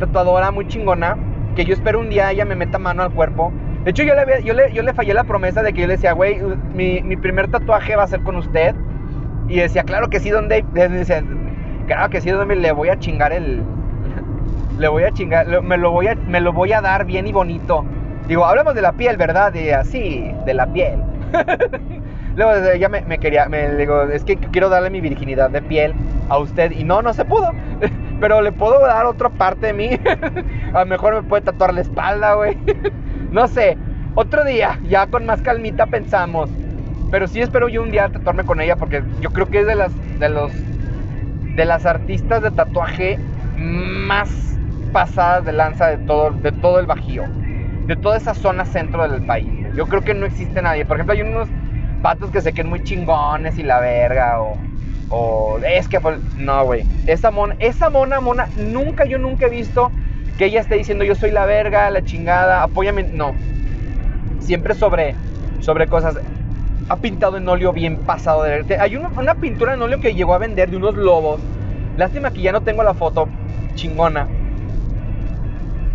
tatuadora 0.00 0.50
muy 0.50 0.66
chingona, 0.68 1.18
que 1.54 1.66
yo 1.66 1.74
espero 1.74 2.00
un 2.00 2.08
día 2.08 2.30
ella 2.30 2.46
me 2.46 2.56
meta 2.56 2.78
mano 2.78 3.02
al 3.02 3.12
cuerpo. 3.12 3.52
De 3.84 3.90
hecho, 3.90 4.02
yo 4.04 4.14
le, 4.14 4.42
yo 4.42 4.54
yo 4.72 4.82
le 4.82 4.94
fallé 4.94 5.12
la 5.12 5.24
promesa 5.24 5.62
de 5.62 5.72
que 5.72 5.82
yo 5.82 5.86
le 5.86 5.94
decía, 5.94 6.12
güey, 6.12 6.40
mi, 6.74 7.02
mi, 7.02 7.16
primer 7.16 7.50
tatuaje 7.50 7.94
va 7.94 8.04
a 8.04 8.06
ser 8.08 8.22
con 8.22 8.36
usted. 8.36 8.74
Y 9.48 9.56
decía, 9.56 9.82
claro 9.82 10.08
que 10.08 10.20
sí, 10.20 10.30
donde. 10.30 10.64
Claro 11.86 12.10
que 12.10 12.20
sí, 12.20 12.30
donde 12.30 12.56
le 12.56 12.72
voy 12.72 12.88
a 12.88 12.98
chingar 12.98 13.32
el, 13.32 13.62
le 14.78 14.88
voy 14.88 15.02
a 15.02 15.10
chingar, 15.10 15.62
me 15.62 15.76
lo 15.76 15.90
voy 15.90 16.06
a, 16.08 16.14
me 16.14 16.40
lo 16.40 16.52
voy 16.52 16.72
a 16.72 16.80
dar 16.80 17.04
bien 17.04 17.26
y 17.26 17.32
bonito. 17.32 17.84
Digo, 18.28 18.44
hablamos 18.44 18.74
de 18.74 18.82
la 18.82 18.92
piel, 18.92 19.16
¿verdad? 19.16 19.52
Y 19.54 19.70
así, 19.70 20.32
de 20.44 20.54
la 20.54 20.66
piel. 20.66 21.02
Luego 22.36 22.52
ella 22.72 22.88
me, 22.88 23.00
me, 23.02 23.18
quería, 23.18 23.48
me 23.48 23.74
digo, 23.74 24.02
es 24.02 24.24
que 24.24 24.36
quiero 24.36 24.68
darle 24.68 24.90
mi 24.90 25.00
virginidad 25.00 25.50
de 25.50 25.60
piel 25.60 25.94
a 26.28 26.38
usted 26.38 26.70
y 26.70 26.84
no, 26.84 27.02
no 27.02 27.12
se 27.12 27.24
pudo. 27.24 27.50
Pero 28.20 28.40
le 28.40 28.52
puedo 28.52 28.80
dar 28.80 29.06
otra 29.06 29.28
parte 29.28 29.68
de 29.68 29.72
mí. 29.72 29.90
a 30.72 30.80
lo 30.80 30.86
mejor 30.86 31.14
me 31.14 31.22
puede 31.22 31.42
tatuar 31.42 31.74
la 31.74 31.80
espalda, 31.80 32.34
güey. 32.34 32.56
no 33.32 33.48
sé, 33.48 33.76
otro 34.14 34.44
día, 34.44 34.78
ya 34.88 35.06
con 35.08 35.26
más 35.26 35.42
calmita 35.42 35.86
pensamos. 35.86 36.50
Pero 37.10 37.26
sí 37.26 37.40
espero 37.40 37.68
yo 37.68 37.82
un 37.82 37.90
día 37.90 38.08
tatuarme 38.10 38.44
con 38.44 38.60
ella 38.60 38.76
porque 38.76 39.02
yo 39.20 39.30
creo 39.30 39.48
que 39.48 39.60
es 39.60 39.66
de 39.66 39.74
las, 39.74 39.92
de 40.20 40.28
los, 40.28 40.52
de 41.56 41.64
las 41.64 41.86
artistas 41.86 42.42
de 42.42 42.50
tatuaje 42.50 43.18
más 43.56 44.57
pasadas 44.88 45.44
de 45.44 45.52
lanza 45.52 45.88
de 45.88 45.98
todo, 45.98 46.30
de 46.30 46.52
todo 46.52 46.78
el 46.80 46.86
Bajío, 46.86 47.24
de 47.86 47.96
toda 47.96 48.16
esa 48.16 48.34
zona 48.34 48.64
centro 48.64 49.08
del 49.08 49.22
país. 49.22 49.48
Yo 49.74 49.86
creo 49.86 50.02
que 50.02 50.14
no 50.14 50.26
existe 50.26 50.60
nadie. 50.62 50.84
Por 50.84 50.96
ejemplo, 50.96 51.14
hay 51.14 51.22
unos 51.22 51.48
patos 52.02 52.30
que 52.30 52.40
se 52.40 52.52
queden 52.52 52.70
muy 52.70 52.82
chingones 52.82 53.58
y 53.58 53.62
la 53.62 53.80
verga, 53.80 54.40
o, 54.40 54.56
o 55.10 55.58
es 55.58 55.88
que, 55.88 56.00
no, 56.36 56.64
güey. 56.64 56.84
Esa 57.06 57.30
mona, 57.30 57.56
esa 57.58 57.90
mona, 57.90 58.20
mona, 58.20 58.48
nunca, 58.56 59.04
yo 59.04 59.18
nunca 59.18 59.46
he 59.46 59.50
visto 59.50 59.90
que 60.38 60.46
ella 60.46 60.60
esté 60.60 60.76
diciendo 60.76 61.04
yo 61.04 61.16
soy 61.16 61.32
la 61.32 61.46
verga, 61.46 61.90
la 61.90 62.02
chingada, 62.04 62.62
apóyame. 62.62 63.02
No. 63.02 63.34
Siempre 64.40 64.74
sobre, 64.74 65.14
sobre 65.60 65.88
cosas. 65.88 66.18
Ha 66.88 66.96
pintado 66.96 67.36
en 67.36 67.46
óleo 67.46 67.72
bien 67.72 67.98
pasado 67.98 68.44
de 68.44 68.78
Hay 68.80 68.96
una, 68.96 69.08
una 69.08 69.34
pintura 69.34 69.74
en 69.74 69.82
óleo 69.82 70.00
que 70.00 70.14
llegó 70.14 70.34
a 70.34 70.38
vender 70.38 70.70
de 70.70 70.76
unos 70.76 70.94
lobos. 70.94 71.40
Lástima 71.96 72.30
que 72.30 72.40
ya 72.40 72.52
no 72.52 72.62
tengo 72.62 72.82
la 72.82 72.94
foto 72.94 73.28
chingona. 73.74 74.28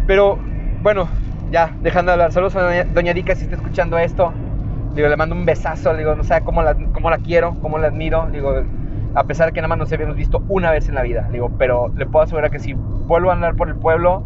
Pero 0.07 0.37
bueno, 0.81 1.07
ya, 1.51 1.75
dejando 1.81 2.09
de 2.09 2.13
hablar, 2.13 2.31
saludos 2.31 2.55
a 2.55 2.83
doña, 2.85 3.13
Dica 3.13 3.35
si 3.35 3.43
está 3.43 3.55
escuchando 3.55 3.97
esto. 3.97 4.33
Digo, 4.95 5.07
le 5.07 5.15
mando 5.15 5.35
un 5.35 5.45
besazo, 5.45 5.95
digo, 5.95 6.15
no 6.15 6.23
sé 6.23 6.41
cómo 6.43 6.61
la, 6.61 6.75
cómo 6.75 7.09
la 7.09 7.17
quiero, 7.17 7.55
cómo 7.61 7.77
la 7.77 7.87
admiro. 7.87 8.27
Digo, 8.31 8.63
A 9.15 9.23
pesar 9.23 9.47
de 9.47 9.53
que 9.53 9.61
nada 9.61 9.69
más 9.69 9.77
nos 9.77 9.93
habíamos 9.93 10.15
visto 10.15 10.43
una 10.49 10.71
vez 10.71 10.89
en 10.89 10.95
la 10.95 11.03
vida. 11.03 11.27
Digo, 11.31 11.51
pero 11.57 11.91
le 11.95 12.05
puedo 12.05 12.23
asegurar 12.23 12.51
que 12.51 12.59
si 12.59 12.73
vuelvo 12.73 13.31
a 13.31 13.33
andar 13.33 13.55
por 13.55 13.69
el 13.69 13.75
pueblo, 13.75 14.23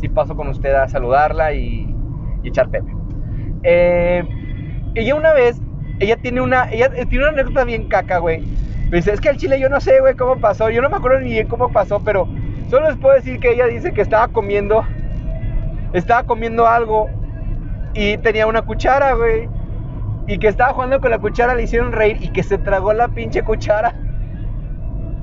si 0.00 0.08
paso 0.08 0.36
con 0.36 0.48
usted 0.48 0.74
a 0.74 0.88
saludarla 0.88 1.52
y, 1.52 1.94
echar 2.44 2.68
pepe. 2.68 2.92
Eh, 3.64 4.22
ella 4.94 5.14
una 5.16 5.32
vez, 5.32 5.60
ella 5.98 6.16
tiene 6.16 6.40
una, 6.40 6.70
ella 6.70 6.90
tiene 6.90 7.24
una 7.24 7.28
anécdota 7.28 7.64
bien 7.64 7.88
caca, 7.88 8.18
güey. 8.18 8.44
Dice, 8.90 9.12
es 9.12 9.20
que 9.20 9.30
el 9.30 9.36
chile 9.36 9.58
yo 9.58 9.68
no 9.68 9.80
sé, 9.80 9.98
güey, 10.00 10.14
cómo 10.14 10.36
pasó. 10.36 10.70
Yo 10.70 10.80
no 10.80 10.88
me 10.88 10.96
acuerdo 10.96 11.20
ni 11.20 11.30
bien 11.30 11.48
cómo 11.48 11.72
pasó, 11.72 12.00
pero 12.04 12.28
solo 12.70 12.88
les 12.88 12.96
puedo 12.98 13.14
decir 13.14 13.40
que 13.40 13.52
ella 13.52 13.66
dice 13.66 13.92
que 13.92 14.00
estaba 14.00 14.28
comiendo, 14.28 14.84
estaba 15.92 16.24
comiendo 16.24 16.66
algo 16.66 17.08
y 17.94 18.18
tenía 18.18 18.46
una 18.46 18.62
cuchara, 18.62 19.14
güey. 19.14 19.48
Y 20.26 20.38
que 20.38 20.48
estaba 20.48 20.72
jugando 20.72 21.00
con 21.00 21.10
la 21.10 21.18
cuchara, 21.18 21.54
le 21.54 21.62
hicieron 21.62 21.92
reír 21.92 22.18
y 22.20 22.28
que 22.28 22.42
se 22.42 22.58
tragó 22.58 22.92
la 22.92 23.08
pinche 23.08 23.42
cuchara. 23.42 23.94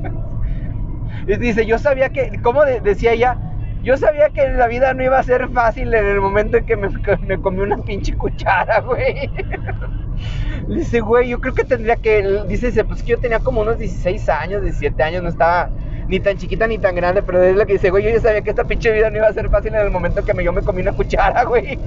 y 1.27 1.37
dice, 1.37 1.65
yo 1.65 1.77
sabía 1.77 2.09
que, 2.09 2.39
¿cómo 2.41 2.63
decía 2.63 3.13
ella? 3.13 3.37
Yo 3.83 3.97
sabía 3.97 4.29
que 4.29 4.47
la 4.47 4.67
vida 4.67 4.93
no 4.93 5.03
iba 5.03 5.19
a 5.19 5.23
ser 5.23 5.49
fácil 5.49 5.93
en 5.93 6.05
el 6.05 6.21
momento 6.21 6.55
en 6.57 6.65
que 6.65 6.77
me, 6.77 6.87
me 7.27 7.37
comí 7.39 7.59
una 7.61 7.77
pinche 7.77 8.15
cuchara, 8.15 8.79
güey. 8.79 9.29
Dice, 10.67 11.01
güey, 11.01 11.29
yo 11.29 11.41
creo 11.41 11.53
que 11.53 11.65
tendría 11.65 11.97
que. 11.97 12.43
Dice, 12.47 12.83
pues 12.85 13.03
que 13.03 13.11
yo 13.11 13.19
tenía 13.19 13.39
como 13.39 13.61
unos 13.61 13.77
16 13.77 14.29
años, 14.29 14.61
17 14.61 15.03
años, 15.03 15.23
no 15.23 15.29
estaba 15.29 15.69
ni 16.07 16.19
tan 16.19 16.37
chiquita 16.37 16.67
ni 16.67 16.77
tan 16.77 16.95
grande, 16.95 17.23
pero 17.23 17.41
es 17.41 17.55
lo 17.55 17.65
que 17.65 17.73
dice, 17.73 17.89
güey, 17.89 18.03
yo 18.03 18.09
ya 18.09 18.19
sabía 18.19 18.41
que 18.41 18.49
esta 18.49 18.63
pinche 18.63 18.91
vida 18.91 19.09
no 19.09 19.17
iba 19.17 19.27
a 19.27 19.33
ser 19.33 19.49
fácil 19.49 19.73
en 19.73 19.81
el 19.81 19.91
momento 19.91 20.23
que 20.23 20.33
me, 20.33 20.43
yo 20.43 20.51
me 20.51 20.61
comí 20.61 20.81
una 20.81 20.93
cuchara, 20.93 21.43
güey. 21.45 21.77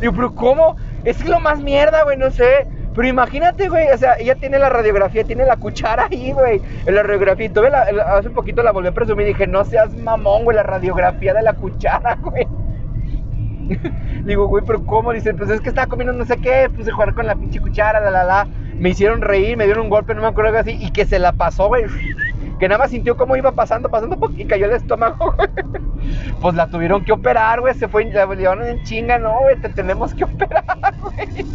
Digo, 0.00 0.12
pero 0.14 0.34
¿cómo? 0.34 0.76
Es 1.04 1.24
lo 1.26 1.40
más 1.40 1.60
mierda, 1.60 2.04
güey, 2.04 2.16
no 2.16 2.30
sé. 2.30 2.66
Pero 2.94 3.08
imagínate, 3.08 3.68
güey, 3.68 3.90
o 3.90 3.96
sea, 3.96 4.14
ella 4.18 4.34
tiene 4.34 4.58
la 4.58 4.68
radiografía, 4.68 5.24
tiene 5.24 5.46
la 5.46 5.56
cuchara 5.56 6.08
ahí, 6.10 6.32
güey, 6.32 6.60
en 6.84 6.94
la 6.94 7.02
radiografía. 7.02 7.46
Y 7.46 7.48
tuve 7.48 7.70
la, 7.70 7.82
hace 7.82 8.28
un 8.28 8.34
poquito 8.34 8.62
la 8.62 8.72
volví 8.72 8.88
a 8.88 8.92
presumir 8.92 9.26
y 9.26 9.30
dije, 9.30 9.46
no 9.46 9.64
seas 9.64 9.94
mamón, 9.96 10.44
güey, 10.44 10.56
la 10.56 10.62
radiografía 10.62 11.32
de 11.32 11.42
la 11.42 11.54
cuchara, 11.54 12.16
güey. 12.22 12.46
Digo, 14.24 14.46
güey, 14.46 14.64
pero 14.66 14.84
¿cómo? 14.84 15.12
Dice, 15.12 15.32
pues 15.34 15.50
es 15.50 15.60
que 15.60 15.70
estaba 15.70 15.86
comiendo 15.86 16.12
no 16.12 16.24
sé 16.24 16.36
qué, 16.36 16.68
puse 16.74 16.90
a 16.90 16.94
jugar 16.94 17.14
con 17.14 17.26
la 17.26 17.34
pinche 17.34 17.60
cuchara, 17.60 18.00
la, 18.00 18.10
la, 18.10 18.24
la. 18.24 18.48
Me 18.74 18.90
hicieron 18.90 19.20
reír, 19.20 19.56
me 19.56 19.64
dieron 19.64 19.84
un 19.84 19.90
golpe, 19.90 20.14
no 20.14 20.22
me 20.22 20.28
acuerdo 20.28 20.48
algo 20.48 20.60
así, 20.60 20.76
y 20.78 20.90
que 20.90 21.06
se 21.06 21.18
la 21.18 21.32
pasó, 21.32 21.68
güey. 21.68 21.84
Que 22.62 22.68
nada 22.68 22.78
más 22.78 22.92
sintió 22.92 23.16
cómo 23.16 23.34
iba 23.34 23.50
pasando, 23.50 23.88
pasando, 23.88 24.16
y 24.36 24.44
cayó 24.44 24.66
el 24.66 24.72
estómago. 24.72 25.34
Pues 26.40 26.54
la 26.54 26.68
tuvieron 26.68 27.04
que 27.04 27.12
operar, 27.12 27.60
güey, 27.60 27.74
se 27.74 27.88
fue, 27.88 28.04
la 28.04 28.26
llevaron 28.26 28.66
en 28.66 28.82
chinga, 28.84 29.18
no, 29.18 29.40
güey, 29.40 29.56
te 29.56 29.68
tenemos 29.68 30.14
que 30.14 30.24
operar, 30.24 30.94
güey. 31.00 31.54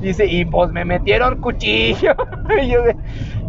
Dice, 0.00 0.24
y 0.26 0.46
pues 0.46 0.70
me 0.70 0.84
metieron 0.86 1.40
cuchillo. 1.42 2.14
y 2.62 2.68
yo 2.68 2.80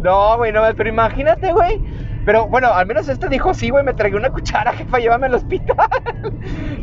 no, 0.02 0.36
güey, 0.36 0.52
no, 0.52 0.62
pero 0.76 0.88
imagínate, 0.88 1.52
güey. 1.52 1.80
Pero 2.26 2.48
bueno, 2.48 2.74
al 2.74 2.86
menos 2.86 3.08
este 3.08 3.28
dijo, 3.28 3.54
sí, 3.54 3.70
güey, 3.70 3.84
me 3.84 3.94
tragué 3.94 4.16
una 4.16 4.30
cuchara, 4.30 4.72
jefa, 4.74 4.98
llévame 4.98 5.26
al 5.26 5.34
hospital. 5.34 5.76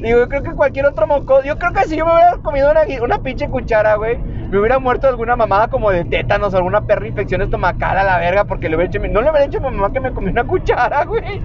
Digo, 0.02 0.20
yo 0.20 0.30
creo 0.30 0.42
que 0.42 0.54
cualquier 0.54 0.86
otro 0.86 1.06
moco, 1.06 1.44
yo 1.44 1.58
creo 1.58 1.74
que 1.74 1.84
si 1.84 1.98
yo 1.98 2.06
me 2.06 2.14
hubiera 2.14 2.38
comido 2.38 2.72
una, 2.72 2.82
una 3.02 3.18
pinche 3.18 3.50
cuchara, 3.50 3.96
güey, 3.96 4.18
me 4.18 4.58
hubiera 4.58 4.80
muerto 4.80 5.08
alguna 5.10 5.36
mamada 5.36 5.68
como 5.68 5.92
de 5.92 6.06
tétanos, 6.06 6.54
alguna 6.54 6.86
perra 6.86 7.08
infección 7.08 7.42
estomacal 7.42 7.98
a 7.98 8.04
la 8.06 8.18
verga, 8.20 8.46
porque 8.46 8.70
le 8.70 8.78
hubiera 8.78 8.90
hecho, 8.90 9.00
no 9.00 9.22
le 9.22 9.30
hubiera 9.30 9.46
dicho 9.46 9.58
a 9.58 9.70
mi 9.70 9.76
mamá 9.76 9.92
que 9.92 10.00
me 10.00 10.14
comí 10.14 10.30
una 10.30 10.46
cuchara, 10.46 11.04
güey. 11.06 11.42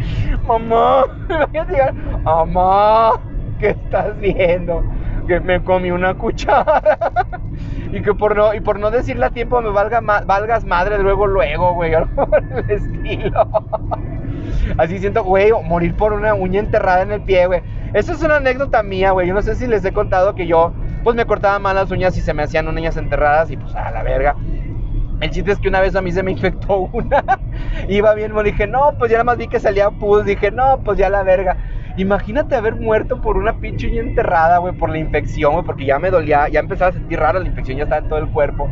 Mamá, 0.47 1.05
me 1.53 1.63
voy 1.65 2.23
mamá, 2.23 3.15
¿qué 3.59 3.71
estás 3.71 4.17
viendo? 4.21 4.85
Que 5.29 5.41
me 5.41 5.63
comí 5.63 5.91
una 5.91 6.15
cuchara. 6.19 6.83
y 7.93 8.01
que 8.01 8.15
por 8.15 8.35
no, 8.35 8.55
y 8.55 8.61
por 8.61 8.79
no 8.81 8.91
decirle 8.91 9.27
a 9.27 9.31
tiempo 9.31 9.61
me 9.61 9.69
valga 9.69 10.01
valgas 10.01 10.65
madre 10.65 10.99
luego, 10.99 11.27
luego, 11.27 11.75
güey, 11.75 11.95
algo 11.95 12.27
por 12.27 12.43
el 12.43 12.71
estilo. 12.71 13.49
Así 14.79 14.99
siento, 14.99 15.23
güey, 15.23 15.53
morir 15.65 15.95
por 15.95 16.15
una 16.15 16.33
uña 16.35 16.61
enterrada 16.61 17.03
en 17.03 17.13
el 17.13 17.23
pie, 17.23 17.47
güey. 17.47 17.63
Eso 17.93 18.13
es 18.13 18.23
una 18.23 18.37
anécdota 18.37 18.83
mía, 18.83 19.11
güey. 19.11 19.29
Yo 19.29 19.35
no 19.35 19.43
sé 19.43 19.55
si 19.55 19.67
les 19.67 19.85
he 19.85 19.93
contado 19.93 20.35
que 20.35 20.47
yo, 20.47 20.73
pues 21.05 21.15
me 21.15 21.27
cortaba 21.27 21.59
mal 21.59 21.77
las 21.77 21.91
uñas 21.91 22.17
y 22.17 22.23
se 22.23 22.33
me 22.33 22.43
hacían 22.43 22.67
uñas 22.67 22.97
enterradas 22.97 23.51
y 23.51 23.59
pues 23.59 23.75
a 23.75 23.91
la 23.91 24.03
verga. 24.03 24.35
El 25.21 25.31
chiste 25.31 25.53
es 25.53 25.59
que 25.59 25.69
una 25.69 25.81
vez 25.81 25.97
a 25.97 26.01
mí 26.01 26.13
se 26.13 26.23
me 26.23 26.31
infectó 26.33 26.79
una. 26.93 27.23
Iba 27.89 28.15
bien, 28.15 28.35
me 28.35 28.43
dije, 28.45 28.67
no, 28.67 28.95
pues 28.99 29.11
ya 29.11 29.17
nada 29.17 29.25
más 29.25 29.37
vi 29.37 29.49
que 29.49 29.61
salía 29.61 29.91
pus. 29.91 30.25
Dije, 30.25 30.51
no, 30.51 30.81
pues 30.85 30.97
ya 30.97 31.11
la 31.11 31.23
verga. 31.23 31.57
Imagínate 31.99 32.55
haber 32.55 32.77
muerto 32.77 33.21
por 33.21 33.37
una 33.37 33.59
pinche 33.59 33.89
uña 33.89 34.03
enterrada, 34.03 34.59
güey, 34.59 34.73
por 34.73 34.89
la 34.89 34.99
infección, 34.99 35.55
güey, 35.55 35.65
porque 35.65 35.85
ya 35.85 35.99
me 35.99 36.13
dolía, 36.13 36.49
ya 36.49 36.61
empezaba 36.61 36.91
a 36.91 36.93
sentir 36.93 37.19
raro, 37.19 37.41
la 37.41 37.49
infección 37.49 37.77
ya 37.77 37.83
estaba 37.83 38.03
en 38.03 38.09
todo 38.09 38.21
el 38.21 38.29
cuerpo. 38.31 38.71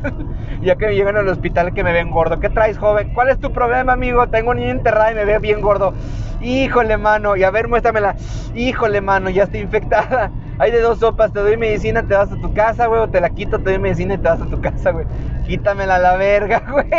ya 0.60 0.76
que 0.76 0.88
me 0.88 0.94
llegan 0.94 1.16
al 1.16 1.28
hospital 1.28 1.72
que 1.72 1.82
me 1.82 1.94
ven 1.94 2.10
gordo. 2.10 2.38
¿Qué 2.40 2.50
traes, 2.50 2.76
joven? 2.76 3.10
¿Cuál 3.14 3.30
es 3.30 3.38
tu 3.38 3.52
problema, 3.52 3.94
amigo? 3.94 4.26
Tengo 4.26 4.50
una 4.50 4.60
uña 4.60 4.70
enterrada 4.70 5.12
y 5.12 5.14
me 5.14 5.24
veo 5.24 5.40
bien 5.40 5.62
gordo. 5.62 5.94
Híjole, 6.42 6.98
mano, 6.98 7.36
y 7.36 7.42
a 7.42 7.50
ver, 7.50 7.68
muéstramela. 7.68 8.16
Híjole, 8.54 9.00
mano, 9.00 9.30
ya 9.30 9.44
estoy 9.44 9.60
infectada. 9.60 10.30
Hay 10.58 10.70
de 10.70 10.82
dos 10.82 10.98
sopas, 10.98 11.32
te 11.32 11.40
doy 11.40 11.56
medicina, 11.56 12.02
te 12.02 12.14
vas 12.14 12.30
a 12.30 12.36
tu 12.36 12.52
casa, 12.52 12.86
güey, 12.86 13.00
o 13.00 13.08
te 13.08 13.22
la 13.22 13.30
quito, 13.30 13.58
te 13.60 13.70
doy 13.70 13.78
medicina 13.78 14.12
y 14.12 14.18
te 14.18 14.28
vas 14.28 14.42
a 14.42 14.46
tu 14.46 14.60
casa, 14.60 14.90
güey. 14.90 15.06
Quítamela 15.46 15.94
a 15.94 16.00
la 16.00 16.16
verga, 16.18 16.62
güey. 16.70 16.90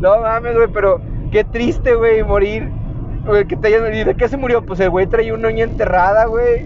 no 0.00 0.22
mames, 0.22 0.56
güey, 0.56 0.68
pero 0.72 1.00
qué 1.30 1.44
triste, 1.44 1.94
güey, 1.94 2.24
morir 2.24 2.68
que 3.48 3.56
te 3.56 3.70
¿Y 3.70 4.04
de 4.04 4.14
qué 4.14 4.28
se 4.28 4.36
murió? 4.36 4.64
Pues 4.64 4.80
el 4.80 4.90
güey 4.90 5.06
traía 5.06 5.34
una 5.34 5.48
uña 5.48 5.64
enterrada, 5.64 6.26
güey. 6.26 6.64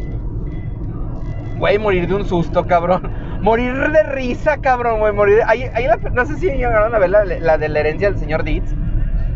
Güey, 1.59 1.79
morir 1.79 2.09
de 2.09 2.14
un 2.14 2.25
susto, 2.25 2.66
cabrón. 2.66 3.11
Morir 3.42 3.75
de 3.75 4.03
risa, 4.03 4.59
cabrón, 4.59 5.01
güey. 5.01 5.12
Morir. 5.12 5.40
Ahí, 5.46 5.64
ahí 5.75 5.87
no 6.12 6.27
sé 6.27 6.37
si 6.37 6.46
llegaron 6.46 6.94
a 6.94 6.99
ver 6.99 7.11
la, 7.11 7.59
de 7.59 7.68
la 7.68 7.81
herencia 7.81 8.11
del 8.11 8.18
señor 8.18 8.44
Dietz, 8.44 8.75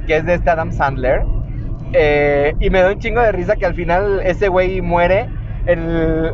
que 0.06 0.16
es 0.16 0.26
de 0.26 0.34
este 0.34 0.50
Adam 0.50 0.72
Sandler. 0.72 1.22
Eh, 1.92 2.54
y 2.60 2.70
me 2.70 2.80
da 2.80 2.92
un 2.92 2.98
chingo 2.98 3.20
de 3.20 3.32
risa 3.32 3.56
que 3.56 3.66
al 3.66 3.74
final 3.74 4.20
ese 4.24 4.48
güey 4.48 4.80
muere 4.80 5.28
en 5.66 5.78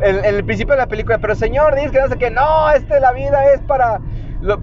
el, 0.03 0.43
principio 0.43 0.73
de 0.73 0.81
la 0.81 0.87
película. 0.87 1.17
Pero 1.19 1.35
señor, 1.35 1.75
dice 1.75 1.91
que 1.91 2.01
no 2.01 2.07
sé 2.07 2.17
qué. 2.17 2.31
No, 2.31 2.69
este, 2.71 2.99
la 2.99 3.11
vida 3.13 3.53
es 3.53 3.61
para, 3.61 3.99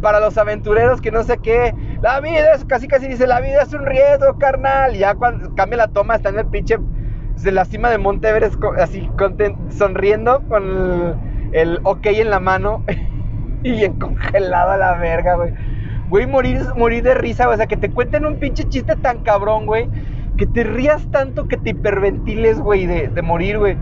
para 0.01 0.21
los 0.21 0.37
aventureros 0.39 1.01
que 1.01 1.11
no 1.11 1.23
sé 1.23 1.39
qué. 1.39 1.75
La 2.03 2.21
vida 2.21 2.55
es, 2.55 2.65
casi 2.65 2.89
casi 2.89 3.09
dice, 3.09 3.27
la 3.27 3.41
vida 3.41 3.63
es 3.63 3.73
un 3.73 3.85
riesgo, 3.85 4.39
carnal. 4.39 4.95
Y 4.95 5.01
ya 5.01 5.15
cuando 5.15 5.55
cambia 5.55 5.79
la 5.79 5.89
toma, 5.89 6.17
está 6.17 6.31
en 6.31 6.39
el 6.39 6.47
pinche, 6.47 6.79
de 7.43 7.53
la 7.53 7.65
cima 7.65 7.91
de 7.91 7.99
Monte 7.99 8.29
Everest, 8.29 8.57
así 8.79 9.09
sonriendo 9.71 10.43
con 10.49 11.21
el, 11.53 11.81
ok 11.85 12.07
en 12.07 12.31
la 12.31 12.41
mano. 12.41 12.85
y 13.63 13.73
bien 13.73 13.99
congelada 13.99 14.77
la 14.77 14.95
verga, 14.95 15.37
güey. 15.37 15.53
Güey, 16.09 16.27
morir, 16.27 16.63
morir 16.77 17.03
de 17.03 17.15
risa, 17.15 17.45
güey. 17.45 17.55
O 17.55 17.59
sea, 17.59 17.67
que 17.67 17.77
te 17.77 17.91
cuenten 17.91 18.25
un 18.25 18.39
pinche 18.39 18.69
chiste 18.69 18.97
tan 18.97 19.23
cabrón, 19.23 19.67
güey. 19.67 19.89
Que 20.37 20.47
te 20.47 20.65
rías 20.65 21.07
tanto 21.11 21.49
que 21.49 21.57
te 21.57 21.71
hiperventiles, 21.71 22.61
güey, 22.61 22.87
de, 22.87 23.09
de 23.09 23.23
morir, 23.23 23.59
güey. 23.59 23.77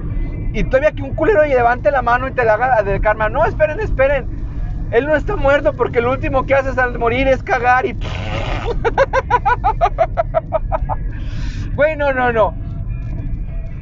Y 0.52 0.64
todavía 0.64 0.92
que 0.92 1.02
un 1.02 1.14
culero 1.14 1.44
levante 1.44 1.90
la 1.90 2.02
mano 2.02 2.28
y 2.28 2.32
te 2.32 2.44
la 2.44 2.54
haga 2.54 2.82
de 2.82 3.00
karma. 3.00 3.28
No, 3.28 3.44
esperen, 3.44 3.78
esperen. 3.78 4.26
Él 4.90 5.06
no 5.06 5.14
está 5.16 5.36
muerto 5.36 5.72
porque 5.72 6.00
lo 6.00 6.12
último 6.12 6.46
que 6.46 6.54
haces 6.54 6.78
al 6.78 6.98
morir 6.98 7.28
es 7.28 7.42
cagar 7.42 7.86
y... 7.86 7.96
Güey, 11.74 11.96
no, 11.96 12.12
no, 12.12 12.32
no. 12.32 12.54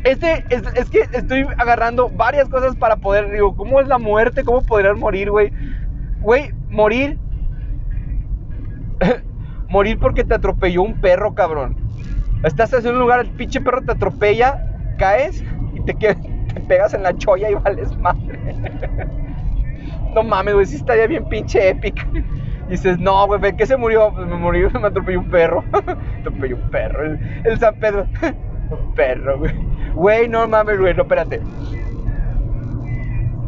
Este, 0.03 0.45
es, 0.51 0.62
es, 0.75 0.90
que 0.90 1.09
estoy 1.12 1.47
agarrando 1.59 2.11
varias 2.11 2.49
cosas 2.49 2.75
para 2.77 2.97
poder, 2.97 3.31
digo, 3.31 3.55
¿cómo 3.57 3.81
es 3.81 3.87
la 3.87 3.99
muerte? 3.99 4.45
¿Cómo 4.45 4.62
podrías 4.62 4.97
morir, 4.97 5.31
güey? 5.31 5.53
Güey, 6.21 6.51
morir... 6.69 7.19
morir 9.69 9.99
porque 9.99 10.25
te 10.25 10.35
atropelló 10.35 10.83
un 10.83 11.01
perro, 11.01 11.35
cabrón. 11.35 11.77
Estás 12.43 12.73
en 12.73 12.88
un 12.88 12.99
lugar, 12.99 13.21
el 13.21 13.31
pinche 13.31 13.61
perro 13.61 13.83
te 13.83 13.93
atropella, 13.93 14.61
caes 14.99 15.45
y 15.75 15.81
te, 15.83 15.95
te 15.95 16.61
pegas 16.69 16.93
en 16.95 17.05
la 17.05 17.17
cholla 17.17 17.51
y 17.51 17.55
vales 17.55 17.97
madre. 17.99 18.38
No 20.14 20.22
mames, 20.22 20.55
güey, 20.55 20.66
sí 20.66 20.77
estaría 20.77 21.07
bien 21.07 21.24
pinche 21.29 21.68
épica. 21.68 22.07
Dices, 22.68 22.98
no, 22.98 23.27
güey, 23.27 23.57
¿qué 23.57 23.66
se 23.66 23.77
murió? 23.77 24.12
Pues 24.14 24.27
me 24.27 24.37
murió, 24.37 24.70
me 24.81 24.87
atropelló 24.87 25.20
un 25.20 25.31
perro. 25.31 25.64
atropelló 26.20 26.57
un 26.57 26.70
perro. 26.70 27.18
El, 27.45 27.59
San 27.59 27.74
Pedro. 27.76 28.07
un 28.70 28.95
perro, 28.95 29.39
güey. 29.39 29.55
Güey, 29.95 30.28
no 30.28 30.49
mames, 30.49 30.78
güey, 30.78 30.95
no, 30.95 31.03
espérate. 31.03 31.41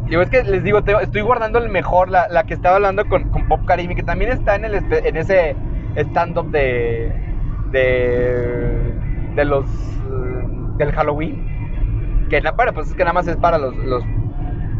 Digo, 0.07 0.21
es 0.21 0.29
que 0.29 0.43
les 0.43 0.63
digo, 0.63 0.79
estoy 0.79 1.21
guardando 1.21 1.59
el 1.59 1.69
mejor, 1.69 2.09
la, 2.09 2.29
la 2.29 2.45
que 2.45 2.53
estaba 2.53 2.75
hablando 2.75 3.05
con, 3.05 3.29
con 3.29 3.45
Pop 3.49 3.65
Karimi, 3.65 3.93
que 3.93 4.03
también 4.03 4.31
está 4.31 4.55
en, 4.55 4.63
el, 4.63 4.75
en 4.75 5.17
ese 5.17 5.53
stand-up 5.97 6.49
de, 6.51 7.11
de, 7.71 8.93
de 9.35 9.45
los, 9.45 9.65
del 10.77 10.93
Halloween. 10.93 12.27
Que, 12.29 12.41
bueno, 12.55 12.73
pues 12.73 12.89
es 12.89 12.93
que 12.93 13.03
nada 13.03 13.13
más 13.13 13.27
es 13.27 13.35
para 13.35 13.57
los, 13.57 13.75
los, 13.75 14.03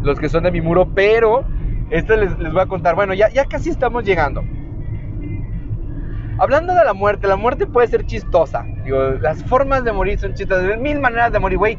los 0.01 0.19
que 0.19 0.29
son 0.29 0.43
de 0.43 0.51
mi 0.51 0.61
muro, 0.61 0.87
pero 0.95 1.43
esto 1.89 2.15
les, 2.15 2.37
voy 2.37 2.61
a 2.61 2.65
contar. 2.65 2.95
Bueno, 2.95 3.13
ya, 3.13 3.29
ya 3.29 3.45
casi 3.45 3.69
estamos 3.69 4.03
llegando. 4.03 4.43
Hablando 6.39 6.75
de 6.75 6.83
la 6.83 6.93
muerte, 6.93 7.27
la 7.27 7.35
muerte 7.35 7.65
puede 7.65 7.87
ser 7.87 8.05
chistosa. 8.05 8.65
Digo, 8.83 9.11
las 9.21 9.43
formas 9.45 9.83
de 9.83 9.91
morir 9.91 10.19
son 10.19 10.33
chistosas. 10.33 10.77
Mil 10.79 10.99
maneras 10.99 11.31
de 11.31 11.39
morir, 11.39 11.57
güey. 11.57 11.77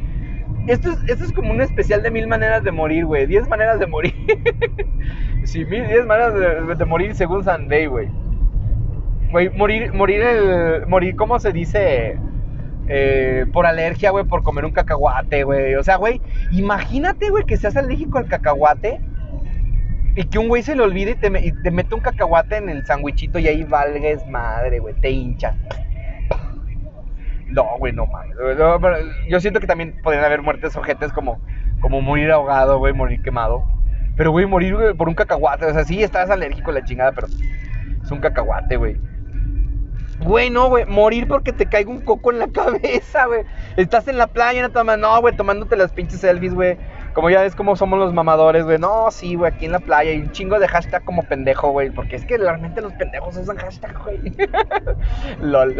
Esto 0.67 0.91
es, 0.91 0.97
esto 1.07 1.23
es 1.25 1.31
como 1.31 1.51
un 1.51 1.61
especial 1.61 2.03
de 2.03 2.11
mil 2.11 2.27
maneras 2.27 2.63
de 2.63 2.71
morir, 2.71 3.05
güey. 3.05 3.25
Diez 3.25 3.47
maneras 3.47 3.79
de 3.79 3.87
morir. 3.87 4.13
sí, 5.43 5.63
mil, 5.65 5.87
diez 5.87 6.05
maneras 6.05 6.77
de, 6.77 6.85
morir 6.85 7.15
según 7.15 7.43
Sunday, 7.43 7.85
güey. 7.85 8.09
Güey, 9.31 9.49
morir, 9.51 9.93
morir 9.93 10.21
el. 10.21 10.87
Morir, 10.87 11.15
¿cómo 11.15 11.39
se 11.39 11.53
dice? 11.53 12.19
Eh, 12.87 13.45
por 13.53 13.67
alergia, 13.67 14.09
güey, 14.09 14.25
por 14.25 14.43
comer 14.43 14.65
un 14.65 14.71
cacahuate, 14.71 15.43
güey. 15.43 15.75
O 15.75 15.83
sea, 15.83 15.95
güey, 15.95 16.19
imagínate, 16.51 17.29
güey, 17.29 17.45
que 17.45 17.55
seas 17.55 17.77
alérgico 17.77 18.17
al 18.17 18.27
cacahuate 18.27 18.99
y 20.19 20.25
que 20.25 20.37
un 20.37 20.49
güey 20.49 20.61
se 20.63 20.75
le 20.75 20.83
olvide 20.83 21.11
y 21.11 21.15
te, 21.15 21.29
te 21.29 21.71
mete 21.71 21.95
un 21.95 22.01
cacahuate 22.01 22.57
en 22.57 22.67
el 22.67 22.85
sandwichito 22.85 23.39
y 23.39 23.47
ahí 23.47 23.63
valgues 23.63 24.27
madre, 24.27 24.79
güey, 24.79 24.93
te 24.95 25.09
hincha. 25.09 25.55
No, 27.45 27.65
güey, 27.77 27.93
no 27.93 28.05
mames. 28.05 28.35
yo 29.29 29.39
siento 29.39 29.61
que 29.61 29.67
también 29.67 29.95
podrían 30.03 30.25
haber 30.25 30.41
muertes 30.41 30.75
ojetes 30.75 31.13
como, 31.13 31.39
como 31.79 32.01
morir 32.01 32.31
ahogado, 32.31 32.79
güey, 32.79 32.91
morir 32.91 33.21
quemado. 33.21 33.63
Pero, 34.17 34.31
güey, 34.31 34.45
morir 34.45 34.75
por 34.97 35.07
un 35.07 35.15
cacahuate. 35.15 35.67
O 35.67 35.73
sea, 35.73 35.85
sí, 35.85 36.03
estás 36.03 36.29
alérgico 36.29 36.71
a 36.71 36.73
la 36.73 36.83
chingada, 36.83 37.13
pero 37.13 37.27
es 38.03 38.11
un 38.11 38.19
cacahuate, 38.19 38.75
güey. 38.75 38.97
Güey, 40.19 40.49
no, 40.49 40.67
güey, 40.67 40.85
morir 40.85 41.29
porque 41.29 41.53
te 41.53 41.65
caiga 41.65 41.89
un 41.89 42.01
coco 42.01 42.33
en 42.33 42.39
la 42.39 42.47
cabeza, 42.51 43.25
güey. 43.25 43.43
Estás 43.77 44.09
en 44.09 44.17
la 44.17 44.27
playa, 44.27 44.67
no 44.67 44.97
no, 44.97 45.21
güey, 45.21 45.33
tomándote 45.37 45.77
las 45.77 45.93
pinches 45.93 46.19
selfies, 46.19 46.53
güey. 46.53 46.77
Como 47.13 47.29
ya 47.29 47.41
ves 47.41 47.55
cómo 47.55 47.75
somos 47.75 47.99
los 47.99 48.13
mamadores, 48.13 48.65
güey. 48.65 48.77
No, 48.77 49.11
sí, 49.11 49.35
güey, 49.35 49.51
aquí 49.51 49.65
en 49.65 49.71
la 49.71 49.79
playa. 49.79 50.11
Y 50.11 50.21
un 50.21 50.31
chingo 50.31 50.59
de 50.59 50.67
hashtag 50.67 51.03
como 51.03 51.23
pendejo, 51.23 51.71
güey. 51.71 51.89
Porque 51.89 52.15
es 52.15 52.25
que 52.25 52.37
realmente 52.37 52.81
los 52.81 52.93
pendejos 52.93 53.37
usan 53.37 53.57
hashtag, 53.57 53.97
güey. 54.03 54.19
LOL. 55.41 55.75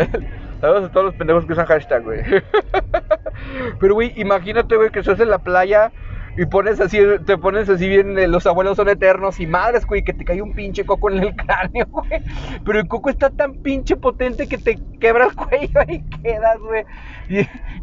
Saludos 0.62 0.90
a 0.90 0.92
todos 0.92 1.06
los 1.08 1.16
pendejos 1.16 1.46
que 1.46 1.54
usan 1.54 1.66
hashtag, 1.66 2.04
güey. 2.04 2.22
Pero, 3.80 3.94
güey, 3.94 4.14
imagínate, 4.16 4.76
güey, 4.76 4.90
que 4.90 5.00
estás 5.00 5.20
en 5.20 5.30
la 5.30 5.38
playa 5.40 5.92
y 6.38 6.46
pones 6.46 6.80
así, 6.80 7.00
te 7.26 7.38
pones 7.38 7.70
así 7.70 7.88
bien, 7.90 8.18
eh, 8.18 8.28
los 8.28 8.48
abuelos 8.48 8.78
son 8.78 8.88
eternos 8.88 9.40
y 9.42 9.48
madres, 9.48 9.86
güey, 9.86 10.04
que 10.04 10.14
te 10.14 10.24
cae 10.24 10.42
un 10.42 10.54
pinche 10.54 10.86
coco 10.86 11.10
en 11.12 11.20
el 11.20 11.36
cráneo, 11.36 11.86
güey. 11.90 12.24
Pero 12.64 12.80
el 12.80 12.88
coco 12.88 13.10
está 13.10 13.30
tan 13.30 13.56
pinche 13.56 13.96
potente 13.98 14.48
que 14.48 14.58
te 14.58 14.80
quebra 15.00 15.26
el 15.26 15.36
cuello 15.36 15.82
y 15.88 16.02
quedas, 16.22 16.58
güey. 16.60 16.86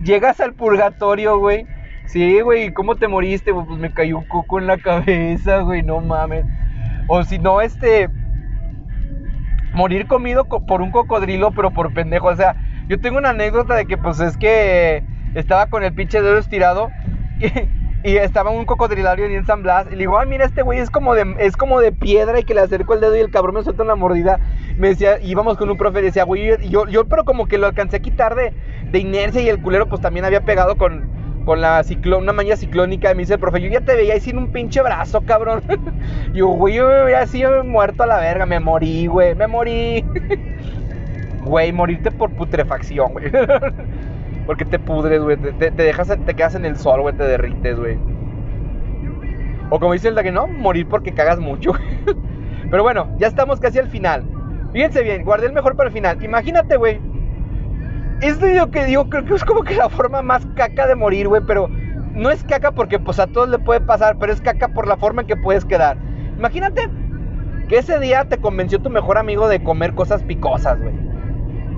Llegas 0.02 0.40
al 0.40 0.54
purgatorio, 0.54 1.38
güey. 1.38 1.66
Sí, 2.06 2.40
güey, 2.40 2.72
¿cómo 2.72 2.96
te 2.96 3.08
moriste? 3.08 3.52
Pues 3.52 3.66
me 3.78 3.92
cayó 3.92 4.18
un 4.18 4.24
coco 4.24 4.58
en 4.58 4.66
la 4.66 4.78
cabeza, 4.78 5.60
güey, 5.60 5.82
no 5.82 6.00
mames. 6.00 6.46
O 7.08 7.22
si 7.24 7.38
no, 7.38 7.60
este. 7.60 8.08
Morir 9.72 10.06
comido 10.06 10.44
por 10.44 10.80
un 10.80 10.90
cocodrilo, 10.90 11.50
pero 11.52 11.70
por 11.72 11.92
pendejo. 11.92 12.28
O 12.28 12.36
sea, 12.36 12.56
yo 12.88 12.98
tengo 13.00 13.18
una 13.18 13.30
anécdota 13.30 13.74
de 13.74 13.86
que, 13.86 13.98
pues 13.98 14.20
es 14.20 14.36
que 14.36 15.04
estaba 15.34 15.66
con 15.66 15.84
el 15.84 15.94
pinche 15.94 16.22
dedo 16.22 16.38
estirado. 16.38 16.90
Y, 18.04 18.10
y 18.12 18.16
estaba 18.18 18.50
un 18.50 18.64
cocodrilario 18.66 19.26
en 19.26 19.44
San 19.44 19.62
Blas. 19.62 19.86
Y 19.88 19.90
le 19.90 19.98
digo, 19.98 20.18
ay, 20.18 20.28
mira, 20.28 20.44
este 20.44 20.62
güey 20.62 20.78
es 20.78 20.90
como 20.90 21.14
de, 21.14 21.34
es 21.40 21.56
como 21.56 21.80
de 21.80 21.92
piedra. 21.92 22.38
Y 22.38 22.44
que 22.44 22.54
le 22.54 22.60
acerco 22.60 22.94
el 22.94 23.00
dedo 23.00 23.16
y 23.16 23.20
el 23.20 23.30
cabrón 23.30 23.56
me 23.56 23.62
suelta 23.64 23.82
una 23.82 23.96
mordida. 23.96 24.38
Me 24.78 24.88
decía, 24.88 25.18
íbamos 25.20 25.56
con 25.58 25.68
un 25.68 25.76
profe 25.76 26.00
decía, 26.02 26.24
güey, 26.24 26.56
yo, 26.70 26.86
yo, 26.86 27.04
pero 27.06 27.24
como 27.24 27.46
que 27.46 27.58
lo 27.58 27.66
alcancé 27.66 27.96
a 27.96 28.00
quitar 28.00 28.34
de, 28.36 28.54
de 28.92 28.98
inercia. 28.98 29.42
Y 29.42 29.48
el 29.48 29.60
culero, 29.60 29.88
pues 29.88 30.00
también 30.00 30.24
había 30.24 30.44
pegado 30.44 30.76
con, 30.76 31.25
con 31.46 31.60
la 31.60 31.82
ciclón, 31.84 32.24
una 32.24 32.34
maña 32.34 32.56
ciclónica. 32.56 33.14
Me 33.14 33.22
dice 33.22 33.34
el 33.34 33.40
profe, 33.40 33.62
yo 33.62 33.70
ya 33.70 33.80
te 33.80 33.94
veía 33.94 34.14
ahí 34.14 34.20
sin 34.20 34.36
un 34.36 34.48
pinche 34.48 34.82
brazo, 34.82 35.22
cabrón. 35.22 35.62
yo, 36.34 36.48
güey, 36.48 36.74
yo 36.74 36.88
me 36.88 37.04
veía 37.04 37.20
así 37.20 37.42
muerto 37.64 38.02
a 38.02 38.06
la 38.06 38.18
verga. 38.18 38.44
Me 38.44 38.60
morí, 38.60 39.06
güey, 39.06 39.34
me 39.34 39.46
morí. 39.46 40.04
Güey, 41.46 41.72
morirte 41.72 42.10
por 42.10 42.32
putrefacción, 42.32 43.12
güey. 43.12 43.30
Porque 44.46 44.64
te 44.64 44.80
pudres, 44.80 45.22
güey. 45.22 45.36
Te, 45.36 45.70
dejas, 45.70 46.08
te 46.26 46.34
quedas 46.34 46.56
en 46.56 46.64
el 46.64 46.76
sol, 46.76 47.02
güey. 47.02 47.14
Te 47.14 47.22
derrites, 47.22 47.78
güey. 47.78 47.96
O 49.70 49.78
como 49.78 49.92
dice 49.92 50.08
el 50.08 50.16
de 50.16 50.24
que 50.24 50.32
no, 50.32 50.48
morir 50.48 50.88
porque 50.88 51.12
cagas 51.12 51.38
mucho. 51.38 51.70
Pero 52.68 52.82
bueno, 52.82 53.14
ya 53.18 53.28
estamos 53.28 53.60
casi 53.60 53.78
al 53.78 53.88
final. 53.88 54.24
Fíjense 54.72 55.04
bien, 55.04 55.22
guardé 55.24 55.46
el 55.46 55.52
mejor 55.52 55.76
para 55.76 55.88
el 55.88 55.92
final. 55.92 56.20
Imagínate, 56.20 56.76
güey. 56.76 57.00
Esto 58.20 58.48
yo 58.48 58.70
que 58.70 58.84
digo, 58.86 59.08
creo 59.10 59.24
que 59.24 59.34
es 59.34 59.44
como 59.44 59.62
que 59.62 59.74
la 59.74 59.88
forma 59.90 60.22
más 60.22 60.46
caca 60.54 60.86
de 60.86 60.94
morir, 60.94 61.28
güey. 61.28 61.42
Pero 61.46 61.68
no 62.14 62.30
es 62.30 62.42
caca 62.44 62.72
porque 62.72 62.98
pues 62.98 63.18
a 63.18 63.26
todos 63.26 63.48
le 63.48 63.58
puede 63.58 63.80
pasar, 63.80 64.16
pero 64.18 64.32
es 64.32 64.40
caca 64.40 64.68
por 64.68 64.86
la 64.86 64.96
forma 64.96 65.22
en 65.22 65.28
que 65.28 65.36
puedes 65.36 65.64
quedar. 65.64 65.98
Imagínate 66.38 66.88
que 67.68 67.78
ese 67.78 67.98
día 67.98 68.24
te 68.24 68.38
convenció 68.38 68.80
tu 68.80 68.88
mejor 68.90 69.18
amigo 69.18 69.48
de 69.48 69.62
comer 69.62 69.94
cosas 69.94 70.22
picosas, 70.22 70.80
güey. 70.80 70.94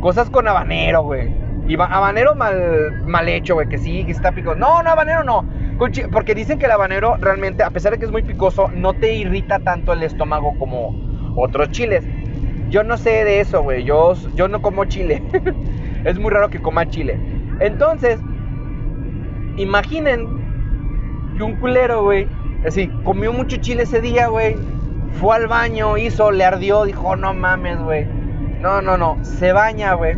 Cosas 0.01 0.31
con 0.31 0.47
habanero, 0.47 1.03
güey. 1.03 1.35
Y 1.67 1.75
habanero 1.75 2.35
mal, 2.35 3.03
mal 3.07 3.29
hecho, 3.29 3.55
güey, 3.55 3.69
que 3.69 3.79
sí, 3.79 4.05
que 4.05 4.13
está 4.13 4.33
picoso. 4.33 4.57
No, 4.57 4.83
no, 4.83 4.91
habanero 4.91 5.25
no. 5.25 5.45
Porque 6.13 6.35
dicen 6.35 6.59
que 6.59 6.67
el 6.67 6.73
habanero 6.73 7.17
realmente, 7.17 7.63
a 7.63 7.71
pesar 7.71 7.93
de 7.93 7.99
que 7.99 8.05
es 8.05 8.11
muy 8.11 8.23
picoso, 8.23 8.69
no 8.69 8.95
te 8.95 9.13
irrita 9.13 9.59
tanto 9.59 9.93
el 9.93 10.03
estómago 10.03 10.55
como 10.59 10.95
otros 11.37 11.71
chiles. 11.71 12.05
Yo 12.71 12.85
no 12.85 12.97
sé 12.97 13.25
de 13.25 13.41
eso, 13.41 13.63
güey. 13.63 13.85
Yo, 13.85 14.15
yo 14.35 14.49
no 14.49 14.63
como 14.63 14.85
chile. 14.85 15.23
es 16.05 16.19
muy 16.19 16.31
raro 16.31 16.49
que 16.49 16.61
coma 16.61 16.89
chile. 16.89 17.19
Entonces, 17.61 18.21
imaginen 19.57 20.27
que 21.37 21.43
un 21.43 21.57
culero, 21.57 22.05
güey, 22.05 22.27
así, 22.67 22.89
comió 23.05 23.33
mucho 23.33 23.57
chile 23.57 23.85
ese 23.85 24.01
día, 24.01 24.29
güey. 24.29 24.57
Fue 25.21 25.37
al 25.37 25.47
baño, 25.49 25.97
hizo, 25.97 26.31
le 26.31 26.45
ardió, 26.45 26.85
dijo, 26.85 27.17
no 27.17 27.35
mames, 27.35 27.79
güey. 27.81 28.07
No, 28.61 28.83
no, 28.83 28.97
no. 28.97 29.19
Se 29.23 29.53
baña, 29.53 29.95
güey 29.95 30.17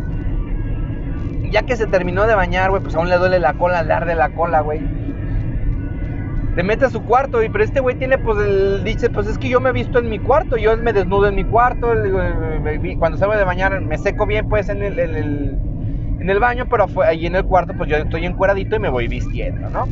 ya 1.51 1.63
que 1.63 1.75
se 1.75 1.85
terminó 1.85 2.25
de 2.25 2.33
bañar, 2.33 2.69
güey, 2.71 2.81
pues 2.81 2.95
aún 2.95 3.09
le 3.09 3.17
duele 3.17 3.39
la 3.39 3.53
cola, 3.53 3.83
le 3.83 3.93
arde 3.93 4.15
la 4.15 4.29
cola, 4.29 4.61
güey. 4.61 4.81
Te 6.55 6.63
mete 6.63 6.85
a 6.85 6.89
su 6.89 7.03
cuarto, 7.03 7.43
y 7.43 7.49
pero 7.49 7.63
este 7.63 7.79
güey 7.79 7.95
tiene, 7.95 8.17
pues, 8.17 8.37
el, 8.39 8.83
dice, 8.83 9.09
pues 9.09 9.27
es 9.27 9.37
que 9.37 9.49
yo 9.49 9.59
me 9.59 9.69
he 9.69 9.73
visto 9.73 9.99
en 9.99 10.09
mi 10.09 10.19
cuarto, 10.19 10.57
yo 10.57 10.75
me 10.77 10.93
desnudo 10.93 11.27
en 11.27 11.35
mi 11.35 11.43
cuarto, 11.43 11.93
cuando 12.97 13.17
salgo 13.17 13.35
de 13.35 13.43
bañar 13.43 13.79
me 13.81 13.97
seco 13.97 14.25
bien, 14.25 14.49
pues, 14.49 14.69
en 14.69 14.81
el, 14.81 15.57
en 16.21 16.29
el, 16.29 16.39
baño, 16.39 16.67
pero 16.69 16.85
ahí 17.03 17.25
en 17.25 17.35
el 17.35 17.43
cuarto, 17.43 17.73
pues 17.73 17.89
yo 17.89 17.97
estoy 17.97 18.25
encueradito 18.25 18.75
y 18.75 18.79
me 18.79 18.89
voy 18.89 19.07
vistiendo, 19.07 19.69
¿no? 19.69 19.87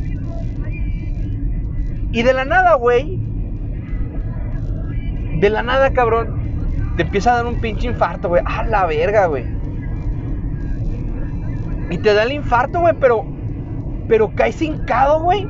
Y 2.12 2.22
de 2.22 2.32
la 2.32 2.44
nada, 2.44 2.74
güey, 2.74 3.18
de 5.40 5.50
la 5.50 5.62
nada, 5.62 5.92
cabrón, 5.92 6.40
te 6.96 7.02
empieza 7.02 7.32
a 7.32 7.36
dar 7.36 7.46
un 7.46 7.60
pinche 7.60 7.88
infarto, 7.88 8.28
güey, 8.28 8.42
a 8.44 8.62
la 8.64 8.86
verga, 8.86 9.26
güey. 9.26 9.44
Y 11.90 11.98
te 11.98 12.14
da 12.14 12.22
el 12.22 12.32
infarto, 12.32 12.80
güey, 12.80 12.94
pero. 13.00 13.24
Pero 14.06 14.32
caes 14.34 14.62
hincado, 14.62 15.22
güey. 15.22 15.46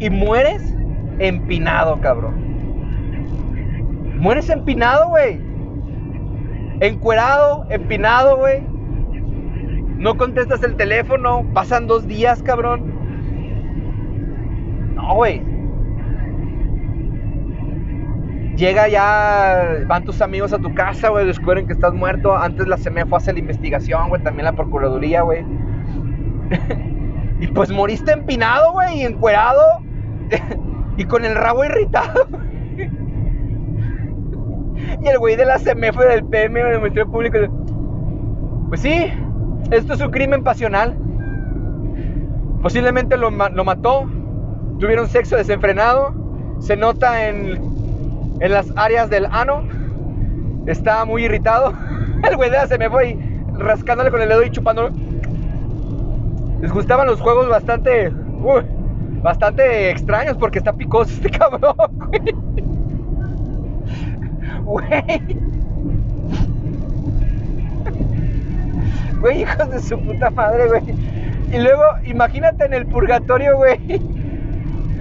Y 0.00 0.10
mueres 0.10 0.62
empinado, 1.18 2.00
cabrón. 2.00 2.34
Mueres 4.18 4.48
empinado, 4.50 5.08
güey. 5.08 5.40
Encuerado, 6.80 7.66
empinado, 7.70 8.36
güey. 8.36 8.71
No 10.02 10.16
contestas 10.16 10.62
el 10.64 10.74
teléfono. 10.74 11.46
Pasan 11.54 11.86
dos 11.86 12.08
días, 12.08 12.42
cabrón. 12.42 12.92
No, 14.96 15.14
güey. 15.14 15.40
Llega 18.56 18.88
ya, 18.88 19.84
van 19.86 20.04
tus 20.04 20.20
amigos 20.20 20.52
a 20.52 20.58
tu 20.58 20.74
casa, 20.74 21.10
güey, 21.10 21.24
descubren 21.24 21.68
que 21.68 21.72
estás 21.72 21.94
muerto. 21.94 22.36
Antes 22.36 22.66
la 22.66 22.78
CME 22.78 23.04
hace 23.12 23.32
la 23.32 23.38
investigación, 23.38 24.08
güey, 24.08 24.20
también 24.24 24.46
la 24.46 24.52
Procuraduría, 24.52 25.22
güey. 25.22 25.44
y 27.40 27.46
pues 27.46 27.70
moriste 27.70 28.10
empinado, 28.12 28.72
güey, 28.72 29.02
y 29.02 29.04
encuerado. 29.04 29.62
y 30.96 31.04
con 31.04 31.24
el 31.24 31.36
rabo 31.36 31.64
irritado. 31.64 32.26
y 35.00 35.06
el 35.06 35.18
güey 35.20 35.36
de 35.36 35.46
la 35.46 35.60
CME 35.60 35.92
fue 35.92 36.06
del 36.08 36.24
PM, 36.24 36.60
del 36.60 36.78
Ministerio 36.78 37.08
Público. 37.08 37.38
Pues 38.68 38.80
sí, 38.80 39.12
esto 39.70 39.94
es 39.94 40.00
un 40.00 40.10
crimen 40.10 40.42
pasional. 40.42 40.96
Posiblemente 42.62 43.16
lo, 43.16 43.30
lo 43.30 43.64
mató. 43.64 44.10
Tuvieron 44.78 45.08
sexo 45.08 45.36
desenfrenado. 45.36 46.14
Se 46.60 46.76
nota 46.76 47.28
en 47.28 47.72
en 48.42 48.52
las 48.52 48.72
áreas 48.76 49.08
del 49.08 49.26
ano. 49.26 49.62
Está 50.66 51.04
muy 51.04 51.24
irritado. 51.24 51.72
El 52.28 52.36
güey 52.36 52.50
se 52.68 52.76
me 52.76 52.90
fue 52.90 53.16
rascándole 53.54 54.10
con 54.10 54.20
el 54.20 54.28
dedo 54.28 54.42
y 54.44 54.50
chupándolo. 54.50 54.90
Les 56.60 56.72
gustaban 56.72 57.06
los 57.06 57.20
juegos 57.20 57.48
bastante. 57.48 58.12
bastante 59.22 59.90
extraños 59.90 60.36
porque 60.36 60.58
está 60.58 60.72
picoso 60.72 61.12
este 61.12 61.30
cabrón, 61.38 61.74
güey. 61.92 62.22
Güey. 64.64 65.42
Güey, 69.22 69.42
hijos 69.42 69.70
de 69.70 69.80
su 69.80 69.98
puta 69.98 70.28
madre, 70.28 70.68
güey. 70.68 70.82
Y 71.50 71.58
luego, 71.58 71.84
imagínate 72.04 72.66
en 72.66 72.74
el 72.74 72.86
purgatorio, 72.86 73.56
güey 73.56 73.78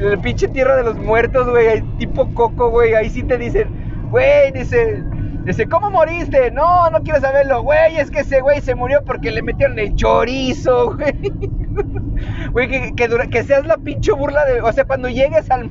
el 0.02 0.20
pinche 0.20 0.48
tierra 0.48 0.78
de 0.78 0.84
los 0.84 0.98
muertos, 0.98 1.50
güey, 1.50 1.82
tipo 1.98 2.34
coco, 2.34 2.70
güey, 2.70 2.94
ahí 2.96 3.10
sí 3.10 3.24
te 3.24 3.38
dicen, 3.38 3.70
güey, 4.10 4.52
dice, 4.52 5.04
dice, 5.44 5.68
¿cómo 5.68 5.92
moriste? 5.92 6.52
No, 6.52 6.90
no 6.90 7.02
quiero 7.04 7.20
saberlo, 7.22 7.62
güey, 7.62 7.98
es 7.98 8.10
que 8.10 8.22
ese 8.22 8.42
güey 8.42 8.62
se 8.62 8.74
murió 8.74 9.04
porque 9.06 9.32
le 9.32 9.42
metieron 9.42 9.78
el 9.78 9.96
chorizo, 9.96 10.96
güey. 10.98 11.14
Güey, 12.52 12.68
que, 12.96 13.30
que, 13.30 13.44
seas 13.44 13.66
la 13.66 13.78
pinche 13.78 14.12
burla 14.12 14.46
de, 14.46 14.62
o 14.62 14.72
sea, 14.72 14.86
cuando 14.86 15.08
llegues 15.08 15.50
al, 15.50 15.70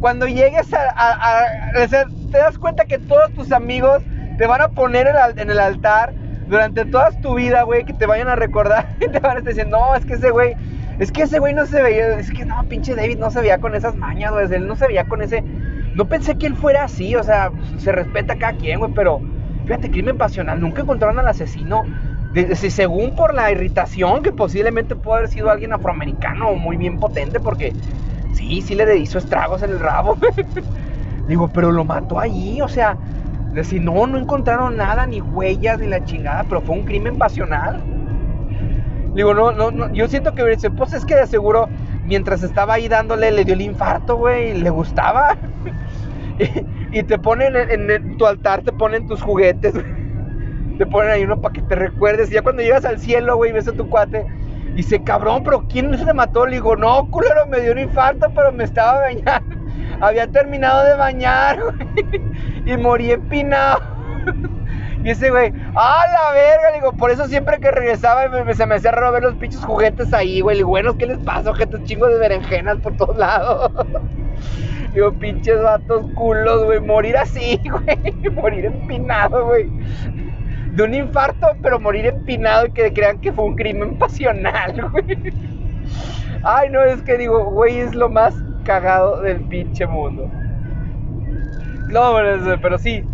cuando 0.00 0.26
llegues 0.26 0.72
a, 0.72 0.88
a, 0.96 1.82
o 1.82 1.88
sea, 1.88 2.04
te 2.30 2.38
das 2.38 2.58
cuenta 2.58 2.84
que 2.84 2.98
todos 2.98 3.32
tus 3.32 3.50
amigos 3.52 4.02
te 4.38 4.46
van 4.46 4.60
a 4.60 4.68
poner 4.68 5.08
en 5.36 5.50
el 5.50 5.58
altar 5.58 6.12
durante 6.48 6.84
toda 6.84 7.10
tu 7.10 7.34
vida, 7.34 7.62
güey, 7.62 7.84
que 7.84 7.92
te 7.92 8.06
vayan 8.06 8.28
a 8.28 8.36
recordar 8.36 8.88
y 9.00 9.10
te 9.10 9.18
van 9.20 9.36
a 9.36 9.38
estar 9.38 9.44
diciendo, 9.44 9.78
no, 9.78 9.94
es 9.94 10.04
que 10.04 10.14
ese 10.14 10.30
güey, 10.30 10.54
es 10.98 11.10
que 11.10 11.22
ese 11.22 11.38
güey 11.38 11.54
no 11.54 11.66
se 11.66 11.82
veía, 11.82 12.18
es 12.18 12.30
que 12.30 12.44
no, 12.44 12.62
pinche 12.64 12.94
David 12.94 13.18
no 13.18 13.30
se 13.30 13.40
veía 13.40 13.58
con 13.58 13.74
esas 13.74 13.96
mañas, 13.96 14.32
güey, 14.32 14.52
él 14.52 14.66
no 14.66 14.76
se 14.76 14.86
veía 14.86 15.04
con 15.04 15.22
ese, 15.22 15.42
no 15.94 16.06
pensé 16.06 16.36
que 16.36 16.46
él 16.46 16.56
fuera 16.56 16.84
así, 16.84 17.16
o 17.16 17.22
sea, 17.22 17.50
se 17.78 17.92
respeta 17.92 18.34
a 18.34 18.38
cada 18.38 18.52
quien, 18.54 18.78
güey, 18.78 18.92
pero 18.94 19.20
fíjate, 19.64 19.90
crimen 19.90 20.18
pasional, 20.18 20.60
nunca 20.60 20.82
encontraron 20.82 21.18
al 21.18 21.28
asesino, 21.28 21.82
según 22.54 23.14
por 23.14 23.32
la 23.32 23.50
irritación 23.52 24.22
que 24.22 24.32
posiblemente 24.32 24.96
pudo 24.96 25.14
haber 25.14 25.28
sido 25.28 25.50
alguien 25.50 25.72
afroamericano 25.72 26.54
muy 26.54 26.76
bien 26.76 26.98
potente, 26.98 27.38
porque 27.40 27.72
sí, 28.34 28.60
sí 28.60 28.74
le 28.74 28.96
hizo 28.96 29.18
estragos 29.18 29.62
en 29.62 29.70
el 29.70 29.80
rabo, 29.80 30.18
digo, 31.28 31.48
pero 31.48 31.72
lo 31.72 31.84
mató 31.84 32.18
ahí, 32.18 32.60
o 32.60 32.68
sea, 32.68 32.96
Decir, 33.54 33.80
no, 33.82 34.06
no 34.06 34.18
encontraron 34.18 34.76
nada, 34.76 35.06
ni 35.06 35.20
huellas, 35.20 35.78
ni 35.78 35.86
la 35.86 36.04
chingada, 36.04 36.44
pero 36.48 36.60
fue 36.60 36.74
un 36.76 36.84
crimen 36.84 37.16
pasional. 37.16 37.80
Digo, 39.14 39.32
no, 39.32 39.52
no, 39.52 39.70
no 39.70 39.92
yo 39.92 40.08
siento 40.08 40.34
que 40.34 40.42
pues 40.76 40.92
es 40.92 41.04
que 41.04 41.14
de 41.14 41.26
seguro 41.28 41.68
mientras 42.04 42.42
estaba 42.42 42.74
ahí 42.74 42.88
dándole 42.88 43.30
le 43.30 43.44
dio 43.44 43.54
el 43.54 43.60
infarto, 43.60 44.16
güey, 44.16 44.54
le 44.54 44.70
gustaba. 44.70 45.36
y, 46.92 47.02
te 47.04 47.18
ponen 47.18 47.54
en, 47.56 48.16
tu 48.16 48.26
altar, 48.26 48.62
te 48.62 48.72
ponen 48.72 49.06
tus 49.06 49.22
juguetes, 49.22 49.74
te 50.78 50.86
ponen 50.86 51.10
ahí 51.10 51.24
uno 51.24 51.40
para 51.40 51.52
que 51.52 51.62
te 51.62 51.76
recuerdes. 51.76 52.30
Y 52.30 52.34
ya 52.34 52.42
cuando 52.42 52.62
llegas 52.62 52.84
al 52.84 52.98
cielo, 52.98 53.36
güey, 53.36 53.52
ves 53.52 53.68
a 53.68 53.72
tu 53.72 53.88
cuate, 53.88 54.26
y 54.72 54.78
dice, 54.78 55.02
cabrón, 55.04 55.42
pero 55.44 55.64
¿quién 55.68 55.96
se 55.96 56.12
mató? 56.12 56.46
Le 56.46 56.56
digo, 56.56 56.74
no, 56.74 57.08
culero, 57.10 57.46
me 57.48 57.60
dio 57.60 57.70
un 57.70 57.78
infarto, 57.78 58.26
pero 58.34 58.50
me 58.50 58.64
estaba 58.64 59.00
bañando. 59.00 59.63
Había 60.00 60.26
terminado 60.26 60.84
de 60.84 60.96
bañar, 60.96 61.60
güey. 61.62 62.22
Y 62.66 62.76
morí 62.76 63.12
empinado. 63.12 63.82
Y 65.04 65.10
ese 65.10 65.28
güey, 65.28 65.52
¡ah, 65.76 66.02
la 66.10 66.32
verga! 66.32 66.72
Digo, 66.72 66.92
por 66.92 67.10
eso 67.10 67.28
siempre 67.28 67.58
que 67.58 67.70
regresaba 67.70 68.24
se 68.54 68.66
me 68.66 68.74
hacía 68.76 68.90
raro 68.90 69.12
ver 69.12 69.22
los 69.22 69.34
pinches 69.34 69.62
juguetes 69.62 70.14
ahí, 70.14 70.40
güey. 70.40 70.56
Digo, 70.56 70.70
bueno, 70.70 70.96
¿qué 70.96 71.06
les 71.06 71.18
pasa? 71.18 71.50
Ojetes 71.50 71.84
chingos 71.84 72.08
de 72.08 72.18
berenjenas 72.18 72.78
por 72.78 72.96
todos 72.96 73.18
lados. 73.18 73.70
Digo, 74.94 75.12
pinches 75.12 75.62
vatos 75.62 76.10
culos, 76.14 76.64
güey. 76.64 76.80
Morir 76.80 77.18
así, 77.18 77.60
güey. 77.68 78.30
Morir 78.30 78.64
empinado, 78.64 79.44
güey. 79.44 79.68
De 80.72 80.82
un 80.82 80.94
infarto, 80.94 81.48
pero 81.60 81.78
morir 81.78 82.06
empinado 82.06 82.64
y 82.64 82.70
que 82.70 82.90
crean 82.94 83.20
que 83.20 83.30
fue 83.30 83.44
un 83.44 83.56
crimen 83.56 83.98
pasional, 83.98 84.90
güey. 84.90 85.34
Ay, 86.44 86.70
no, 86.70 86.82
es 86.82 87.02
que 87.02 87.18
digo, 87.18 87.44
güey, 87.44 87.80
es 87.80 87.94
lo 87.94 88.08
más 88.08 88.34
cagado 88.64 89.20
del 89.20 89.40
pinche 89.42 89.86
mundo. 89.86 90.28
No, 91.88 92.16
pero 92.60 92.78
sí, 92.78 93.04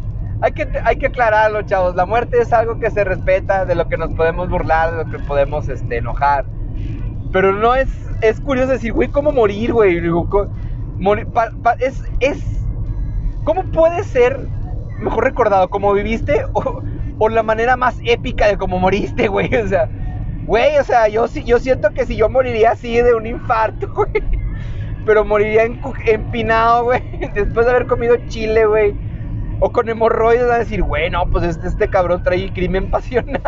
hay 0.41 0.53
que, 0.53 0.69
hay 0.85 0.97
que 0.97 1.07
aclararlo, 1.07 1.63
chavos. 1.63 1.95
La 1.95 2.07
muerte 2.07 2.39
es 2.41 2.53
algo 2.53 2.79
que 2.79 2.91
se 2.91 3.05
respeta, 3.05 3.65
de 3.65 3.75
lo 3.75 3.89
que 3.89 3.99
nos 3.99 4.13
podemos 4.15 4.49
burlar, 4.49 4.93
de 4.93 5.05
lo 5.05 5.11
que 5.11 5.19
podemos 5.19 5.69
este, 5.69 5.99
enojar. 5.99 6.47
Pero 7.33 7.53
no 7.53 7.75
es, 7.75 7.89
es 8.23 8.41
curioso 8.41 8.73
decir, 8.73 8.93
güey, 8.93 9.09
¿cómo 9.09 9.33
morir, 9.33 9.73
güey? 9.73 10.01
Es, 11.79 12.03
es, 12.21 12.43
¿cómo 13.45 13.65
puede 13.65 14.03
ser 14.05 14.49
mejor 14.99 15.25
recordado? 15.25 15.69
¿Cómo 15.69 15.93
viviste 15.93 16.45
o, 16.55 16.83
o 17.19 17.29
la 17.29 17.43
manera 17.43 17.77
más 17.77 17.99
épica 18.05 18.47
de 18.47 18.57
cómo 18.57 18.79
moriste, 18.79 19.29
güey? 19.29 19.55
O 19.65 19.69
sea, 19.69 19.89
güey, 20.47 20.79
o 20.79 20.85
sea, 20.85 21.07
yo, 21.09 21.27
yo 21.27 21.59
siento 21.59 21.91
que 21.91 22.07
si 22.07 22.17
yo 22.17 22.29
moriría 22.29 22.73
así 22.73 22.97
de 22.97 23.15
un 23.15 23.27
infarto, 23.27 23.93
güey 23.95 24.41
pero 25.05 25.25
moriría 25.25 25.65
empinado, 25.65 26.85
güey, 26.85 27.03
después 27.35 27.67
de 27.67 27.73
haber 27.73 27.87
comido 27.87 28.17
chile, 28.29 28.67
güey. 28.67 28.95
O 29.61 29.71
con 29.71 29.89
hemorroides 29.89 30.51
a 30.51 30.59
decir, 30.59 30.83
güey, 30.83 31.11
no, 31.11 31.27
pues 31.27 31.45
este, 31.45 31.69
este 31.69 31.89
cabrón 31.89 32.23
trae 32.23 32.51
crimen 32.53 32.91
pasional. 32.91 33.43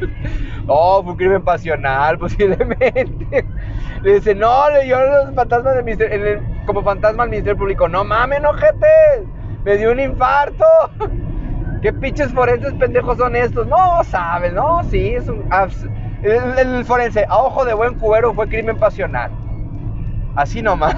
oh, 0.66 1.02
fue 1.02 1.12
un 1.12 1.18
crimen 1.18 1.42
pasional, 1.42 2.18
posiblemente. 2.18 3.44
Le 4.02 4.14
dice, 4.14 4.34
no, 4.34 4.68
le 4.70 4.84
dio 4.84 4.98
los 4.98 5.34
fantasmas 5.34 5.76
del 5.76 5.84
ministerio, 5.84 6.42
como 6.66 6.82
fantasma 6.82 7.22
al 7.22 7.30
Ministerio 7.30 7.56
Público. 7.56 7.88
No 7.88 8.02
mames, 8.02 8.42
ojete, 8.44 9.26
me 9.64 9.76
dio 9.76 9.92
un 9.92 10.00
infarto. 10.00 10.64
¿Qué 11.82 11.92
pinches 11.92 12.32
forenses 12.32 12.72
pendejos 12.74 13.18
son 13.18 13.36
estos? 13.36 13.66
No, 13.68 14.02
sabes, 14.04 14.52
no, 14.52 14.82
sí, 14.90 15.10
es 15.10 15.28
un... 15.28 15.44
El 16.24 16.84
forense, 16.84 17.24
a 17.28 17.38
ojo 17.38 17.64
de 17.64 17.74
buen 17.74 17.94
cubero, 17.94 18.34
fue 18.34 18.48
crimen 18.48 18.76
pasional. 18.76 19.30
Así 20.34 20.62
nomás. 20.62 20.96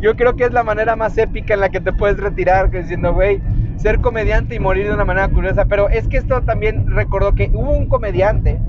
Yo 0.00 0.16
creo 0.16 0.36
que 0.36 0.44
es 0.44 0.52
la 0.52 0.62
manera 0.62 0.96
más 0.96 1.16
épica 1.18 1.54
en 1.54 1.60
la 1.60 1.68
que 1.68 1.80
te 1.80 1.92
puedes 1.92 2.18
retirar, 2.18 2.70
diciendo, 2.70 3.12
güey, 3.12 3.40
ser 3.76 4.00
comediante 4.00 4.54
y 4.54 4.58
morir 4.58 4.86
de 4.86 4.94
una 4.94 5.04
manera 5.04 5.28
curiosa. 5.28 5.66
Pero 5.66 5.88
es 5.88 6.08
que 6.08 6.16
esto 6.16 6.42
también 6.42 6.90
recordó 6.90 7.34
que 7.34 7.50
hubo 7.52 7.72
un 7.72 7.88
comediante 7.88 8.60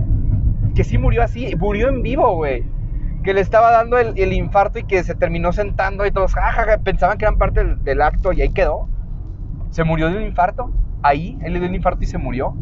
que 0.76 0.84
sí 0.84 0.98
murió 0.98 1.24
así, 1.24 1.56
murió 1.56 1.90
en 1.90 2.02
vivo, 2.02 2.36
güey. 2.36 2.64
Que 3.24 3.34
le 3.34 3.42
estaba 3.42 3.72
dando 3.72 3.98
el, 3.98 4.34
infarto 4.34 4.80
y 4.80 4.84
que 4.84 5.04
se 5.04 5.16
terminó 5.16 5.52
sentando 5.52 6.06
y 6.06 6.12
todos 6.12 6.34
jajaja, 6.34 6.78
pensaban 6.78 7.18
que 7.18 7.26
eran 7.26 7.38
parte 7.38 7.64
del, 7.64 7.84
del 7.84 8.02
acto 8.02 8.32
y 8.32 8.42
ahí 8.42 8.50
quedó. 8.50 8.88
Se 9.72 9.84
murió 9.84 10.10
de 10.10 10.18
un 10.18 10.24
infarto. 10.24 10.72
Ahí, 11.04 11.38
él 11.42 11.54
le 11.54 11.60
dio 11.60 11.68
un 11.68 11.76
infarto 11.76 12.04
y 12.04 12.08
se 12.08 12.18
murió. 12.18 12.56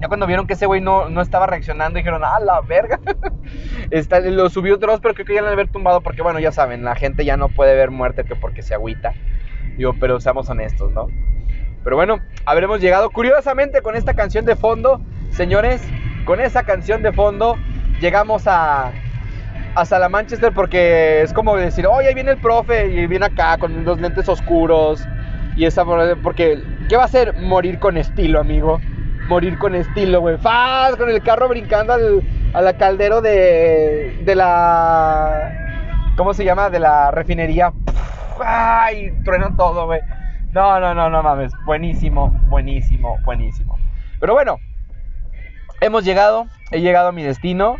Ya 0.00 0.08
cuando 0.08 0.26
vieron 0.26 0.46
que 0.46 0.52
ese 0.52 0.66
güey 0.66 0.80
no, 0.80 1.08
no 1.08 1.22
estaba 1.22 1.46
reaccionando, 1.46 1.96
dijeron, 1.96 2.22
ah, 2.24 2.38
la 2.40 2.60
verga. 2.60 3.00
Está, 3.90 4.20
lo 4.20 4.50
subió 4.50 4.74
otros, 4.74 5.00
pero 5.00 5.14
creo 5.14 5.26
que 5.26 5.34
ya 5.34 5.42
lo 5.42 5.48
haber 5.48 5.68
tumbado 5.68 6.02
porque, 6.02 6.22
bueno, 6.22 6.38
ya 6.38 6.52
saben, 6.52 6.84
la 6.84 6.94
gente 6.94 7.24
ya 7.24 7.36
no 7.36 7.48
puede 7.48 7.74
ver 7.74 7.90
muerte 7.90 8.24
que 8.24 8.36
porque 8.36 8.62
se 8.62 8.74
agüita. 8.74 9.14
Digo, 9.76 9.94
pero 9.98 10.20
seamos 10.20 10.48
honestos, 10.50 10.92
¿no? 10.92 11.08
Pero 11.82 11.96
bueno, 11.96 12.18
habremos 12.44 12.80
llegado 12.80 13.10
curiosamente 13.10 13.80
con 13.80 13.94
esta 13.94 14.14
canción 14.14 14.44
de 14.44 14.56
fondo, 14.56 15.00
señores, 15.30 15.80
con 16.24 16.40
esa 16.40 16.64
canción 16.64 17.02
de 17.02 17.12
fondo 17.12 17.56
llegamos 18.00 18.46
a, 18.46 18.90
a 19.74 19.84
Salamanchester 19.84 20.52
porque 20.52 21.22
es 21.22 21.32
como 21.32 21.56
decir, 21.56 21.86
oye, 21.86 22.08
ahí 22.08 22.14
viene 22.14 22.32
el 22.32 22.38
profe 22.38 22.88
y 22.88 23.06
viene 23.06 23.26
acá 23.26 23.56
con 23.58 23.84
los 23.84 24.00
lentes 24.00 24.28
oscuros 24.28 25.06
y 25.56 25.64
esa 25.64 25.84
porque 26.22 26.60
¿qué 26.88 26.96
va 26.96 27.04
a 27.04 27.08
ser 27.08 27.34
morir 27.34 27.78
con 27.78 27.96
estilo, 27.96 28.40
amigo? 28.40 28.80
Morir 29.28 29.58
con 29.58 29.74
estilo, 29.74 30.20
güey. 30.20 30.38
Faz 30.38 30.96
con 30.96 31.10
el 31.10 31.22
carro 31.22 31.48
brincando 31.48 31.92
al, 31.92 32.22
a 32.54 32.60
la 32.60 32.76
caldero 32.76 33.20
de, 33.20 34.22
de 34.24 34.34
la. 34.34 36.12
¿Cómo 36.16 36.34
se 36.34 36.44
llama? 36.44 36.70
De 36.70 36.78
la 36.78 37.10
refinería. 37.10 37.72
¡Ay! 38.44 39.12
Trueno 39.24 39.54
todo, 39.56 39.86
güey. 39.86 40.00
No, 40.52 40.80
no, 40.80 40.94
no, 40.94 41.10
no 41.10 41.22
mames. 41.22 41.52
Buenísimo, 41.64 42.30
buenísimo, 42.48 43.18
buenísimo. 43.24 43.78
Pero 44.20 44.32
bueno, 44.32 44.58
hemos 45.80 46.04
llegado. 46.04 46.46
He 46.70 46.80
llegado 46.80 47.08
a 47.08 47.12
mi 47.12 47.22
destino. 47.22 47.76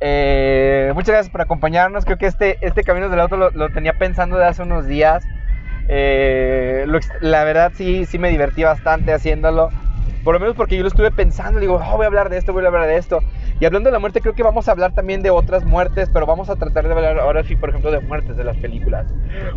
Eh, 0.00 0.92
muchas 0.94 1.10
gracias 1.10 1.30
por 1.30 1.40
acompañarnos. 1.40 2.04
Creo 2.04 2.18
que 2.18 2.26
este, 2.26 2.58
este 2.60 2.84
Camino 2.84 3.08
del 3.08 3.20
Auto 3.20 3.36
lo, 3.36 3.70
tenía 3.70 3.94
pensando 3.94 4.36
de 4.36 4.44
hace 4.44 4.62
unos 4.62 4.86
días. 4.86 5.24
Eh, 5.88 6.86
la 7.20 7.44
verdad 7.44 7.72
sí, 7.74 8.04
sí 8.04 8.18
me 8.18 8.28
divertí 8.28 8.64
bastante 8.64 9.12
haciéndolo. 9.12 9.70
Por 10.24 10.32
lo 10.34 10.40
menos 10.40 10.56
porque 10.56 10.76
yo 10.76 10.82
lo 10.82 10.88
estuve 10.88 11.10
pensando, 11.10 11.60
digo, 11.60 11.74
oh, 11.74 11.96
voy 11.96 12.04
a 12.04 12.06
hablar 12.06 12.30
de 12.30 12.38
esto, 12.38 12.54
voy 12.54 12.64
a 12.64 12.68
hablar 12.68 12.86
de 12.86 12.96
esto. 12.96 13.20
Y 13.60 13.66
hablando 13.66 13.88
de 13.88 13.92
la 13.92 13.98
muerte, 13.98 14.22
creo 14.22 14.34
que 14.34 14.42
vamos 14.42 14.68
a 14.68 14.72
hablar 14.72 14.92
también 14.92 15.22
de 15.22 15.28
otras 15.28 15.66
muertes, 15.66 16.08
pero 16.10 16.24
vamos 16.24 16.48
a 16.48 16.56
tratar 16.56 16.86
de 16.88 16.92
hablar 16.94 17.18
ahora 17.18 17.44
sí, 17.44 17.56
por 17.56 17.68
ejemplo, 17.68 17.90
de 17.90 18.00
muertes 18.00 18.34
de 18.34 18.42
las 18.42 18.56
películas, 18.56 19.06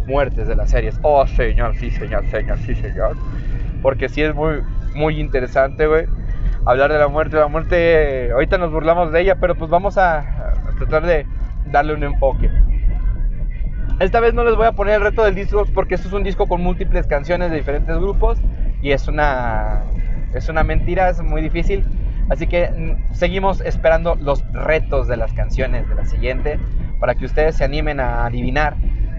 muertes 0.05 0.45
de 0.45 0.57
las 0.57 0.70
series. 0.70 0.99
Oh, 1.03 1.26
señor, 1.26 1.78
sí, 1.78 1.89
señor, 1.89 2.30
señor, 2.30 2.57
sí, 2.59 2.76
señor. 2.76 3.15
Porque 3.82 4.09
sí 4.09 4.22
es 4.22 4.36
muy, 4.36 4.61
muy 4.93 5.22
interesante, 5.22 5.88
güey. 5.88 6.05
Hablar 6.65 6.91
de 6.91 6.99
la 6.99 7.07
muerte, 7.07 7.38
la 7.38 7.47
muerte, 7.47 8.30
ahorita 8.34 8.57
nos 8.57 8.70
burlamos 8.70 9.13
de 9.13 9.22
ella, 9.22 9.38
pero 9.39 9.55
pues 9.55 9.72
vamos 9.72 9.97
a, 9.97 10.20
a 10.20 10.76
tratar 10.78 11.05
de 11.05 11.26
darle 11.72 11.93
un 11.93 12.03
enfoque. 12.03 12.51
Esta 14.01 14.20
vez 14.20 14.34
no 14.34 14.43
les 14.43 14.55
voy 14.55 14.68
a 14.68 14.74
poner 14.74 14.95
el 14.95 15.01
reto 15.01 15.24
del 15.24 15.34
disco 15.34 15.65
porque 15.74 15.95
esto 15.95 16.09
es 16.09 16.13
un 16.13 16.24
disco 16.24 16.45
con 16.45 16.61
múltiples 16.61 17.07
canciones 17.07 17.51
de 17.51 17.57
diferentes 17.57 17.95
grupos 17.97 18.38
y 18.82 18.91
es 18.91 19.07
una 19.07 19.82
es 20.38 20.49
una 20.49 20.63
mentira, 20.63 21.09
es 21.09 21.21
muy 21.21 21.41
difícil. 21.41 21.83
Así 22.29 22.47
que 22.47 22.69
mm, 22.69 23.13
seguimos 23.13 23.61
esperando 23.61 24.15
los 24.15 24.43
retos 24.53 25.07
de 25.07 25.17
las 25.17 25.33
canciones 25.33 25.88
de 25.89 25.95
la 25.95 26.05
siguiente 26.05 26.59
para 26.99 27.15
que 27.15 27.25
ustedes 27.25 27.55
se 27.55 27.63
animen 27.63 27.99
a 27.99 28.25
adivinar 28.25 28.75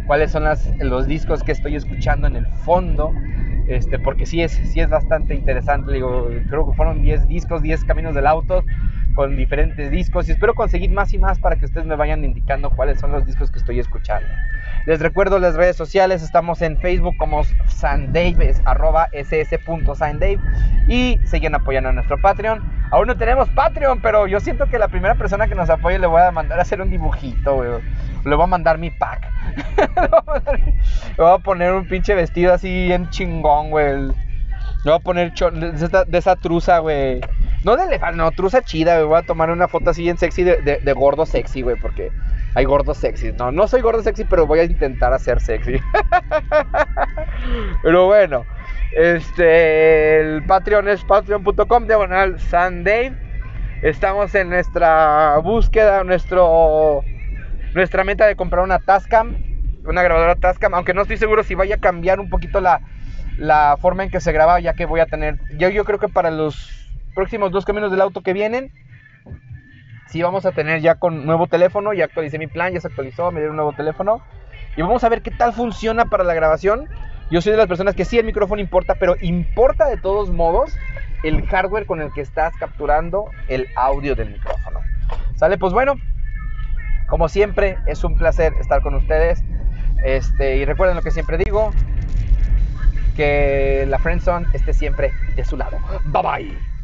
cuáles 0.08 0.32
son 0.32 0.44
los 0.80 1.06
discos 1.06 1.44
que 1.44 1.52
estoy 1.52 1.76
escuchando 1.76 2.26
en 2.26 2.34
el 2.34 2.46
fondo. 2.46 3.12
Este, 3.68 3.98
porque 3.98 4.24
sí 4.24 4.42
es, 4.42 4.52
sí 4.52 4.80
es 4.80 4.88
bastante 4.88 5.34
interesante. 5.34 5.92
Creo 6.48 6.68
que 6.68 6.74
fueron 6.74 7.02
10 7.02 7.28
discos, 7.28 7.62
10 7.62 7.84
caminos 7.84 8.14
del 8.14 8.26
auto 8.26 8.64
con 9.14 9.36
diferentes 9.36 9.90
discos 9.90 10.28
y 10.28 10.32
espero 10.32 10.54
conseguir 10.54 10.92
más 10.92 11.12
y 11.12 11.18
más 11.18 11.40
para 11.40 11.56
que 11.56 11.64
ustedes 11.64 11.84
me 11.86 11.96
vayan 11.96 12.24
indicando 12.24 12.70
cuáles 12.70 13.00
son 13.00 13.10
los 13.10 13.26
discos 13.26 13.50
que 13.50 13.58
estoy 13.58 13.80
escuchando. 13.80 14.28
Les 14.86 15.00
recuerdo 15.00 15.40
las 15.40 15.56
redes 15.56 15.74
sociales, 15.76 16.22
estamos 16.22 16.62
en 16.62 16.78
Facebook 16.78 17.16
como 17.16 17.42
Sandave, 17.66 18.54
arroba 18.64 19.08
ss.sandave 19.12 20.38
y 20.86 21.18
siguen 21.24 21.56
apoyando 21.56 21.90
a 21.90 21.92
nuestro 21.92 22.16
Patreon. 22.18 22.62
Aún 22.92 23.08
no 23.08 23.16
tenemos 23.16 23.50
Patreon, 23.50 24.00
pero 24.00 24.28
yo 24.28 24.38
siento 24.40 24.66
que 24.66 24.78
la 24.78 24.86
primera 24.86 25.16
persona 25.16 25.48
que 25.48 25.56
nos 25.56 25.68
apoye 25.68 25.98
le 25.98 26.06
voy 26.06 26.22
a 26.22 26.30
mandar 26.30 26.60
a 26.60 26.62
hacer 26.62 26.80
un 26.80 26.88
dibujito, 26.88 27.56
güey. 27.56 27.70
Le 28.24 28.34
voy 28.34 28.44
a 28.44 28.46
mandar 28.46 28.78
mi 28.78 28.90
pack. 28.90 29.30
le 31.16 31.22
voy 31.22 31.32
a 31.32 31.38
poner 31.38 31.72
un 31.72 31.86
pinche 31.86 32.14
vestido 32.14 32.52
así 32.52 32.92
en 32.92 33.08
chingón, 33.10 33.70
güey. 33.70 34.12
Me 34.84 34.92
voy 34.92 34.94
a 34.94 34.98
poner 35.00 35.32
de, 35.32 36.18
esa, 36.18 36.36
truza, 36.36 36.78
güey. 36.78 37.20
No 37.64 37.76
de 37.76 37.84
elefante, 37.84 38.16
no, 38.16 38.30
truza 38.30 38.62
chida, 38.62 38.96
güey. 38.96 39.08
Voy 39.08 39.18
a 39.18 39.22
tomar 39.22 39.50
una 39.50 39.66
foto 39.66 39.90
así 39.90 40.08
en 40.08 40.18
sexy 40.18 40.44
de, 40.44 40.80
de, 40.82 40.92
gordo 40.92 41.26
sexy, 41.26 41.62
güey, 41.62 41.76
porque 41.80 42.12
hay 42.54 42.64
gordos 42.64 42.98
sexy. 42.98 43.32
No, 43.32 43.50
no 43.50 43.66
soy 43.66 43.80
gordo 43.80 44.02
sexy, 44.02 44.24
pero 44.24 44.46
voy 44.46 44.60
a 44.60 44.64
intentar 44.64 45.12
hacer 45.12 45.40
sexy. 45.40 45.80
pero 47.82 48.06
bueno, 48.06 48.44
este, 48.96 50.20
el 50.20 50.44
Patreon 50.44 50.88
es 50.88 51.02
patreon.com 51.04 51.86
diagonal 51.86 52.38
Sunday. 52.38 53.12
Estamos 53.82 54.34
en 54.34 54.50
nuestra 54.50 55.38
búsqueda, 55.38 56.02
nuestro, 56.04 57.04
nuestra 57.74 58.04
meta 58.04 58.26
de 58.26 58.36
comprar 58.36 58.64
una 58.64 58.78
Tascam, 58.78 59.36
una 59.84 60.02
grabadora 60.02 60.36
Tascam, 60.36 60.74
aunque 60.74 60.94
no 60.94 61.02
estoy 61.02 61.16
seguro 61.16 61.42
si 61.42 61.54
vaya 61.54 61.76
a 61.76 61.80
cambiar 61.80 62.20
un 62.20 62.28
poquito 62.30 62.60
la, 62.60 62.80
forma 63.80 64.04
en 64.04 64.10
que 64.10 64.20
se 64.20 64.32
graba, 64.32 64.60
ya 64.60 64.74
que 64.74 64.86
voy 64.86 65.00
a 65.00 65.06
tener, 65.06 65.38
yo, 65.56 65.68
yo 65.68 65.84
creo 65.84 65.98
que 65.98 66.08
para 66.08 66.30
los 66.30 66.88
próximos 67.14 67.50
dos 67.50 67.64
caminos 67.64 67.90
del 67.90 68.00
auto 68.00 68.22
que 68.22 68.32
vienen, 68.32 68.72
sí 70.08 70.22
vamos 70.22 70.46
a 70.46 70.52
tener 70.52 70.80
ya 70.80 70.96
con 70.96 71.26
nuevo 71.26 71.46
teléfono, 71.46 71.92
ya 71.92 72.06
actualicé 72.06 72.38
mi 72.38 72.46
plan, 72.46 72.72
ya 72.72 72.80
se 72.80 72.88
actualizó, 72.88 73.30
me 73.30 73.40
dieron 73.40 73.52
un 73.52 73.56
nuevo 73.56 73.72
teléfono, 73.72 74.22
y 74.76 74.82
vamos 74.82 75.04
a 75.04 75.08
ver 75.08 75.22
qué 75.22 75.30
tal 75.30 75.52
funciona 75.52 76.06
para 76.06 76.24
la 76.24 76.34
grabación. 76.34 76.88
Yo 77.30 77.42
soy 77.42 77.52
de 77.52 77.58
las 77.58 77.66
personas 77.66 77.94
que 77.94 78.04
sí 78.04 78.18
el 78.18 78.24
micrófono 78.24 78.60
importa, 78.60 78.94
pero 78.94 79.16
importa 79.20 79.86
de 79.86 79.98
todos 79.98 80.30
modos 80.30 80.76
el 81.22 81.46
hardware 81.46 81.84
con 81.84 82.00
el 82.00 82.12
que 82.12 82.20
estás 82.22 82.56
capturando 82.56 83.30
el 83.48 83.66
audio 83.76 84.14
del 84.14 84.30
micrófono. 84.30 84.80
¿Sale? 85.34 85.58
Pues 85.58 85.72
bueno, 85.72 85.94
como 87.08 87.28
siempre, 87.28 87.78
es 87.86 88.04
un 88.04 88.14
placer 88.14 88.54
estar 88.60 88.82
con 88.82 88.94
ustedes. 88.94 89.42
Este, 90.04 90.56
y 90.56 90.64
recuerden 90.64 90.96
lo 90.96 91.02
que 91.02 91.10
siempre 91.10 91.38
digo, 91.38 91.72
que 93.16 93.84
la 93.88 93.98
friendzone 93.98 94.46
esté 94.52 94.72
siempre 94.72 95.12
de 95.34 95.44
su 95.44 95.56
lado. 95.56 95.78
Bye 96.04 96.22
bye. 96.22 96.68